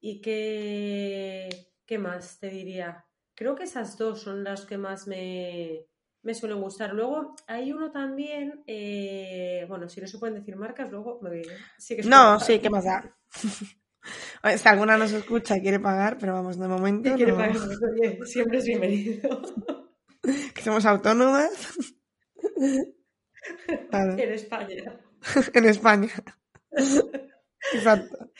¿Y 0.00 0.20
qué, 0.22 1.48
qué 1.86 1.98
más 1.98 2.38
te 2.38 2.48
diría? 2.48 3.04
Creo 3.34 3.54
que 3.54 3.64
esas 3.64 3.98
dos 3.98 4.22
son 4.22 4.44
las 4.44 4.64
que 4.64 4.78
más 4.78 5.06
me, 5.06 5.86
me 6.22 6.34
suelen 6.34 6.60
gustar. 6.60 6.92
Luego 6.94 7.34
hay 7.46 7.72
uno 7.72 7.90
también, 7.90 8.62
eh, 8.66 9.66
bueno, 9.68 9.88
si 9.88 10.00
no 10.00 10.06
se 10.06 10.18
pueden 10.18 10.36
decir 10.36 10.56
marcas, 10.56 10.90
luego 10.90 11.20
me 11.22 11.42
sí 11.78 11.96
que 11.96 12.02
No, 12.02 12.40
sí, 12.40 12.58
¿qué 12.58 12.70
más 12.70 12.84
da? 12.84 13.16
Si 14.58 14.68
alguna 14.68 14.98
nos 14.98 15.12
escucha 15.12 15.56
y 15.56 15.62
quiere 15.62 15.80
pagar, 15.80 16.18
pero 16.18 16.34
vamos, 16.34 16.58
de 16.58 16.68
momento 16.68 17.14
quiere 17.14 17.32
pagar, 17.32 17.56
oye, 17.56 18.18
siempre 18.26 18.58
es 18.58 18.66
bienvenido. 18.66 19.40
que 20.54 20.62
somos 20.62 20.84
autónomas. 20.84 21.50
En 23.76 24.32
España. 24.32 25.00
en 25.52 25.64
España. 25.66 26.08
Exacto. 27.72 28.30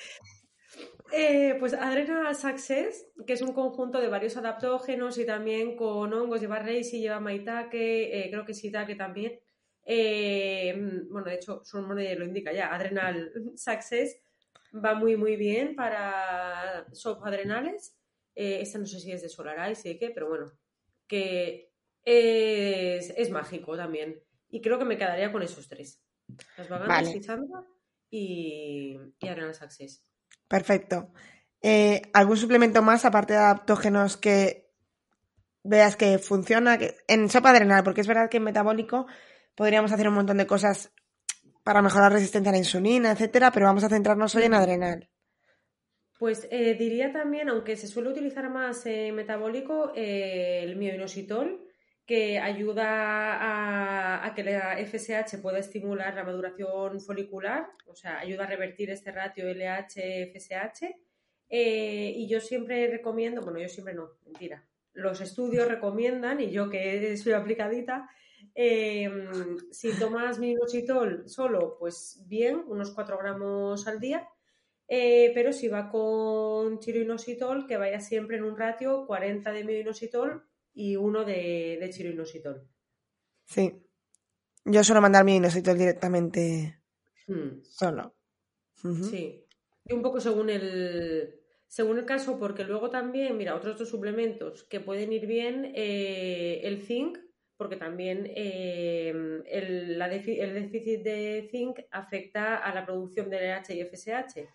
Eh, 1.16 1.54
pues 1.60 1.74
Adrenal 1.74 2.34
Success, 2.34 3.06
que 3.24 3.34
es 3.34 3.42
un 3.42 3.52
conjunto 3.52 4.00
de 4.00 4.08
varios 4.08 4.36
adaptógenos 4.36 5.16
y 5.16 5.24
también 5.24 5.76
con 5.76 6.12
hongos, 6.12 6.40
lleva 6.40 6.58
Reisi, 6.58 6.98
lleva 6.98 7.20
Maitake, 7.20 8.24
eh, 8.26 8.30
creo 8.30 8.44
que 8.44 8.52
Shiitake 8.52 8.96
también. 8.96 9.38
Eh, 9.84 10.74
bueno, 11.08 11.28
de 11.28 11.34
hecho, 11.34 11.62
su 11.64 11.80
nombre 11.80 12.16
lo 12.16 12.24
indica 12.24 12.52
ya, 12.52 12.74
Adrenal 12.74 13.32
Success 13.54 14.20
va 14.74 14.94
muy 14.94 15.16
muy 15.16 15.36
bien 15.36 15.76
para 15.76 16.84
subadrenales. 16.92 17.96
Eh, 18.34 18.58
esta 18.62 18.80
no 18.80 18.86
sé 18.86 18.98
si 18.98 19.12
es 19.12 19.22
de 19.22 19.28
Solarise 19.28 19.88
y 19.88 19.92
de 19.92 19.98
qué, 20.00 20.10
pero 20.10 20.28
bueno, 20.28 20.50
que 21.06 21.70
es, 22.02 23.10
es 23.16 23.30
mágico 23.30 23.76
también. 23.76 24.20
Y 24.48 24.60
creo 24.60 24.80
que 24.80 24.84
me 24.84 24.98
quedaría 24.98 25.30
con 25.30 25.44
esos 25.44 25.68
tres. 25.68 26.02
Las 26.56 26.68
vagantes, 26.68 27.24
Vale. 27.24 27.44
Y, 28.10 28.98
y 29.20 29.28
Adrenal 29.28 29.54
Success. 29.54 30.13
Perfecto. 30.49 31.12
Eh, 31.62 32.03
¿Algún 32.12 32.36
suplemento 32.36 32.82
más 32.82 33.05
aparte 33.05 33.32
de 33.32 33.38
adaptógenos 33.38 34.16
que 34.16 34.70
veas 35.62 35.97
que 35.97 36.18
funciona? 36.18 36.78
Que... 36.78 36.97
En 37.09 37.30
sopa 37.30 37.51
adrenal, 37.51 37.82
porque 37.82 38.03
es 38.03 38.07
verdad 38.07 38.28
que 38.28 38.36
en 38.36 38.45
metabólico 38.45 39.07
podríamos 39.55 39.92
hacer 39.92 40.09
un 40.09 40.14
montón 40.14 40.36
de 40.36 40.47
cosas 40.47 40.92
para 41.62 41.80
mejorar 41.80 42.12
resistencia 42.12 42.51
a 42.51 42.53
la 42.53 42.59
insulina, 42.59 43.12
etcétera, 43.12 43.51
pero 43.51 43.66
vamos 43.66 43.84
a 43.84 43.88
centrarnos 43.88 44.34
hoy 44.34 44.45
en 44.45 44.55
adrenal. 44.55 45.09
Pues 46.18 46.47
eh, 46.51 46.74
diría 46.74 47.12
también, 47.12 47.49
aunque 47.49 47.76
se 47.76 47.88
suele 47.88 48.11
utilizar 48.11 48.49
más 48.51 48.86
en 48.86 49.14
metabólico, 49.14 49.92
eh, 49.97 50.61
el 50.62 50.76
mioinositol, 50.76 51.66
que 52.07 52.38
ayuda 52.38 54.24
a, 54.26 54.34
que 54.34 54.44
la 54.44 54.76
FSH 54.84 55.38
pueda 55.40 55.59
estimular 55.59 56.14
la 56.14 56.24
maduración 56.24 57.00
folicular, 57.00 57.68
o 57.86 57.94
sea, 57.94 58.18
ayuda 58.18 58.44
a 58.44 58.48
revertir 58.48 58.90
este 58.90 59.11
ratio 59.11 59.48
LH-FSH. 59.48 60.94
Eh, 61.48 62.12
y 62.16 62.28
yo 62.28 62.40
siempre 62.40 62.88
recomiendo, 62.88 63.40
bueno, 63.42 63.59
yo 63.59 63.68
siempre 63.68 63.94
no, 63.94 64.11
mentira. 64.24 64.64
Los 64.92 65.20
estudios 65.20 65.68
recomiendan, 65.68 66.40
y 66.40 66.50
yo 66.50 66.68
que 66.68 67.16
soy 67.16 67.32
aplicadita, 67.32 68.09
eh, 68.55 69.11
si 69.70 69.98
tomas 69.98 70.38
minoxidil 70.38 71.28
solo, 71.28 71.76
pues 71.78 72.22
bien, 72.26 72.62
unos 72.66 72.92
4 72.92 73.18
gramos 73.18 73.86
al 73.86 73.98
día. 73.98 74.28
Eh, 74.86 75.32
pero 75.34 75.52
si 75.52 75.68
va 75.68 75.88
con 75.88 76.78
chiroinositol, 76.78 77.66
que 77.66 77.78
vaya 77.78 78.00
siempre 78.00 78.36
en 78.36 78.44
un 78.44 78.59
ratio 78.59 79.07
40 79.07 79.50
de 79.52 79.64
mioinositol 79.64 80.44
y 80.74 80.96
uno 80.96 81.24
de, 81.24 81.78
de 81.80 81.90
chiroinositol. 81.90 82.68
Sí. 83.46 83.72
Yo 84.64 84.82
suelo 84.82 85.00
mandar 85.00 85.24
mi 85.24 85.36
inositol 85.36 85.78
directamente 85.78 86.80
Hmm, 87.26 87.62
solo. 87.62 88.14
Sí. 89.10 89.46
Y 89.86 89.94
un 89.94 90.02
poco 90.02 90.20
según 90.20 90.50
el, 90.50 91.40
según 91.66 91.98
el 91.98 92.04
caso, 92.04 92.38
porque 92.38 92.64
luego 92.64 92.90
también, 92.90 93.36
mira, 93.36 93.54
otros 93.54 93.78
dos 93.78 93.88
suplementos 93.88 94.64
que 94.64 94.80
pueden 94.80 95.12
ir 95.12 95.26
bien, 95.26 95.72
eh, 95.74 96.60
el 96.64 96.82
zinc, 96.82 97.18
porque 97.56 97.76
también 97.76 98.30
eh, 98.34 99.42
el, 99.46 99.98
la 99.98 100.12
el 100.12 100.54
déficit 100.54 101.02
de 101.02 101.48
zinc 101.50 101.80
afecta 101.90 102.56
a 102.56 102.74
la 102.74 102.84
producción 102.84 103.30
de 103.30 103.38
LH 103.38 103.74
y 103.74 103.80
FSH. 103.80 104.48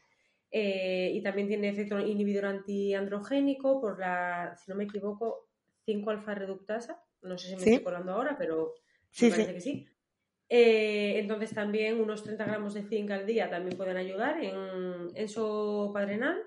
Eh, 0.52 1.12
y 1.14 1.22
también 1.22 1.48
tiene 1.48 1.70
efecto 1.70 2.00
inhibidor 2.00 2.46
antiandrogénico 2.46 3.80
por 3.80 4.00
la, 4.00 4.56
si 4.56 4.70
no 4.70 4.76
me 4.76 4.86
equivoco, 4.86 5.49
5-alfa 5.90 6.36
reductasa. 6.36 7.04
No 7.22 7.38
sé 7.38 7.48
si 7.50 7.56
me 7.56 7.62
Sí. 7.62 7.70
estoy 7.72 7.84
colando 7.84 8.14
ahora, 8.14 8.38
pero 8.38 8.74
Sí, 9.12 9.26
me 9.26 9.32
sí. 9.32 9.38
parece 9.38 9.54
que 9.54 9.62
sí. 9.62 9.88
Eh, 10.52 11.20
entonces 11.20 11.54
también 11.54 12.00
unos 12.02 12.24
30 12.24 12.46
gramos 12.46 12.74
de 12.74 12.84
zinc 12.84 13.12
al 13.12 13.26
día 13.26 13.50
también 13.50 13.78
pueden 13.78 13.98
ayudar 13.98 14.44
en, 14.44 15.10
en 15.14 15.30
sopa 15.30 16.00
adrenal. 16.02 16.42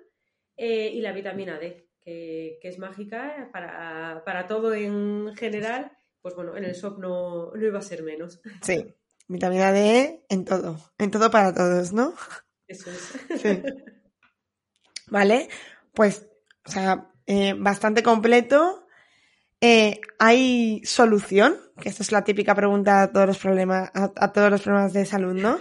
Eh, 0.57 0.91
y 0.95 1.01
la 1.01 1.13
vitamina 1.13 1.59
D, 1.59 1.89
que, 2.01 2.59
que 2.61 2.69
es 2.69 2.79
mágica 2.79 3.49
para, 3.53 4.23
para 4.25 4.47
todo 4.47 4.75
en 4.75 5.35
general. 5.37 5.93
Pues 6.21 6.35
bueno, 6.35 6.57
en 6.57 6.65
el 6.65 6.75
SOP 6.75 6.99
no, 6.99 7.51
no 7.53 7.67
iba 7.67 7.79
a 7.79 7.83
ser 7.83 8.03
menos. 8.03 8.41
Sí. 8.63 8.95
Vitamina 9.29 9.73
D 9.73 10.25
en 10.29 10.45
todo. 10.45 10.77
En 10.99 11.11
todo 11.11 11.31
para 11.31 11.55
todos, 11.55 11.93
¿no? 11.93 12.15
Eso 12.67 12.91
es. 12.91 13.13
Sí. 13.43 13.63
Vale, 15.09 15.49
pues, 15.95 16.29
o 16.67 16.71
sea, 16.71 17.11
eh, 17.27 17.55
bastante 17.57 18.03
completo. 18.03 18.82
Eh, 19.65 20.01
¿Hay 20.19 20.83
solución? 20.85 21.57
Que 21.81 21.89
esta 21.89 22.03
es 22.03 22.11
la 22.11 22.25
típica 22.25 22.53
pregunta 22.53 23.03
a 23.03 23.13
todos 23.13 23.29
los 23.29 23.39
problemas, 23.39 23.93
a, 23.95 24.33
todos 24.33 24.51
los 24.51 24.61
problemas 24.61 24.93
de 24.93 25.07
salud, 25.07 25.35
¿no? 25.35 25.59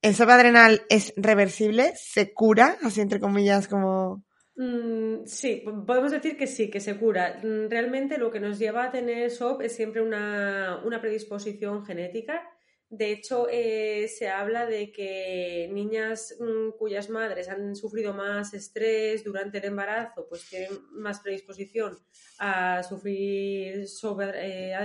¿El 0.00 0.14
sopa 0.14 0.36
adrenal 0.36 0.82
es 0.88 1.12
reversible? 1.18 1.92
¿Se 1.94 2.32
cura? 2.32 2.78
Así 2.82 3.02
entre 3.02 3.20
comillas, 3.20 3.68
como. 3.68 4.24
Mm, 4.56 5.26
sí, 5.26 5.64
podemos 5.86 6.12
decir 6.12 6.38
que 6.38 6.46
sí, 6.46 6.70
que 6.70 6.80
se 6.80 6.96
cura. 6.96 7.40
Mm, 7.42 7.68
Realmente 7.68 8.16
lo 8.16 8.30
que 8.30 8.40
nos 8.40 8.58
lleva 8.58 8.84
a 8.84 8.90
tener 8.90 9.30
SOP 9.30 9.60
es 9.60 9.76
siempre 9.76 10.00
una, 10.00 10.80
una 10.86 11.02
predisposición 11.02 11.84
genética. 11.84 12.42
De 12.92 13.10
hecho, 13.10 13.46
eh, 13.50 14.06
se 14.06 14.28
habla 14.28 14.66
de 14.66 14.92
que 14.92 15.66
niñas 15.72 16.36
mm, 16.38 16.76
cuyas 16.76 17.08
madres 17.08 17.48
han 17.48 17.74
sufrido 17.74 18.12
más 18.12 18.52
estrés 18.52 19.24
durante 19.24 19.56
el 19.56 19.64
embarazo, 19.64 20.26
pues 20.28 20.46
tienen 20.50 20.72
más 20.90 21.20
predisposición 21.20 21.98
a 22.38 22.82
sufrir 22.82 23.88
SOP 23.88 24.20
eh. 24.34 24.76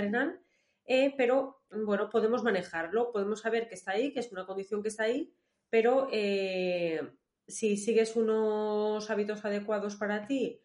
Eh, 0.86 1.14
pero 1.18 1.66
bueno, 1.70 2.10
podemos 2.10 2.44
manejarlo, 2.44 3.12
podemos 3.12 3.42
saber 3.42 3.68
que 3.68 3.76
está 3.76 3.92
ahí, 3.92 4.14
que 4.14 4.22
es 4.22 4.32
una 4.32 4.46
condición 4.46 4.82
que 4.82 4.88
está 4.88 5.04
ahí, 5.04 5.34
pero 5.70 6.08
eh, 6.14 7.02
si 7.46 7.76
sigues 7.76 8.16
unos 8.16 9.10
hábitos 9.10 9.44
adecuados 9.44 9.98
para 9.98 10.26
ti, 10.26 10.62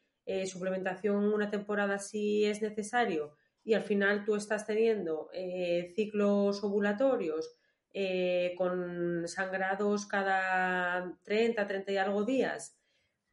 suplementación 0.46 1.34
una 1.34 1.50
temporada 1.50 1.98
si 1.98 2.44
es 2.44 2.62
necesario, 2.62 3.34
y 3.64 3.74
al 3.74 3.82
final 3.82 4.24
tú 4.24 4.34
estás 4.36 4.66
teniendo 4.66 5.30
eh, 5.32 5.92
ciclos 5.94 6.62
ovulatorios 6.64 7.54
eh, 7.92 8.54
con 8.56 9.28
sangrados 9.28 10.06
cada 10.06 11.18
30, 11.24 11.66
30 11.66 11.92
y 11.92 11.96
algo 11.98 12.24
días 12.24 12.78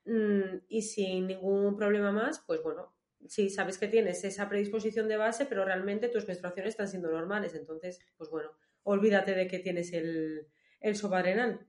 mm, 0.06 0.66
y 0.68 0.82
sin 0.84 1.28
ningún 1.28 1.76
problema 1.78 2.12
más, 2.12 2.40
pues 2.46 2.62
bueno, 2.64 2.94
sí 3.28 3.50
sabes 3.50 3.78
que 3.78 3.88
tienes 3.88 4.24
esa 4.24 4.50
predisposición 4.50 5.08
de 5.08 5.18
base, 5.18 5.46
pero 5.46 5.66
realmente 5.66 6.10
tus 6.10 6.28
menstruaciones 6.28 6.72
están 6.74 6.88
siendo 6.88 7.12
normales, 7.12 7.56
entonces, 7.56 8.02
pues 8.18 8.30
bueno, 8.30 8.52
olvídate 8.84 9.34
de 9.36 9.48
que 9.48 9.60
tienes 9.60 9.94
el, 9.94 10.48
el 10.80 10.96
sopadrenal. 10.96 11.68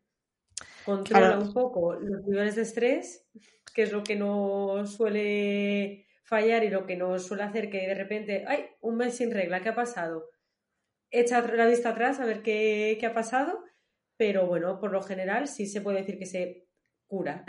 Controla 0.83 1.37
Claro. 1.37 1.39
un 1.39 1.53
poco 1.53 1.95
los 1.95 2.25
niveles 2.27 2.57
de 2.57 2.63
estrés, 2.63 3.29
que 3.75 3.83
es 3.83 3.93
lo 3.93 4.03
que 4.03 4.17
nos 4.17 4.95
suele 4.95 6.07
fallar 6.31 6.63
y 6.63 6.71
lo 6.71 6.87
que 6.87 6.97
nos 6.97 7.27
suele 7.27 7.43
hacer 7.43 7.69
que 7.69 7.89
de 7.89 7.95
repente, 7.95 8.45
¡ay! 8.47 8.67
Un 8.81 8.97
mes 8.97 9.17
sin 9.17 9.33
regla, 9.33 9.61
¿qué 9.61 9.71
ha 9.71 9.75
pasado? 9.75 10.31
Echa 11.11 11.43
la 11.43 11.67
vista 11.67 11.91
atrás 11.91 12.21
a 12.21 12.25
ver 12.25 12.41
qué, 12.43 12.97
qué 13.01 13.07
ha 13.07 13.13
pasado, 13.13 13.65
pero 14.17 14.47
bueno, 14.47 14.79
por 14.79 14.93
lo 14.93 15.03
general 15.03 15.49
sí 15.49 15.67
se 15.67 15.81
puede 15.81 15.99
decir 15.99 16.19
que 16.19 16.27
se 16.27 16.69
cura. 17.07 17.45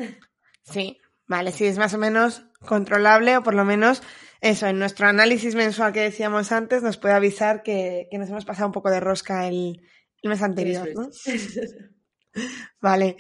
Sí, 0.64 1.00
vale, 1.28 1.52
sí, 1.52 1.66
es 1.66 1.78
más 1.78 1.94
o 1.96 1.98
menos 1.98 2.46
controlable 2.60 3.38
o 3.38 3.44
por 3.44 3.56
lo 3.56 3.66
menos 3.66 4.04
eso, 4.42 4.68
en 4.68 4.78
nuestro 4.78 5.08
análisis 5.08 5.56
mensual 5.56 5.94
que 5.94 6.02
decíamos 6.02 6.52
antes 6.52 6.84
nos 6.84 6.98
puede 6.98 7.16
avisar 7.16 7.64
que, 7.64 8.08
que 8.12 8.18
nos 8.18 8.30
hemos 8.30 8.46
pasado 8.46 8.68
un 8.68 8.74
poco 8.74 8.90
de 8.92 9.00
rosca 9.00 9.48
el, 9.48 9.82
el 10.22 10.30
mes 10.30 10.42
anterior. 10.42 10.90
Vale. 12.82 13.16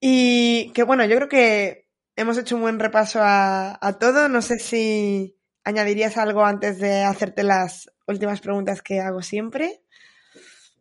Y 0.00 0.72
que 0.72 0.82
bueno, 0.82 1.04
yo 1.04 1.16
creo 1.16 1.28
que 1.28 1.83
hemos 2.16 2.38
hecho 2.38 2.56
un 2.56 2.62
buen 2.62 2.78
repaso 2.78 3.20
a, 3.22 3.78
a 3.80 3.98
todo. 3.98 4.28
No 4.28 4.42
sé 4.42 4.58
si 4.58 5.36
añadirías 5.64 6.16
algo 6.16 6.44
antes 6.44 6.78
de 6.78 7.02
hacerte 7.02 7.42
las 7.42 7.90
últimas 8.06 8.40
preguntas 8.40 8.82
que 8.82 9.00
hago 9.00 9.22
siempre. 9.22 9.82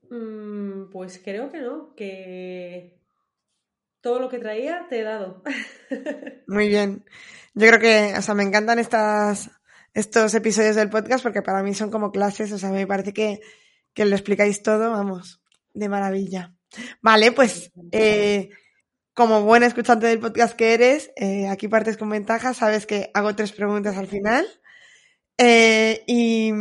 Mm, 0.10 0.90
Pues 0.92 1.20
creo 1.24 1.52
que 1.52 1.62
no, 1.62 1.94
que 1.96 3.00
todo 4.02 4.20
lo 4.20 4.30
que 4.30 4.40
traía 4.40 4.86
te 4.90 5.00
he 5.00 5.04
dado. 5.04 5.42
Muy 6.48 6.68
bien. 6.68 7.06
Yo 7.54 7.68
creo 7.68 7.80
que, 7.80 8.18
o 8.18 8.22
sea, 8.22 8.36
me 8.36 8.44
encantan 8.44 8.80
estas, 8.80 9.50
estos 9.94 10.34
episodios 10.34 10.76
del 10.76 10.90
podcast 10.90 11.24
porque 11.24 11.42
para 11.42 11.64
mí 11.64 11.74
son 11.74 11.90
como 11.92 12.12
clases, 12.12 12.52
o 12.52 12.58
sea, 12.58 12.70
me 12.70 12.88
parece 12.88 13.14
que, 13.14 13.40
que 13.94 14.06
lo 14.06 14.16
explicáis 14.16 14.62
todo, 14.62 14.92
vamos, 14.92 15.42
de 15.74 15.90
maravilla. 15.90 16.56
Vale, 17.02 17.32
pues 17.32 17.72
eh, 17.92 18.50
como 19.14 19.44
buena 19.44 19.68
escuchante 19.68 20.08
del 20.08 20.20
podcast 20.20 20.56
que 20.56 20.74
eres, 20.74 21.12
eh, 21.16 21.48
aquí 21.48 21.68
partes 21.68 21.98
con 21.98 22.10
ventaja, 22.10 22.54
sabes 22.54 22.86
que 22.86 23.12
hago 23.14 23.36
tres 23.36 23.52
preguntas 23.52 23.98
al 23.98 24.08
final 24.08 24.46
eh, 25.38 26.04
y, 26.08 26.52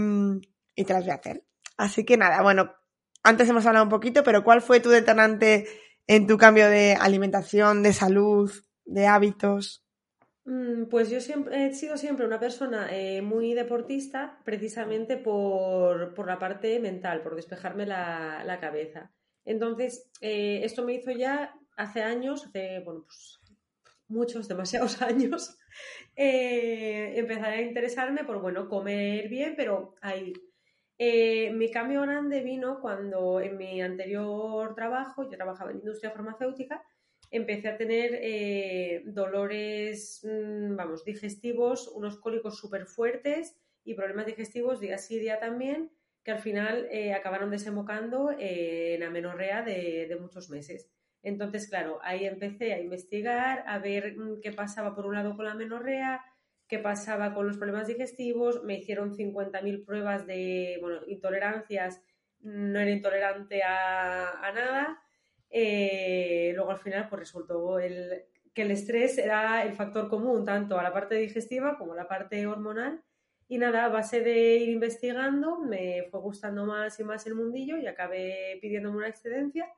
y 0.75 0.85
te 0.85 0.93
las 0.93 1.05
voy 1.05 1.13
a 1.13 1.17
hacer. 1.17 1.45
Así 1.79 2.05
que 2.05 2.19
nada, 2.19 2.43
bueno, 2.43 2.75
antes 3.23 3.49
hemos 3.49 3.65
hablado 3.65 3.85
un 3.85 3.91
poquito, 3.91 4.23
pero 4.23 4.45
¿cuál 4.45 4.61
fue 4.61 4.81
tu 4.81 4.91
detonante 4.91 5.67
en 6.07 6.27
tu 6.27 6.37
cambio 6.37 6.69
de 6.69 6.95
alimentación, 7.01 7.83
de 7.83 7.95
salud, 7.95 8.53
de 8.85 9.07
hábitos? 9.07 9.87
Mm, 10.45 10.87
pues 10.91 11.09
yo 11.09 11.21
siempre 11.21 11.67
he 11.67 11.75
sido 11.75 11.97
siempre 11.97 12.27
una 12.27 12.39
persona 12.39 12.89
eh, 12.91 13.23
muy 13.23 13.55
deportista, 13.55 14.41
precisamente 14.45 15.17
por, 15.17 16.13
por, 16.13 16.27
la 16.27 16.39
parte 16.39 16.79
mental, 16.81 17.23
por 17.23 17.35
despejarme 17.35 17.87
la, 17.87 18.43
la 18.45 18.61
cabeza. 18.61 19.11
Entonces, 19.45 20.09
esto 20.21 20.85
me 20.85 20.95
hizo 20.95 21.11
ya 21.11 21.53
hace 21.83 22.03
años, 22.03 22.47
hace, 22.47 22.81
bueno, 22.85 23.05
pues 23.05 23.41
muchos, 24.09 24.49
demasiados 24.49 25.03
años, 25.03 25.59
eh, 26.17 27.15
empezar 27.17 27.53
a 27.53 27.61
interesarme 27.61 28.25
por, 28.25 28.41
bueno, 28.41 28.69
comer 28.69 29.29
bien, 29.29 29.55
pero 29.57 29.95
ahí. 30.01 30.33
Eh, 30.99 31.53
mi 31.53 31.71
cambio 31.71 32.03
grande 32.03 32.43
vino 32.43 32.81
cuando 32.81 33.41
en 33.41 33.57
mi 33.57 33.83
anterior 33.83 34.75
trabajo, 34.75 35.29
yo 35.29 35.37
trabajaba 35.37 35.71
en 35.71 35.79
industria 35.79 36.13
farmacéutica, 36.13 36.83
empecé 37.31 37.69
a 37.69 37.77
tener 37.77 38.11
eh, 38.23 39.03
dolores, 39.07 40.21
mm, 40.23 40.77
vamos, 40.77 41.05
digestivos, 41.05 41.89
unos 41.89 42.21
cólicos 42.21 42.59
súper 42.59 42.87
fuertes 42.87 43.57
y 43.85 43.95
problemas 43.95 44.27
digestivos 44.27 44.81
día 44.81 44.99
sí, 44.99 45.19
día 45.19 45.41
también, 45.41 45.91
que 46.23 46.31
al 46.31 46.39
final 46.39 46.87
eh, 46.91 47.15
acabaron 47.15 47.51
desembocando 47.51 48.31
en 48.39 49.03
amenorrea 49.03 49.63
de, 49.63 50.07
de 50.07 50.17
muchos 50.17 50.51
meses. 50.51 50.93
Entonces, 51.23 51.69
claro, 51.69 52.01
ahí 52.03 52.25
empecé 52.27 52.73
a 52.73 52.81
investigar, 52.81 53.65
a 53.67 53.79
ver 53.79 54.17
mm, 54.17 54.41
qué 54.41 54.53
pasaba 54.53 54.95
por 54.95 55.07
un 55.07 55.15
lado 55.15 55.37
con 55.37 55.45
la 55.45 55.53
amenorrea, 55.53 56.25
qué 56.67 56.79
pasaba 56.79 57.33
con 57.35 57.47
los 57.47 57.59
problemas 57.59 57.87
digestivos, 57.87 58.65
me 58.65 58.79
hicieron 58.79 59.15
50.000 59.17 59.85
pruebas 59.85 60.27
de 60.27 60.79
bueno, 60.81 61.01
intolerancias, 61.07 62.03
no 62.41 62.81
era 62.81 62.91
intolerante 62.91 63.63
a, 63.63 64.53
nada. 64.55 65.01
Eh, 65.51 66.53
luego 66.55 66.71
al 66.71 66.79
final 66.79 67.09
pues 67.09 67.21
resultó 67.21 67.77
que 68.55 68.63
el 68.63 68.71
estrés 68.71 69.19
era 69.19 69.63
el 69.65 69.75
factor 69.75 70.09
común 70.09 70.45
tanto 70.45 70.79
a 70.79 70.83
la 70.83 70.93
parte 70.93 71.15
digestiva 71.17 71.77
como 71.79 71.93
a 71.93 71.97
la 71.97 72.09
parte 72.09 72.47
hormonal. 72.47 73.03
Y 73.49 73.59
nada, 73.59 73.85
a 73.85 73.89
base 73.89 74.23
de 74.23 74.57
ir 74.57 74.71
investigando, 74.71 75.59
me 75.59 76.05
fue 76.11 76.21
gustando 76.21 76.65
más 76.65 76.99
y 76.99 77.05
más 77.05 77.27
el 77.27 77.35
mundillo 77.35 77.77
y 77.77 77.87
acabé 77.87 78.59
pidiéndome 78.63 78.97
una 78.97 79.09
excedencia 79.09 79.69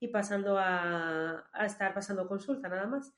y 0.00 0.08
pasando 0.08 0.58
a, 0.58 1.48
a 1.52 1.66
estar 1.66 1.94
pasando 1.94 2.26
consulta, 2.26 2.68
nada 2.68 2.86
más. 2.86 3.12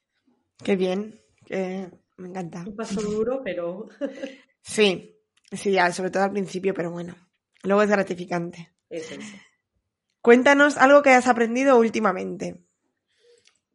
Qué 0.63 0.77
bien, 0.77 1.21
me 1.49 2.29
encanta. 2.29 2.65
Un 2.67 2.77
paso 2.77 3.01
duro, 3.01 3.41
pero. 3.43 3.89
sí, 4.61 5.17
sí, 5.51 5.77
sobre 5.93 6.11
todo 6.11 6.25
al 6.25 6.33
principio, 6.33 6.75
pero 6.75 6.91
bueno. 6.91 7.15
Luego 7.63 7.83
es 7.83 7.91
gratificante. 7.91 8.73
Eso, 8.91 9.15
eso. 9.15 9.37
Cuéntanos 10.21 10.77
algo 10.77 11.03
que 11.03 11.11
hayas 11.11 11.29
aprendido 11.29 11.79
últimamente. 11.79 12.65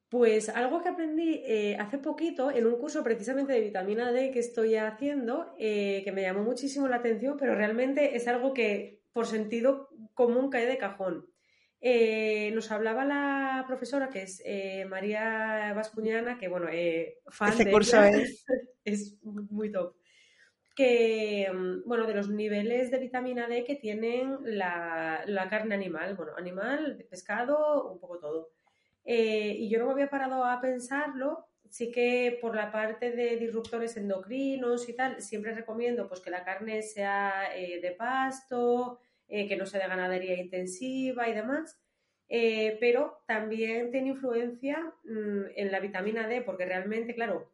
Pues 0.09 0.47
algo 0.47 0.81
que 0.81 0.89
aprendí 0.89 1.41
eh, 1.45 1.75
hace 1.77 1.97
poquito 1.97 2.49
en 2.49 2.65
un 2.65 2.79
curso 2.79 3.03
precisamente 3.03 3.51
de 3.51 3.59
vitamina 3.59 4.13
D 4.13 4.31
que 4.31 4.39
estoy 4.39 4.75
haciendo, 4.75 5.53
eh, 5.59 6.01
que 6.05 6.13
me 6.13 6.21
llamó 6.21 6.43
muchísimo 6.43 6.87
la 6.87 6.97
atención, 6.97 7.35
pero 7.37 7.55
realmente 7.55 8.15
es 8.15 8.27
algo 8.29 8.53
que 8.53 9.03
por 9.11 9.25
sentido 9.25 9.89
común 10.13 10.49
cae 10.49 10.65
de 10.65 10.77
cajón. 10.77 11.27
Eh, 11.89 12.51
nos 12.51 12.69
hablaba 12.69 13.05
la 13.05 13.63
profesora, 13.65 14.09
que 14.09 14.23
es 14.23 14.41
eh, 14.43 14.83
María 14.83 15.71
Vascuñana, 15.73 16.37
que 16.37 16.49
bueno, 16.49 16.67
eh, 16.69 17.19
fan 17.29 17.53
Ese 17.53 17.71
curso 17.71 18.03
es... 18.03 18.45
es 18.83 19.17
muy 19.23 19.71
top. 19.71 19.95
Que, 20.75 21.49
mm, 21.49 21.87
bueno, 21.87 22.05
de 22.05 22.13
los 22.13 22.29
niveles 22.29 22.91
de 22.91 22.99
vitamina 22.99 23.47
D 23.47 23.63
que 23.63 23.75
tienen 23.75 24.37
la, 24.43 25.23
la 25.27 25.47
carne 25.47 25.75
animal, 25.75 26.15
bueno, 26.15 26.33
animal, 26.35 27.05
pescado, 27.09 27.89
un 27.89 28.01
poco 28.01 28.19
todo. 28.19 28.49
y 29.05 29.69
yo 29.69 29.79
no 29.79 29.85
me 29.85 29.93
había 29.93 30.09
parado 30.09 30.43
a 30.43 30.59
pensarlo, 30.59 31.47
sí 31.69 31.89
que 31.89 32.37
por 32.41 32.53
la 32.53 32.69
parte 32.69 33.11
de 33.11 33.37
disruptores 33.37 33.95
endocrinos 33.95 34.89
y 34.89 34.93
tal, 34.93 35.21
siempre 35.21 35.55
recomiendo 35.55 36.09
pues 36.09 36.19
que 36.19 36.31
la 36.31 36.43
carne 36.43 36.81
sea 36.81 37.49
de 37.55 37.95
pasto, 37.97 38.99
eh, 39.27 39.47
que 39.47 39.57
no 39.57 39.65
sea 39.65 39.81
de 39.81 39.87
ganadería 39.87 40.41
intensiva 40.41 41.27
y 41.27 41.33
demás. 41.33 41.79
Eh, 42.29 42.77
pero 42.79 43.23
también 43.25 43.89
tiene 43.91 44.09
influencia 44.09 44.93
mm, 45.05 45.43
en 45.55 45.71
la 45.71 45.79
vitamina 45.79 46.27
D, 46.27 46.41
porque 46.41 46.65
realmente, 46.65 47.15
claro, 47.15 47.51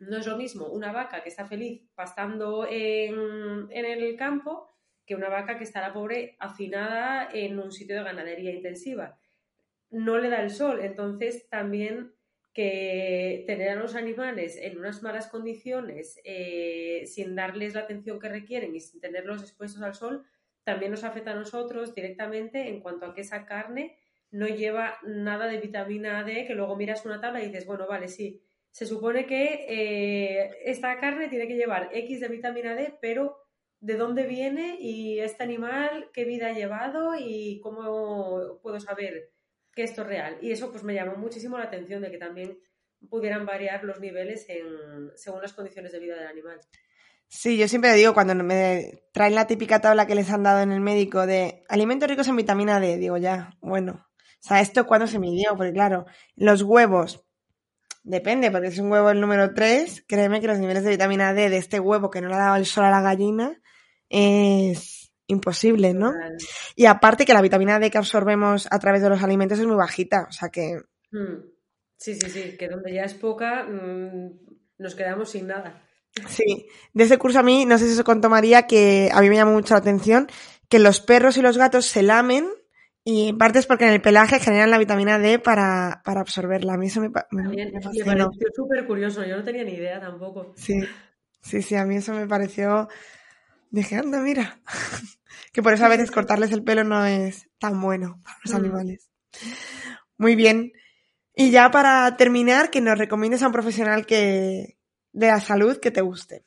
no 0.00 0.16
es 0.16 0.26
lo 0.26 0.36
mismo 0.36 0.66
una 0.66 0.92
vaca 0.92 1.22
que 1.22 1.28
está 1.28 1.46
feliz 1.46 1.82
pastando 1.94 2.66
en, 2.68 3.70
el 3.70 4.16
campo 4.16 4.74
que 5.06 5.14
una 5.14 5.28
vaca 5.28 5.58
que 5.58 5.64
está 5.64 5.80
la 5.80 5.92
pobre 5.92 6.36
hacinada 6.38 7.28
en 7.32 7.58
un 7.58 7.70
sitio 7.70 7.96
de 7.96 8.04
ganadería 8.04 8.52
intensiva. 8.52 9.18
No 9.90 10.18
le 10.18 10.30
da 10.30 10.42
el 10.42 10.50
sol, 10.50 10.80
entonces 10.80 11.48
también 11.48 12.14
que 12.52 13.44
tener 13.46 13.70
a 13.70 13.74
los 13.74 13.94
animales 13.94 14.56
en 14.56 14.78
unas 14.78 15.02
malas 15.02 15.28
condiciones, 15.28 16.20
eh, 16.24 17.04
sin 17.06 17.34
darles 17.34 17.74
la 17.74 17.82
atención 17.82 18.18
que 18.18 18.28
requieren 18.28 18.74
y 18.74 18.80
sin 18.80 19.00
tenerlos 19.00 19.42
expuestos 19.42 19.82
al 19.82 19.94
sol, 19.94 20.24
también 20.64 20.90
nos 20.90 21.04
afecta 21.04 21.32
a 21.32 21.36
nosotros 21.36 21.94
directamente 21.94 22.68
en 22.68 22.80
cuanto 22.80 23.06
a 23.06 23.14
que 23.14 23.22
esa 23.22 23.46
carne 23.46 23.98
no 24.30 24.46
lleva 24.46 24.98
nada 25.02 25.46
de 25.46 25.58
vitamina 25.58 26.22
D, 26.22 26.46
que 26.46 26.54
luego 26.54 26.76
miras 26.76 27.04
una 27.04 27.20
tabla 27.20 27.42
y 27.42 27.46
dices, 27.46 27.66
bueno, 27.66 27.86
vale, 27.88 28.08
sí, 28.08 28.42
se 28.70 28.86
supone 28.86 29.26
que 29.26 29.66
eh, 29.68 30.50
esta 30.64 30.98
carne 31.00 31.28
tiene 31.28 31.48
que 31.48 31.56
llevar 31.56 31.90
X 31.92 32.20
de 32.20 32.28
vitamina 32.28 32.74
D, 32.74 32.96
pero 33.00 33.36
¿de 33.80 33.96
dónde 33.96 34.26
viene 34.26 34.76
y 34.80 35.18
este 35.18 35.42
animal 35.42 36.10
qué 36.12 36.24
vida 36.24 36.48
ha 36.48 36.52
llevado 36.52 37.14
y 37.18 37.60
cómo 37.60 38.60
puedo 38.62 38.78
saber 38.78 39.32
que 39.74 39.82
esto 39.82 40.02
es 40.02 40.08
real? 40.08 40.38
Y 40.40 40.52
eso 40.52 40.70
pues 40.70 40.84
me 40.84 40.94
llamó 40.94 41.16
muchísimo 41.16 41.58
la 41.58 41.64
atención 41.64 42.02
de 42.02 42.10
que 42.10 42.18
también 42.18 42.58
pudieran 43.08 43.46
variar 43.46 43.82
los 43.82 43.98
niveles 43.98 44.48
en, 44.48 45.10
según 45.16 45.42
las 45.42 45.52
condiciones 45.52 45.92
de 45.92 45.98
vida 45.98 46.16
del 46.16 46.28
animal. 46.28 46.60
Sí, 47.32 47.56
yo 47.56 47.68
siempre 47.68 47.94
digo, 47.94 48.12
cuando 48.12 48.34
me 48.34 49.04
traen 49.12 49.36
la 49.36 49.46
típica 49.46 49.80
tabla 49.80 50.04
que 50.08 50.16
les 50.16 50.28
han 50.30 50.42
dado 50.42 50.62
en 50.62 50.72
el 50.72 50.80
médico 50.80 51.26
de 51.26 51.64
alimentos 51.68 52.08
ricos 52.08 52.26
en 52.26 52.34
vitamina 52.34 52.80
D, 52.80 52.98
digo 52.98 53.18
ya, 53.18 53.56
bueno, 53.60 54.04
o 54.14 54.42
sea, 54.42 54.60
¿esto 54.60 54.84
cuándo 54.84 55.06
se 55.06 55.20
midió? 55.20 55.56
Porque 55.56 55.72
claro, 55.72 56.06
los 56.34 56.62
huevos, 56.62 57.24
depende, 58.02 58.50
porque 58.50 58.66
es 58.66 58.78
un 58.80 58.90
huevo 58.90 59.10
el 59.10 59.20
número 59.20 59.54
3, 59.54 60.04
créeme 60.08 60.40
que 60.40 60.48
los 60.48 60.58
niveles 60.58 60.82
de 60.82 60.90
vitamina 60.90 61.32
D 61.32 61.50
de 61.50 61.56
este 61.58 61.78
huevo 61.78 62.10
que 62.10 62.20
no 62.20 62.28
le 62.28 62.34
ha 62.34 62.38
dado 62.38 62.56
el 62.56 62.66
sol 62.66 62.84
a 62.84 62.90
la 62.90 63.00
gallina 63.00 63.62
es 64.08 65.12
imposible, 65.28 65.94
¿no? 65.94 66.12
Y 66.74 66.86
aparte 66.86 67.24
que 67.24 67.32
la 67.32 67.42
vitamina 67.42 67.78
D 67.78 67.92
que 67.92 67.98
absorbemos 67.98 68.66
a 68.72 68.78
través 68.80 69.02
de 69.02 69.08
los 69.08 69.22
alimentos 69.22 69.60
es 69.60 69.66
muy 69.66 69.76
bajita, 69.76 70.26
o 70.28 70.32
sea 70.32 70.48
que... 70.48 70.80
Hmm. 71.12 71.44
Sí, 71.96 72.16
sí, 72.16 72.28
sí, 72.28 72.56
que 72.56 72.66
donde 72.66 72.92
ya 72.92 73.04
es 73.04 73.14
poca, 73.14 73.62
mmm, 73.62 74.30
nos 74.78 74.96
quedamos 74.96 75.30
sin 75.30 75.46
nada. 75.46 75.86
Sí, 76.28 76.66
de 76.92 77.04
ese 77.04 77.18
curso 77.18 77.38
a 77.38 77.42
mí, 77.42 77.64
no 77.64 77.78
sé 77.78 77.88
si 77.88 77.94
se 77.94 78.04
contó 78.04 78.28
María, 78.28 78.66
que 78.66 79.10
a 79.12 79.20
mí 79.20 79.28
me 79.28 79.36
llamó 79.36 79.52
mucho 79.52 79.74
la 79.74 79.78
atención, 79.78 80.28
que 80.68 80.78
los 80.78 81.00
perros 81.00 81.36
y 81.36 81.42
los 81.42 81.56
gatos 81.56 81.86
se 81.86 82.02
lamen 82.02 82.48
y 83.04 83.28
en 83.28 83.38
parte 83.38 83.58
es 83.58 83.66
porque 83.66 83.84
en 83.86 83.92
el 83.92 84.02
pelaje 84.02 84.40
generan 84.40 84.70
la 84.70 84.78
vitamina 84.78 85.18
D 85.18 85.38
para, 85.38 86.02
para 86.04 86.20
absorberla. 86.20 86.74
A 86.74 86.76
mí 86.76 86.88
eso 86.88 87.00
me, 87.00 87.08
me, 87.30 87.42
me, 87.42 87.80
pareció 88.04 88.48
súper 88.54 88.86
curioso, 88.86 89.24
yo 89.24 89.36
no 89.36 89.44
tenía 89.44 89.64
ni 89.64 89.72
idea 89.72 90.00
tampoco. 90.00 90.52
Sí, 90.56 90.80
sí, 91.40 91.62
sí, 91.62 91.74
a 91.76 91.84
mí 91.84 91.96
eso 91.96 92.12
me 92.12 92.26
pareció... 92.26 92.88
Dije, 93.70 93.96
anda, 93.96 94.20
mira. 94.20 94.60
que 95.52 95.62
por 95.62 95.72
eso 95.72 95.84
a 95.84 95.88
veces 95.88 96.10
cortarles 96.10 96.50
el 96.52 96.64
pelo 96.64 96.84
no 96.84 97.04
es 97.06 97.48
tan 97.58 97.80
bueno 97.80 98.20
para 98.24 98.36
los 98.44 98.52
mm. 98.52 98.56
animales. 98.56 99.10
Muy 100.18 100.34
bien. 100.34 100.72
Y 101.34 101.52
ya 101.52 101.70
para 101.70 102.16
terminar, 102.16 102.70
que 102.70 102.80
nos 102.80 102.98
recomiendes 102.98 103.42
a 103.42 103.46
un 103.46 103.52
profesional 103.52 104.06
que, 104.06 104.76
de 105.12 105.26
la 105.28 105.40
salud 105.40 105.78
que 105.78 105.90
te 105.90 106.00
guste. 106.00 106.44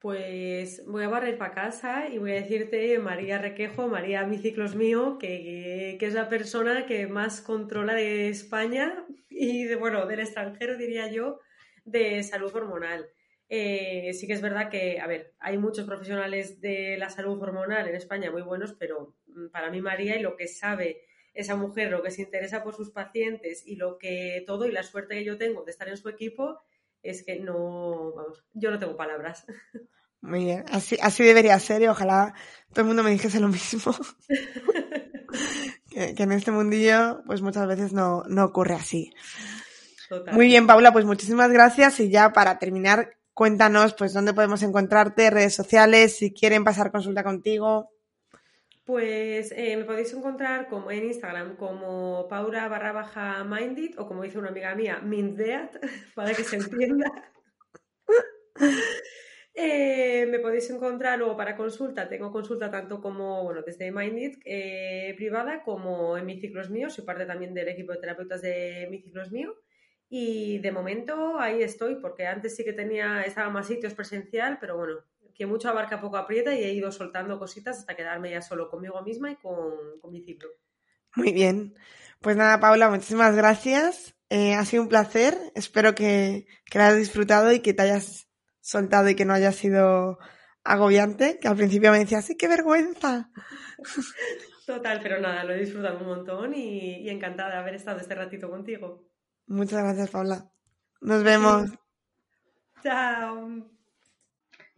Pues 0.00 0.84
voy 0.86 1.02
a 1.02 1.08
barrer 1.08 1.36
para 1.38 1.54
casa 1.54 2.08
y 2.08 2.18
voy 2.18 2.30
a 2.30 2.40
decirte 2.40 2.98
María 3.00 3.38
Requejo, 3.38 3.88
María 3.88 4.24
Mi 4.24 4.38
Ciclos 4.38 4.76
Mío, 4.76 5.18
que, 5.18 5.96
que, 5.98 6.06
es 6.06 6.14
la 6.14 6.28
persona 6.28 6.86
que 6.86 7.08
más 7.08 7.40
controla 7.40 7.94
de 7.94 8.28
España 8.28 9.04
y 9.28 9.64
de, 9.64 9.74
bueno, 9.74 10.06
del 10.06 10.20
extranjero 10.20 10.76
diría 10.76 11.10
yo, 11.10 11.40
de 11.84 12.22
salud 12.22 12.54
hormonal. 12.54 13.10
Eh, 13.48 14.12
sí 14.12 14.26
que 14.26 14.34
es 14.34 14.42
verdad 14.42 14.68
que, 14.68 15.00
a 15.00 15.06
ver, 15.06 15.34
hay 15.40 15.56
muchos 15.56 15.86
profesionales 15.86 16.60
de 16.60 16.96
la 16.98 17.08
salud 17.08 17.40
hormonal 17.42 17.88
en 17.88 17.94
España 17.94 18.30
muy 18.30 18.42
buenos, 18.42 18.74
pero 18.78 19.16
mm, 19.26 19.48
para 19.48 19.70
mí 19.70 19.80
María 19.80 20.16
y 20.16 20.22
lo 20.22 20.36
que 20.36 20.48
sabe 20.48 21.02
esa 21.32 21.56
mujer, 21.56 21.90
lo 21.90 22.02
que 22.02 22.10
se 22.10 22.22
interesa 22.22 22.62
por 22.62 22.74
sus 22.74 22.90
pacientes 22.90 23.66
y 23.66 23.76
lo 23.76 23.96
que 23.98 24.44
todo 24.46 24.66
y 24.66 24.72
la 24.72 24.82
suerte 24.82 25.14
que 25.14 25.24
yo 25.24 25.38
tengo 25.38 25.64
de 25.64 25.70
estar 25.70 25.88
en 25.88 25.96
su 25.96 26.08
equipo, 26.08 26.60
es 27.02 27.24
que 27.24 27.40
no, 27.40 28.12
vamos, 28.12 28.44
yo 28.52 28.70
no 28.70 28.78
tengo 28.78 28.96
palabras. 28.96 29.44
Muy 30.20 30.44
bien, 30.44 30.64
así, 30.70 30.98
así 31.00 31.22
debería 31.22 31.58
ser 31.60 31.80
y 31.82 31.86
ojalá 31.86 32.34
todo 32.70 32.80
el 32.80 32.86
mundo 32.88 33.02
me 33.02 33.10
dijese 33.10 33.38
lo 33.38 33.48
mismo. 33.48 33.94
que, 35.90 36.14
en 36.16 36.32
este 36.32 36.50
mundillo 36.50 37.22
pues 37.24 37.40
muchas 37.40 37.66
veces 37.68 37.92
no, 37.92 38.24
no 38.28 38.44
ocurre 38.44 38.74
así. 38.74 39.12
Muy 40.32 40.46
bien, 40.46 40.66
Paula, 40.66 40.92
pues 40.92 41.04
muchísimas 41.04 41.52
gracias 41.52 42.00
y 42.00 42.10
ya 42.10 42.32
para 42.32 42.58
terminar, 42.58 43.16
cuéntanos 43.34 43.94
pues 43.94 44.12
dónde 44.12 44.34
podemos 44.34 44.62
encontrarte, 44.62 45.30
redes 45.30 45.54
sociales, 45.54 46.16
si 46.16 46.32
quieren 46.32 46.64
pasar 46.64 46.90
consulta 46.90 47.22
contigo. 47.22 47.90
Pues 48.88 49.52
eh, 49.54 49.76
me 49.76 49.84
podéis 49.84 50.14
encontrar 50.14 50.66
como 50.66 50.90
en 50.90 51.04
Instagram 51.04 51.56
como 51.56 52.26
Paula 52.26 52.68
barra 52.68 52.92
baja 52.92 53.44
minded 53.44 53.98
o 53.98 54.08
como 54.08 54.22
dice 54.22 54.38
una 54.38 54.48
amiga 54.48 54.74
mía, 54.74 55.00
minddeat, 55.04 55.76
para 56.14 56.32
que 56.32 56.42
se 56.42 56.56
entienda. 56.56 57.06
Eh, 59.60 60.26
me 60.30 60.38
podéis 60.38 60.70
encontrar 60.70 61.18
luego 61.18 61.36
para 61.36 61.56
consulta, 61.56 62.08
tengo 62.08 62.30
consulta 62.30 62.70
tanto 62.70 63.00
como, 63.00 63.42
bueno, 63.42 63.62
desde 63.62 63.90
Minded 63.90 64.38
eh, 64.44 65.14
privada 65.16 65.64
como 65.64 66.16
en 66.16 66.26
mi 66.26 66.40
ciclos 66.40 66.70
mío, 66.70 66.88
soy 66.90 67.04
parte 67.04 67.26
también 67.26 67.54
del 67.54 67.66
equipo 67.66 67.90
de 67.92 67.98
terapeutas 67.98 68.40
de 68.40 68.86
mi 68.88 69.02
ciclos 69.02 69.32
mío 69.32 69.56
y 70.08 70.60
de 70.60 70.70
momento 70.70 71.40
ahí 71.40 71.60
estoy 71.60 71.96
porque 71.96 72.24
antes 72.24 72.54
sí 72.54 72.64
que 72.64 72.72
tenía, 72.72 73.22
estaba 73.22 73.50
más 73.50 73.66
sitios 73.66 73.94
presencial, 73.94 74.58
pero 74.60 74.76
bueno, 74.76 75.04
que 75.38 75.46
mucho 75.46 75.68
abarca 75.68 76.00
poco 76.00 76.16
aprieta 76.16 76.52
y 76.52 76.64
he 76.64 76.72
ido 76.72 76.90
soltando 76.90 77.38
cositas 77.38 77.78
hasta 77.78 77.94
quedarme 77.94 78.32
ya 78.32 78.42
solo 78.42 78.68
conmigo 78.68 79.00
misma 79.02 79.30
y 79.30 79.36
con, 79.36 80.10
mi 80.10 80.20
ciclo. 80.20 80.48
Muy 81.14 81.32
bien. 81.32 81.76
Pues 82.20 82.36
nada, 82.36 82.58
Paula, 82.58 82.90
muchísimas 82.90 83.36
gracias. 83.36 84.16
Eh, 84.30 84.54
ha 84.54 84.64
sido 84.64 84.82
un 84.82 84.88
placer. 84.88 85.38
Espero 85.54 85.94
que, 85.94 86.48
que 86.68 86.78
lo 86.78 86.84
hayas 86.84 86.98
disfrutado 86.98 87.52
y 87.52 87.60
que 87.60 87.72
te 87.72 87.82
hayas 87.82 88.28
soltado 88.60 89.08
y 89.08 89.14
que 89.14 89.24
no 89.24 89.32
haya 89.32 89.52
sido 89.52 90.18
agobiante, 90.64 91.38
que 91.38 91.46
al 91.46 91.56
principio 91.56 91.92
me 91.92 92.00
decías, 92.00 92.26
¡sí, 92.26 92.36
qué 92.36 92.48
vergüenza! 92.48 93.30
Total, 94.66 95.00
pero 95.00 95.20
nada, 95.20 95.44
lo 95.44 95.54
he 95.54 95.60
disfrutado 95.60 96.00
un 96.00 96.06
montón 96.06 96.52
y, 96.52 96.98
y 96.98 97.08
encantada 97.08 97.50
de 97.50 97.56
haber 97.56 97.74
estado 97.76 98.00
este 98.00 98.16
ratito 98.16 98.50
contigo. 98.50 99.08
Muchas 99.46 99.82
gracias, 99.84 100.10
Paula. 100.10 100.50
Nos 101.00 101.22
vemos. 101.22 101.70
Chao. 102.82 103.77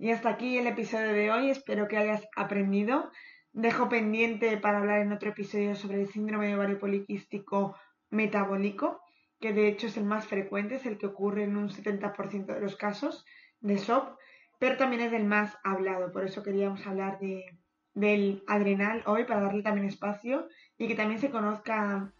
Y 0.00 0.12
hasta 0.12 0.30
aquí 0.30 0.56
el 0.56 0.66
episodio 0.66 1.12
de 1.12 1.30
hoy. 1.30 1.50
Espero 1.50 1.86
que 1.86 1.98
hayas 1.98 2.26
aprendido. 2.34 3.10
Dejo 3.52 3.90
pendiente 3.90 4.56
para 4.56 4.78
hablar 4.78 5.00
en 5.02 5.12
otro 5.12 5.28
episodio 5.28 5.74
sobre 5.74 6.00
el 6.00 6.08
síndrome 6.08 6.46
de 6.46 6.54
ovario 6.54 6.78
poliquístico 6.78 7.76
metabólico, 8.08 9.02
que 9.40 9.52
de 9.52 9.68
hecho 9.68 9.88
es 9.88 9.98
el 9.98 10.04
más 10.04 10.26
frecuente, 10.26 10.76
es 10.76 10.86
el 10.86 10.96
que 10.96 11.04
ocurre 11.04 11.44
en 11.44 11.54
un 11.54 11.68
70% 11.68 12.46
de 12.46 12.60
los 12.60 12.76
casos 12.76 13.26
de 13.60 13.76
SOP, 13.76 14.16
pero 14.58 14.78
también 14.78 15.02
es 15.02 15.12
el 15.12 15.26
más 15.26 15.58
hablado. 15.64 16.10
Por 16.12 16.24
eso 16.24 16.42
queríamos 16.42 16.86
hablar 16.86 17.18
de, 17.18 17.44
del 17.92 18.42
adrenal 18.46 19.02
hoy, 19.04 19.24
para 19.24 19.42
darle 19.42 19.62
también 19.62 19.86
espacio 19.86 20.48
y 20.78 20.88
que 20.88 20.94
también 20.94 21.20
se 21.20 21.30
conozca 21.30 22.10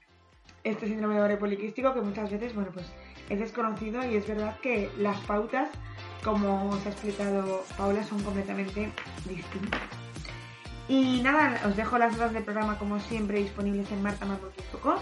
este 0.64 0.86
síndrome 0.86 1.14
de 1.14 1.20
ovario 1.20 1.38
poliquístico, 1.38 1.94
que 1.94 2.02
muchas 2.02 2.30
veces, 2.30 2.54
bueno, 2.54 2.72
pues 2.74 2.92
es 3.30 3.38
desconocido 3.38 4.04
y 4.04 4.16
es 4.16 4.28
verdad 4.28 4.60
que 4.60 4.90
las 4.98 5.18
pautas 5.20 5.70
como 6.24 6.70
os 6.70 6.86
ha 6.86 6.90
explicado 6.90 7.64
Paula, 7.76 8.04
son 8.04 8.22
completamente 8.22 8.92
distintas. 9.24 9.80
Y 10.88 11.20
nada, 11.22 11.60
os 11.66 11.76
dejo 11.76 11.98
las 11.98 12.12
notas 12.12 12.32
del 12.32 12.42
programa 12.42 12.78
como 12.78 12.98
siempre 12.98 13.38
disponibles 13.38 13.90
en 13.92 14.02
martamarmol.com 14.02 14.98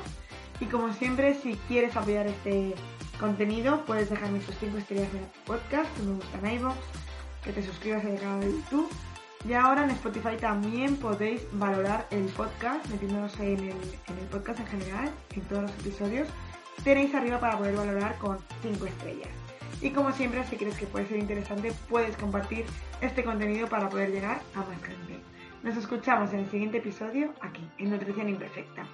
y 0.61 0.66
como 0.66 0.93
siempre, 0.93 1.35
si 1.35 1.55
quieres 1.69 1.97
apoyar 1.97 2.27
este 2.27 2.75
contenido, 3.21 3.85
puedes 3.85 4.11
dejarme 4.11 4.41
tus 4.41 4.57
5 4.57 4.79
estrellas 4.79 5.09
en 5.14 5.27
podcast, 5.45 5.95
que 5.97 6.03
me 6.03 6.14
gusta 6.14 6.39
en 6.39 6.55
iVoox, 6.59 6.77
que 7.45 7.53
te 7.53 7.62
suscribas 7.62 8.05
al 8.05 8.19
canal 8.19 8.41
de 8.41 8.53
YouTube. 8.53 8.91
Y 9.49 9.53
ahora 9.53 9.85
en 9.85 9.91
Spotify 9.91 10.37
también 10.41 10.97
podéis 10.97 11.43
valorar 11.53 12.09
el 12.11 12.25
podcast, 12.27 12.85
metiéndonos 12.89 13.39
en 13.39 13.61
el, 13.61 13.71
en 13.71 14.19
el 14.21 14.27
podcast 14.31 14.59
en 14.61 14.66
general, 14.66 15.11
en 15.35 15.43
todos 15.43 15.62
los 15.62 15.71
episodios. 15.79 16.29
Tenéis 16.83 17.14
arriba 17.14 17.39
para 17.39 17.57
poder 17.57 17.77
valorar 17.77 18.19
con 18.19 18.39
5 18.62 18.87
estrellas. 18.87 19.48
Y 19.81 19.91
como 19.91 20.11
siempre, 20.12 20.45
si 20.45 20.57
crees 20.57 20.76
que 20.76 20.87
puede 20.87 21.07
ser 21.07 21.18
interesante, 21.18 21.72
puedes 21.89 22.16
compartir 22.16 22.64
este 23.01 23.22
contenido 23.22 23.68
para 23.68 23.89
poder 23.89 24.11
llegar 24.11 24.41
a 24.55 24.59
más 24.59 24.83
gente. 24.83 25.20
Nos 25.62 25.76
escuchamos 25.76 26.33
en 26.33 26.41
el 26.41 26.51
siguiente 26.51 26.79
episodio 26.79 27.33
aquí, 27.41 27.68
en 27.79 27.91
Nutrición 27.91 28.29
Imperfecta. 28.29 28.87